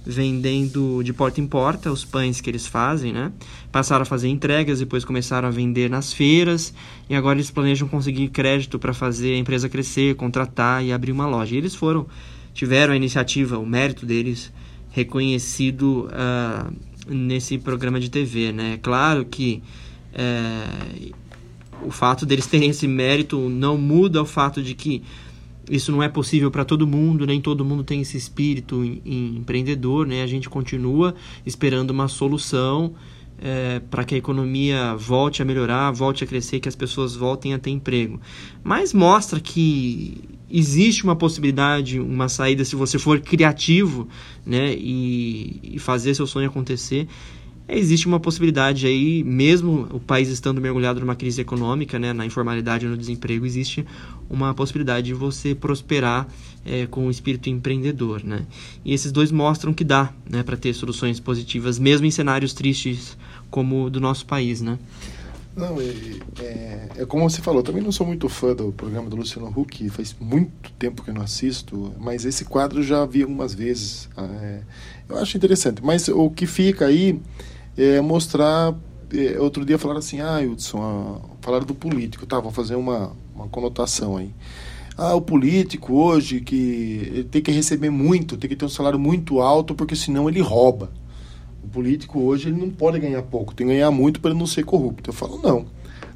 vendendo 0.04 1.02
de 1.02 1.12
porta 1.12 1.40
em 1.40 1.46
porta 1.46 1.90
os 1.90 2.04
pães 2.04 2.40
que 2.40 2.50
eles 2.50 2.66
fazem, 2.66 3.12
né? 3.12 3.32
Passaram 3.74 4.02
a 4.02 4.06
fazer 4.06 4.28
entregas, 4.28 4.78
depois 4.78 5.04
começaram 5.04 5.48
a 5.48 5.50
vender 5.50 5.90
nas 5.90 6.12
feiras 6.12 6.72
e 7.10 7.14
agora 7.16 7.34
eles 7.34 7.50
planejam 7.50 7.88
conseguir 7.88 8.28
crédito 8.28 8.78
para 8.78 8.94
fazer 8.94 9.34
a 9.34 9.36
empresa 9.36 9.68
crescer, 9.68 10.14
contratar 10.14 10.84
e 10.84 10.92
abrir 10.92 11.10
uma 11.10 11.26
loja. 11.26 11.56
E 11.56 11.58
eles 11.58 11.74
foram, 11.74 12.06
tiveram 12.52 12.92
a 12.92 12.96
iniciativa, 12.96 13.58
o 13.58 13.66
mérito 13.66 14.06
deles 14.06 14.52
reconhecido 14.92 16.08
uh, 16.08 16.72
nesse 17.12 17.58
programa 17.58 17.98
de 17.98 18.08
TV, 18.10 18.52
né? 18.52 18.78
Claro 18.80 19.24
que 19.24 19.60
é, 20.12 21.12
o 21.82 21.90
fato 21.90 22.24
deles 22.24 22.46
terem 22.46 22.70
esse 22.70 22.86
mérito 22.86 23.48
não 23.48 23.76
muda 23.76 24.22
o 24.22 24.24
fato 24.24 24.62
de 24.62 24.74
que 24.74 25.02
isso 25.68 25.90
não 25.90 26.00
é 26.00 26.08
possível 26.08 26.48
para 26.48 26.64
todo 26.64 26.86
mundo, 26.86 27.26
nem 27.26 27.40
todo 27.40 27.64
mundo 27.64 27.82
tem 27.82 28.02
esse 28.02 28.16
espírito 28.16 28.84
em, 28.84 29.02
em 29.04 29.36
empreendedor, 29.38 30.06
né? 30.06 30.22
A 30.22 30.28
gente 30.28 30.48
continua 30.48 31.12
esperando 31.44 31.90
uma 31.90 32.06
solução 32.06 32.94
é, 33.44 33.78
para 33.90 34.04
que 34.04 34.14
a 34.14 34.18
economia 34.18 34.96
volte 34.96 35.42
a 35.42 35.44
melhorar, 35.44 35.90
volte 35.90 36.24
a 36.24 36.26
crescer, 36.26 36.60
que 36.60 36.68
as 36.68 36.74
pessoas 36.74 37.14
voltem 37.14 37.52
a 37.52 37.58
ter 37.58 37.68
emprego. 37.68 38.18
Mas 38.62 38.94
mostra 38.94 39.38
que 39.38 40.24
existe 40.50 41.04
uma 41.04 41.14
possibilidade, 41.14 42.00
uma 42.00 42.26
saída 42.30 42.64
se 42.64 42.74
você 42.74 42.98
for 42.98 43.20
criativo, 43.20 44.08
né? 44.46 44.74
E, 44.74 45.74
e 45.74 45.78
fazer 45.78 46.14
seu 46.14 46.26
sonho 46.26 46.48
acontecer 46.48 47.06
existe 47.68 48.06
uma 48.06 48.20
possibilidade 48.20 48.86
aí, 48.86 49.24
mesmo 49.24 49.88
o 49.90 49.98
país 49.98 50.28
estando 50.28 50.60
mergulhado 50.60 51.00
numa 51.00 51.16
crise 51.16 51.40
econômica, 51.40 51.98
né, 51.98 52.12
na 52.12 52.26
informalidade 52.26 52.86
no 52.86 52.96
desemprego, 52.96 53.46
existe 53.46 53.84
uma 54.28 54.52
possibilidade 54.52 55.06
de 55.06 55.14
você 55.14 55.54
prosperar 55.54 56.28
é, 56.64 56.86
com 56.86 57.06
o 57.06 57.10
espírito 57.10 57.48
empreendedor, 57.48 58.22
né? 58.24 58.46
E 58.84 58.92
esses 58.92 59.12
dois 59.12 59.30
mostram 59.30 59.72
que 59.72 59.84
dá, 59.84 60.12
né, 60.28 60.42
para 60.42 60.56
ter 60.56 60.74
soluções 60.74 61.20
positivas, 61.20 61.78
mesmo 61.78 62.06
em 62.06 62.10
cenários 62.10 62.52
tristes 62.52 63.16
como 63.54 63.88
do 63.88 64.00
nosso 64.00 64.26
país, 64.26 64.60
né? 64.60 64.76
Não, 65.54 65.80
é, 65.80 65.84
é, 66.42 66.88
é, 66.96 67.06
como 67.06 67.30
você 67.30 67.40
falou, 67.40 67.62
também 67.62 67.80
não 67.80 67.92
sou 67.92 68.04
muito 68.04 68.28
fã 68.28 68.52
do 68.52 68.72
programa 68.72 69.08
do 69.08 69.14
Luciano 69.14 69.46
Huck, 69.46 69.88
faz 69.90 70.12
muito 70.18 70.72
tempo 70.72 71.04
que 71.04 71.10
eu 71.10 71.14
não 71.14 71.22
assisto, 71.22 71.94
mas 72.00 72.24
esse 72.24 72.44
quadro 72.44 72.82
já 72.82 73.06
vi 73.06 73.22
algumas 73.22 73.54
vezes. 73.54 74.08
Ah, 74.16 74.26
é, 74.42 74.60
eu 75.08 75.18
acho 75.18 75.36
interessante, 75.36 75.80
mas 75.84 76.08
o 76.08 76.28
que 76.30 76.48
fica 76.48 76.86
aí 76.86 77.20
é, 77.76 78.00
mostrar. 78.00 78.74
É, 79.12 79.38
outro 79.38 79.64
dia 79.64 79.78
falaram 79.78 80.00
assim, 80.00 80.18
ah, 80.18 80.40
Hudson, 80.40 80.82
ah, 80.82 81.20
falaram 81.40 81.64
do 81.64 81.76
político, 81.76 82.26
tá? 82.26 82.40
Vou 82.40 82.50
fazer 82.50 82.74
uma, 82.74 83.12
uma 83.32 83.46
conotação 83.46 84.16
aí. 84.16 84.34
Ah, 84.98 85.14
o 85.14 85.20
político 85.20 85.94
hoje 85.94 86.40
que 86.40 87.24
tem 87.30 87.40
que 87.40 87.52
receber 87.52 87.90
muito, 87.90 88.36
tem 88.36 88.50
que 88.50 88.56
ter 88.56 88.64
um 88.64 88.68
salário 88.68 88.98
muito 88.98 89.40
alto, 89.40 89.76
porque 89.76 89.94
senão 89.94 90.28
ele 90.28 90.40
rouba. 90.40 90.90
Político 91.74 92.20
hoje 92.20 92.48
ele 92.48 92.58
não 92.60 92.70
pode 92.70 93.00
ganhar 93.00 93.20
pouco, 93.22 93.52
tem 93.52 93.66
que 93.66 93.72
ganhar 93.72 93.90
muito 93.90 94.20
para 94.20 94.30
ele 94.30 94.38
não 94.38 94.46
ser 94.46 94.64
corrupto. 94.64 95.10
Eu 95.10 95.14
falo, 95.14 95.40
não. 95.42 95.66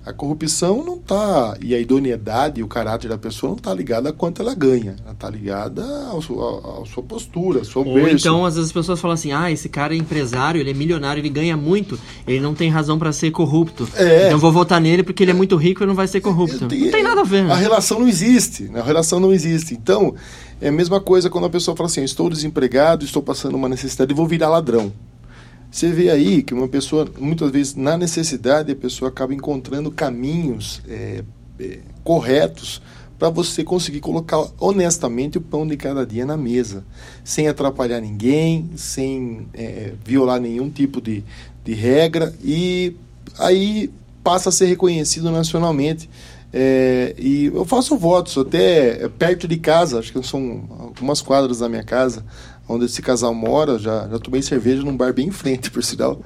A 0.06 0.12
corrupção 0.12 0.82
não 0.82 0.94
está, 0.96 1.58
e 1.60 1.74
a 1.74 1.78
idoneidade 1.78 2.60
e 2.60 2.62
o 2.62 2.66
caráter 2.68 3.08
da 3.08 3.18
pessoa 3.18 3.50
não 3.50 3.58
está 3.58 3.74
ligada 3.74 4.08
a 4.08 4.12
quanto 4.12 4.40
ela 4.40 4.54
ganha. 4.54 4.96
Ela 5.04 5.12
está 5.12 5.28
ligada 5.28 5.82
à 5.84 6.18
sua, 6.22 6.80
à 6.82 6.86
sua 6.86 7.02
postura, 7.02 7.58
ao 7.58 7.64
seu 7.66 7.84
Ou 7.86 7.92
berço. 7.94 8.26
então, 8.26 8.46
às 8.46 8.54
vezes 8.54 8.70
as 8.70 8.72
pessoas 8.72 8.98
falam 9.00 9.12
assim: 9.14 9.32
ah, 9.32 9.50
esse 9.52 9.68
cara 9.68 9.92
é 9.94 9.98
empresário, 9.98 10.60
ele 10.62 10.70
é 10.70 10.72
milionário, 10.72 11.20
ele 11.20 11.28
ganha 11.28 11.58
muito, 11.58 11.98
ele 12.26 12.40
não 12.40 12.54
tem 12.54 12.70
razão 12.70 12.98
pra 12.98 13.12
ser 13.12 13.32
corrupto. 13.32 13.86
É. 13.96 14.18
Então 14.26 14.30
eu 14.32 14.38
vou 14.38 14.50
votar 14.52 14.80
nele 14.80 15.02
porque 15.02 15.24
ele 15.24 15.32
é 15.32 15.34
muito 15.34 15.56
rico 15.56 15.82
e 15.82 15.86
não 15.86 15.94
vai 15.94 16.06
ser 16.08 16.22
corrupto. 16.22 16.60
Não 16.62 16.68
tem 16.68 17.02
nada 17.02 17.20
a 17.20 17.24
ver. 17.24 17.44
né? 17.44 17.52
A 17.52 17.56
relação 17.56 17.98
não 17.98 18.08
existe. 18.08 18.62
né? 18.62 18.80
A 18.80 18.84
relação 18.84 19.20
não 19.20 19.30
existe. 19.30 19.74
Então, 19.74 20.14
é 20.58 20.68
a 20.68 20.72
mesma 20.72 21.00
coisa 21.02 21.28
quando 21.28 21.44
a 21.44 21.50
pessoa 21.50 21.76
fala 21.76 21.88
assim: 21.88 22.02
estou 22.02 22.30
desempregado, 22.30 23.04
estou 23.04 23.22
passando 23.22 23.56
uma 23.56 23.68
necessidade 23.68 24.10
e 24.10 24.16
vou 24.16 24.26
virar 24.26 24.48
ladrão. 24.48 24.90
Você 25.70 25.90
vê 25.90 26.10
aí 26.10 26.42
que 26.42 26.54
uma 26.54 26.66
pessoa, 26.66 27.06
muitas 27.18 27.50
vezes, 27.50 27.74
na 27.74 27.96
necessidade, 27.96 28.72
a 28.72 28.76
pessoa 28.76 29.10
acaba 29.10 29.34
encontrando 29.34 29.90
caminhos 29.90 30.80
é, 30.88 31.22
é, 31.60 31.78
corretos 32.02 32.80
para 33.18 33.28
você 33.28 33.64
conseguir 33.64 34.00
colocar 34.00 34.46
honestamente 34.60 35.38
o 35.38 35.40
pão 35.40 35.66
de 35.66 35.76
cada 35.76 36.06
dia 36.06 36.24
na 36.24 36.36
mesa, 36.36 36.84
sem 37.24 37.48
atrapalhar 37.48 38.00
ninguém, 38.00 38.70
sem 38.76 39.48
é, 39.52 39.92
violar 40.04 40.40
nenhum 40.40 40.70
tipo 40.70 41.00
de, 41.00 41.24
de 41.64 41.74
regra, 41.74 42.32
e 42.42 42.94
aí 43.38 43.90
passa 44.22 44.50
a 44.50 44.52
ser 44.52 44.66
reconhecido 44.66 45.30
nacionalmente. 45.30 46.08
É, 46.50 47.14
e 47.18 47.46
eu 47.46 47.64
faço 47.64 47.96
votos 47.98 48.38
até 48.38 49.06
perto 49.18 49.46
de 49.46 49.58
casa, 49.58 49.98
acho 49.98 50.12
que 50.12 50.22
são 50.26 50.64
algumas 50.78 51.20
quadras 51.20 51.58
da 51.58 51.68
minha 51.68 51.84
casa, 51.84 52.24
onde 52.68 52.84
esse 52.84 53.00
casal 53.00 53.34
mora. 53.34 53.78
Já, 53.78 54.08
já 54.08 54.18
tomei 54.18 54.42
cerveja 54.42 54.82
num 54.82 54.96
bar 54.96 55.12
bem 55.12 55.28
em 55.28 55.32
frente, 55.32 55.70
por 55.70 55.82
sinal. 55.82 56.20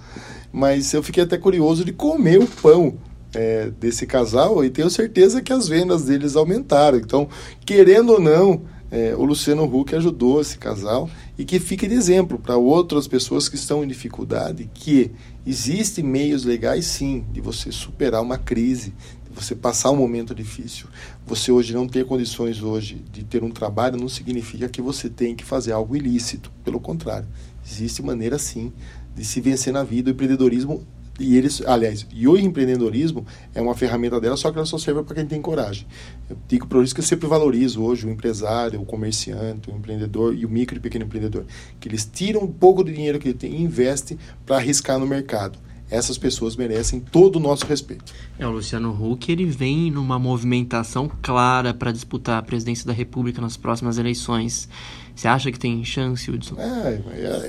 Mas 0.52 0.92
eu 0.92 1.02
fiquei 1.02 1.22
até 1.22 1.38
curioso 1.38 1.84
de 1.84 1.92
comer 1.92 2.38
o 2.38 2.46
pão 2.46 2.94
é, 3.34 3.70
desse 3.80 4.06
casal 4.06 4.64
e 4.64 4.70
tenho 4.70 4.90
certeza 4.90 5.40
que 5.40 5.52
as 5.52 5.68
vendas 5.68 6.04
deles 6.04 6.36
aumentaram. 6.36 6.98
Então, 6.98 7.28
querendo 7.64 8.14
ou 8.14 8.20
não, 8.20 8.62
é, 8.90 9.14
o 9.16 9.24
Luciano 9.24 9.64
Huck 9.64 9.94
ajudou 9.94 10.40
esse 10.40 10.58
casal 10.58 11.08
e 11.42 11.44
que 11.44 11.58
fique 11.58 11.88
de 11.88 11.94
exemplo 11.96 12.38
para 12.38 12.56
outras 12.56 13.08
pessoas 13.08 13.48
que 13.48 13.56
estão 13.56 13.82
em 13.82 13.88
dificuldade 13.88 14.70
que 14.72 15.10
existem 15.44 16.04
meios 16.04 16.44
legais 16.44 16.86
sim 16.86 17.26
de 17.32 17.40
você 17.40 17.72
superar 17.72 18.22
uma 18.22 18.38
crise, 18.38 18.94
de 19.28 19.34
você 19.34 19.52
passar 19.56 19.90
um 19.90 19.96
momento 19.96 20.36
difícil. 20.36 20.86
Você 21.26 21.50
hoje 21.50 21.74
não 21.74 21.88
ter 21.88 22.06
condições 22.06 22.62
hoje 22.62 23.02
de 23.10 23.24
ter 23.24 23.42
um 23.42 23.50
trabalho 23.50 23.98
não 23.98 24.08
significa 24.08 24.68
que 24.68 24.80
você 24.80 25.10
tem 25.10 25.34
que 25.34 25.44
fazer 25.44 25.72
algo 25.72 25.96
ilícito, 25.96 26.48
pelo 26.62 26.78
contrário. 26.78 27.26
Existe 27.68 28.04
maneira 28.04 28.38
sim 28.38 28.72
de 29.12 29.24
se 29.24 29.40
vencer 29.40 29.72
na 29.72 29.82
vida, 29.82 30.10
o 30.10 30.12
empreendedorismo 30.12 30.86
e 31.20 31.36
eles, 31.36 31.62
aliás, 31.66 32.06
e 32.12 32.26
o 32.26 32.38
empreendedorismo 32.38 33.26
é 33.54 33.60
uma 33.60 33.74
ferramenta 33.74 34.20
dela, 34.20 34.36
só 34.36 34.50
que 34.50 34.58
ela 34.58 34.66
só 34.66 34.78
serve 34.78 35.02
para 35.02 35.16
quem 35.16 35.26
tem 35.26 35.42
coragem. 35.42 35.86
Eu 36.28 36.36
digo 36.48 36.66
por 36.66 36.82
isso 36.82 36.94
que 36.94 37.00
eu 37.00 37.04
sempre 37.04 37.28
valorizo 37.28 37.82
hoje 37.82 38.06
o 38.06 38.10
empresário, 38.10 38.80
o 38.80 38.86
comerciante, 38.86 39.70
o 39.70 39.76
empreendedor 39.76 40.34
e 40.34 40.46
o 40.46 40.48
micro 40.48 40.76
e 40.76 40.80
pequeno 40.80 41.04
empreendedor, 41.04 41.44
que 41.78 41.88
eles 41.88 42.08
tiram 42.10 42.42
um 42.42 42.52
pouco 42.52 42.82
do 42.82 42.90
dinheiro 42.90 43.18
que 43.18 43.28
ele 43.28 43.38
tem 43.38 43.52
e 43.52 43.62
investem 43.62 44.18
para 44.46 44.56
arriscar 44.56 44.98
no 44.98 45.06
mercado. 45.06 45.58
Essas 45.90 46.16
pessoas 46.16 46.56
merecem 46.56 47.00
todo 47.00 47.36
o 47.36 47.40
nosso 47.40 47.66
respeito. 47.66 48.14
É, 48.38 48.46
o 48.46 48.50
Luciano 48.50 48.90
Huck 48.90 49.30
ele 49.30 49.44
vem 49.44 49.90
numa 49.90 50.18
movimentação 50.18 51.10
clara 51.20 51.74
para 51.74 51.92
disputar 51.92 52.38
a 52.38 52.42
presidência 52.42 52.86
da 52.86 52.94
República 52.94 53.42
nas 53.42 53.58
próximas 53.58 53.98
eleições. 53.98 54.70
Você 55.14 55.28
acha 55.28 55.52
que 55.52 55.58
tem 55.58 55.84
chance, 55.84 56.30
Hudson? 56.30 56.56
É, 56.58 57.00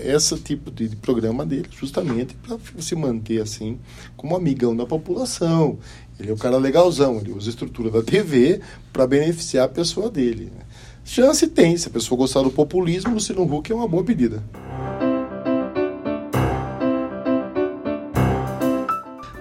é 0.06 0.16
esse 0.16 0.36
tipo 0.38 0.70
de, 0.70 0.90
de 0.90 0.96
programa 0.96 1.46
dele, 1.46 1.68
justamente 1.72 2.36
para 2.36 2.58
se 2.80 2.96
manter 2.96 3.42
assim, 3.42 3.80
como 4.16 4.36
amigão 4.36 4.76
da 4.76 4.86
população. 4.86 5.78
Ele 6.20 6.30
é 6.30 6.34
o 6.34 6.38
cara 6.38 6.58
legalzão, 6.58 7.18
ele 7.18 7.32
usa 7.32 7.50
a 7.50 7.52
estrutura 7.52 7.90
da 7.90 8.04
TV 8.04 8.62
para 8.92 9.08
beneficiar 9.08 9.66
a 9.66 9.70
pessoa 9.70 10.10
dele. 10.10 10.52
né? 10.56 10.64
Chance 11.04 11.48
tem, 11.48 11.76
se 11.76 11.88
a 11.88 11.92
pessoa 11.92 12.18
gostar 12.18 12.44
do 12.44 12.52
populismo, 12.52 13.12
o 13.12 13.14
Luciano 13.16 13.44
Huck 13.44 13.72
é 13.72 13.76
uma 13.76 13.88
boa 13.88 14.04
pedida. 14.04 14.44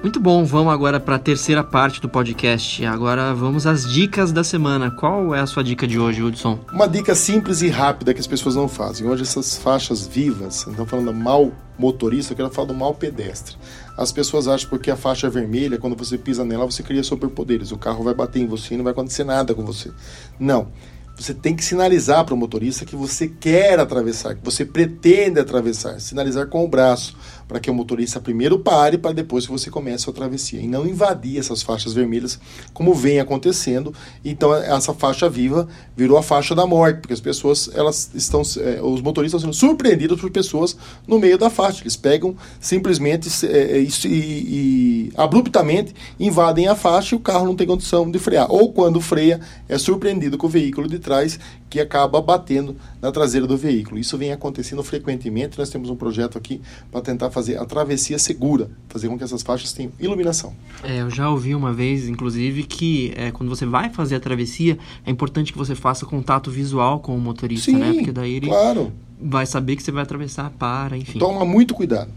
Muito 0.02 0.18
bom, 0.18 0.44
vamos 0.44 0.72
agora 0.72 0.98
para 0.98 1.14
a 1.14 1.18
terceira 1.18 1.62
parte 1.62 2.00
do 2.00 2.08
podcast. 2.08 2.84
Agora 2.84 3.32
vamos 3.32 3.68
às 3.68 3.88
dicas 3.88 4.32
da 4.32 4.42
semana. 4.42 4.90
Qual 4.90 5.32
é 5.32 5.38
a 5.38 5.46
sua 5.46 5.62
dica 5.62 5.86
de 5.86 5.96
hoje, 5.96 6.20
Hudson? 6.20 6.58
Uma 6.72 6.88
dica 6.88 7.14
simples 7.14 7.62
e 7.62 7.68
rápida 7.68 8.12
que 8.12 8.18
as 8.18 8.26
pessoas 8.26 8.56
não 8.56 8.66
fazem. 8.66 9.06
Hoje 9.06 9.22
essas 9.22 9.56
faixas 9.56 10.04
vivas, 10.04 10.66
não 10.76 10.84
falando 10.84 11.12
do 11.12 11.14
mal 11.14 11.52
motorista, 11.78 12.32
eu 12.32 12.36
quero 12.36 12.50
falar 12.50 12.66
do 12.66 12.74
mal 12.74 12.92
pedestre. 12.92 13.56
As 13.96 14.10
pessoas 14.10 14.48
acham 14.48 14.68
porque 14.68 14.90
a 14.90 14.96
faixa 14.96 15.28
é 15.28 15.30
vermelha, 15.30 15.78
quando 15.78 15.94
você 15.94 16.18
pisa 16.18 16.44
nela, 16.44 16.64
você 16.68 16.82
cria 16.82 17.04
superpoderes. 17.04 17.70
O 17.70 17.78
carro 17.78 18.02
vai 18.02 18.12
bater 18.12 18.40
em 18.40 18.46
você 18.48 18.74
e 18.74 18.76
não 18.76 18.82
vai 18.82 18.92
acontecer 18.92 19.22
nada 19.22 19.54
com 19.54 19.64
você. 19.64 19.92
Não. 20.36 20.66
Você 21.14 21.34
tem 21.34 21.54
que 21.54 21.64
sinalizar 21.64 22.24
para 22.24 22.34
o 22.34 22.36
motorista 22.36 22.86
que 22.86 22.96
você 22.96 23.28
quer 23.28 23.78
atravessar, 23.78 24.34
que 24.34 24.44
você 24.44 24.64
pretende 24.64 25.38
atravessar. 25.38 26.00
Sinalizar 26.00 26.48
com 26.48 26.64
o 26.64 26.68
braço, 26.68 27.14
para 27.46 27.60
que 27.60 27.70
o 27.70 27.74
motorista 27.74 28.20
primeiro 28.20 28.58
pare, 28.58 28.98
para 28.98 29.12
depois 29.12 29.46
que 29.46 29.52
você 29.52 29.70
comece 29.70 30.08
a 30.08 30.12
travessia. 30.12 30.60
E 30.60 30.66
não 30.66 30.86
invadir 30.86 31.38
essas 31.38 31.62
faixas 31.62 31.92
vermelhas, 31.92 32.38
como 32.72 32.94
vem 32.94 33.20
acontecendo. 33.20 33.94
Então, 34.24 34.54
essa 34.54 34.94
faixa 34.94 35.28
viva 35.28 35.68
virou 35.96 36.16
a 36.16 36.22
faixa 36.22 36.54
da 36.54 36.66
morte, 36.66 37.00
porque 37.00 37.14
as 37.14 37.20
pessoas, 37.20 37.70
elas 37.74 38.10
estão, 38.14 38.42
eh, 38.58 38.80
os 38.82 39.00
motoristas 39.00 39.40
estão 39.40 39.52
sendo 39.52 39.68
surpreendidos 39.68 40.20
por 40.20 40.30
pessoas 40.30 40.76
no 41.06 41.18
meio 41.18 41.38
da 41.38 41.50
faixa. 41.50 41.82
Eles 41.82 41.96
pegam 41.96 42.36
simplesmente 42.60 43.28
eh, 43.46 43.80
e, 43.80 44.06
e, 44.06 44.08
e 44.08 45.12
abruptamente 45.16 45.94
invadem 46.18 46.68
a 46.68 46.74
faixa 46.74 47.14
e 47.14 47.18
o 47.18 47.20
carro 47.20 47.46
não 47.46 47.56
tem 47.56 47.66
condição 47.66 48.10
de 48.10 48.18
frear. 48.18 48.50
Ou 48.50 48.72
quando 48.72 49.00
freia, 49.00 49.40
é 49.68 49.78
surpreendido 49.78 50.38
com 50.38 50.46
o 50.46 50.50
veículo 50.50 50.88
de 50.88 50.98
trás 50.98 51.38
que 51.72 51.80
acaba 51.80 52.20
batendo 52.20 52.76
na 53.00 53.10
traseira 53.10 53.46
do 53.46 53.56
veículo. 53.56 53.98
Isso 53.98 54.18
vem 54.18 54.30
acontecendo 54.30 54.82
frequentemente. 54.82 55.58
Nós 55.58 55.70
temos 55.70 55.88
um 55.88 55.96
projeto 55.96 56.36
aqui 56.36 56.60
para 56.90 57.00
tentar 57.00 57.30
fazer 57.32 57.56
a 57.58 57.64
travessia 57.64 58.18
segura, 58.18 58.70
fazer 58.88 59.08
com 59.08 59.18
que 59.18 59.24
essas 59.24 59.42
faixas 59.42 59.72
tenham 59.72 59.92
iluminação. 59.98 60.54
É, 60.82 61.00
eu 61.00 61.10
já 61.10 61.28
ouvi 61.30 61.54
uma 61.54 61.72
vez, 61.72 62.08
inclusive, 62.08 62.62
que 62.64 63.12
é, 63.16 63.30
quando 63.30 63.48
você 63.48 63.66
vai 63.66 63.90
fazer 63.90 64.16
a 64.16 64.20
travessia, 64.20 64.78
é 65.04 65.10
importante 65.10 65.52
que 65.52 65.58
você 65.58 65.74
faça 65.74 66.06
contato 66.06 66.50
visual 66.50 67.00
com 67.00 67.16
o 67.16 67.20
motorista, 67.20 67.70
Sim, 67.70 67.78
né? 67.78 67.92
Porque 67.94 68.12
daí 68.12 68.34
ele 68.34 68.46
claro. 68.46 68.92
vai 69.20 69.46
saber 69.46 69.76
que 69.76 69.82
você 69.82 69.90
vai 69.90 70.02
atravessar, 70.02 70.50
para, 70.50 70.96
enfim. 70.96 71.18
Toma 71.18 71.44
muito 71.44 71.74
cuidado. 71.74 72.10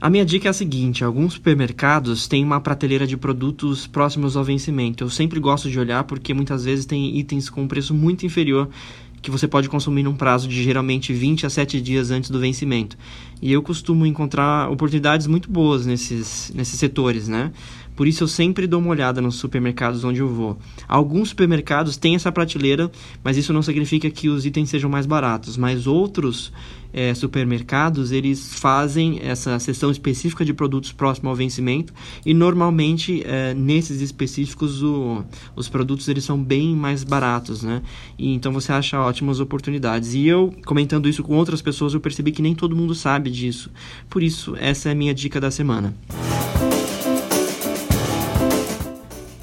A 0.00 0.08
minha 0.08 0.24
dica 0.24 0.48
é 0.48 0.50
a 0.50 0.52
seguinte: 0.52 1.02
alguns 1.02 1.34
supermercados 1.34 2.28
têm 2.28 2.44
uma 2.44 2.60
prateleira 2.60 3.04
de 3.04 3.16
produtos 3.16 3.86
próximos 3.86 4.36
ao 4.36 4.44
vencimento. 4.44 5.02
Eu 5.02 5.10
sempre 5.10 5.40
gosto 5.40 5.68
de 5.68 5.78
olhar 5.78 6.04
porque 6.04 6.32
muitas 6.32 6.64
vezes 6.64 6.86
tem 6.86 7.18
itens 7.18 7.50
com 7.50 7.66
preço 7.66 7.92
muito 7.92 8.24
inferior 8.24 8.68
que 9.20 9.30
você 9.30 9.48
pode 9.48 9.68
consumir 9.68 10.02
num 10.02 10.14
prazo 10.14 10.48
de 10.48 10.62
geralmente 10.62 11.12
20 11.12 11.46
a 11.46 11.50
7 11.50 11.80
dias 11.80 12.10
antes 12.10 12.30
do 12.30 12.38
vencimento. 12.38 12.96
E 13.40 13.52
eu 13.52 13.62
costumo 13.62 14.06
encontrar 14.06 14.70
oportunidades 14.70 15.26
muito 15.26 15.50
boas 15.50 15.86
nesses, 15.86 16.52
nesses 16.54 16.78
setores, 16.78 17.28
né? 17.28 17.52
Por 17.98 18.06
isso 18.06 18.22
eu 18.22 18.28
sempre 18.28 18.68
dou 18.68 18.78
uma 18.78 18.90
olhada 18.90 19.20
nos 19.20 19.34
supermercados 19.34 20.04
onde 20.04 20.20
eu 20.20 20.28
vou. 20.28 20.56
Alguns 20.86 21.30
supermercados 21.30 21.96
têm 21.96 22.14
essa 22.14 22.30
prateleira, 22.30 22.88
mas 23.24 23.36
isso 23.36 23.52
não 23.52 23.60
significa 23.60 24.08
que 24.08 24.28
os 24.28 24.46
itens 24.46 24.70
sejam 24.70 24.88
mais 24.88 25.04
baratos. 25.04 25.56
Mas 25.56 25.84
outros 25.84 26.52
é, 26.92 27.12
supermercados 27.12 28.12
eles 28.12 28.54
fazem 28.54 29.18
essa 29.20 29.58
seção 29.58 29.90
específica 29.90 30.44
de 30.44 30.54
produtos 30.54 30.92
próximo 30.92 31.28
ao 31.28 31.34
vencimento 31.34 31.92
e 32.24 32.32
normalmente 32.32 33.24
é, 33.26 33.52
nesses 33.52 34.00
específicos 34.00 34.80
o, 34.80 35.24
os 35.56 35.68
produtos 35.68 36.06
eles 36.06 36.22
são 36.22 36.40
bem 36.40 36.76
mais 36.76 37.02
baratos, 37.02 37.64
né? 37.64 37.82
E 38.16 38.32
então 38.32 38.52
você 38.52 38.70
acha 38.70 39.00
ótimas 39.00 39.40
oportunidades. 39.40 40.14
E 40.14 40.24
eu 40.24 40.54
comentando 40.64 41.08
isso 41.08 41.24
com 41.24 41.34
outras 41.34 41.60
pessoas 41.60 41.94
eu 41.94 42.00
percebi 42.00 42.30
que 42.30 42.42
nem 42.42 42.54
todo 42.54 42.76
mundo 42.76 42.94
sabe 42.94 43.28
disso. 43.28 43.72
Por 44.08 44.22
isso 44.22 44.54
essa 44.56 44.88
é 44.88 44.92
a 44.92 44.94
minha 44.94 45.12
dica 45.12 45.40
da 45.40 45.50
semana. 45.50 45.92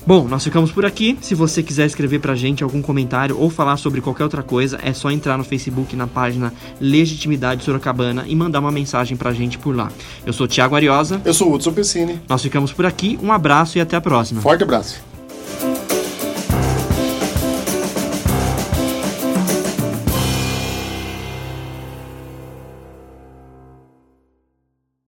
Bom, 0.07 0.27
nós 0.27 0.43
ficamos 0.43 0.71
por 0.71 0.85
aqui. 0.85 1.17
Se 1.19 1.33
você 1.33 1.63
quiser 1.63 1.87
escrever 1.87 2.19
pra 2.19 2.35
gente 2.35 2.63
algum 2.63 2.79
comentário 2.79 3.39
ou 3.39 3.49
falar 3.49 3.75
sobre 3.77 4.01
qualquer 4.01 4.23
outra 4.23 4.43
coisa, 4.43 4.77
é 4.83 4.93
só 4.93 5.09
entrar 5.09 5.35
no 5.35 5.43
Facebook 5.43 5.95
na 5.95 6.05
página 6.05 6.53
Legitimidade 6.79 7.63
Sorocabana 7.63 8.23
e 8.27 8.35
mandar 8.35 8.59
uma 8.59 8.71
mensagem 8.71 9.17
pra 9.17 9.33
gente 9.33 9.57
por 9.57 9.75
lá. 9.75 9.91
Eu 10.23 10.31
sou 10.31 10.47
Thiago 10.47 10.75
Ariosa. 10.75 11.19
Eu 11.25 11.33
sou 11.33 11.49
o 11.49 11.55
Hudson 11.55 11.73
Pessini. 11.73 12.21
Nós 12.29 12.43
ficamos 12.43 12.71
por 12.71 12.85
aqui. 12.85 13.17
Um 13.23 13.31
abraço 13.31 13.79
e 13.79 13.81
até 13.81 13.95
a 13.95 14.01
próxima. 14.01 14.41
Forte 14.41 14.63
abraço. 14.63 15.14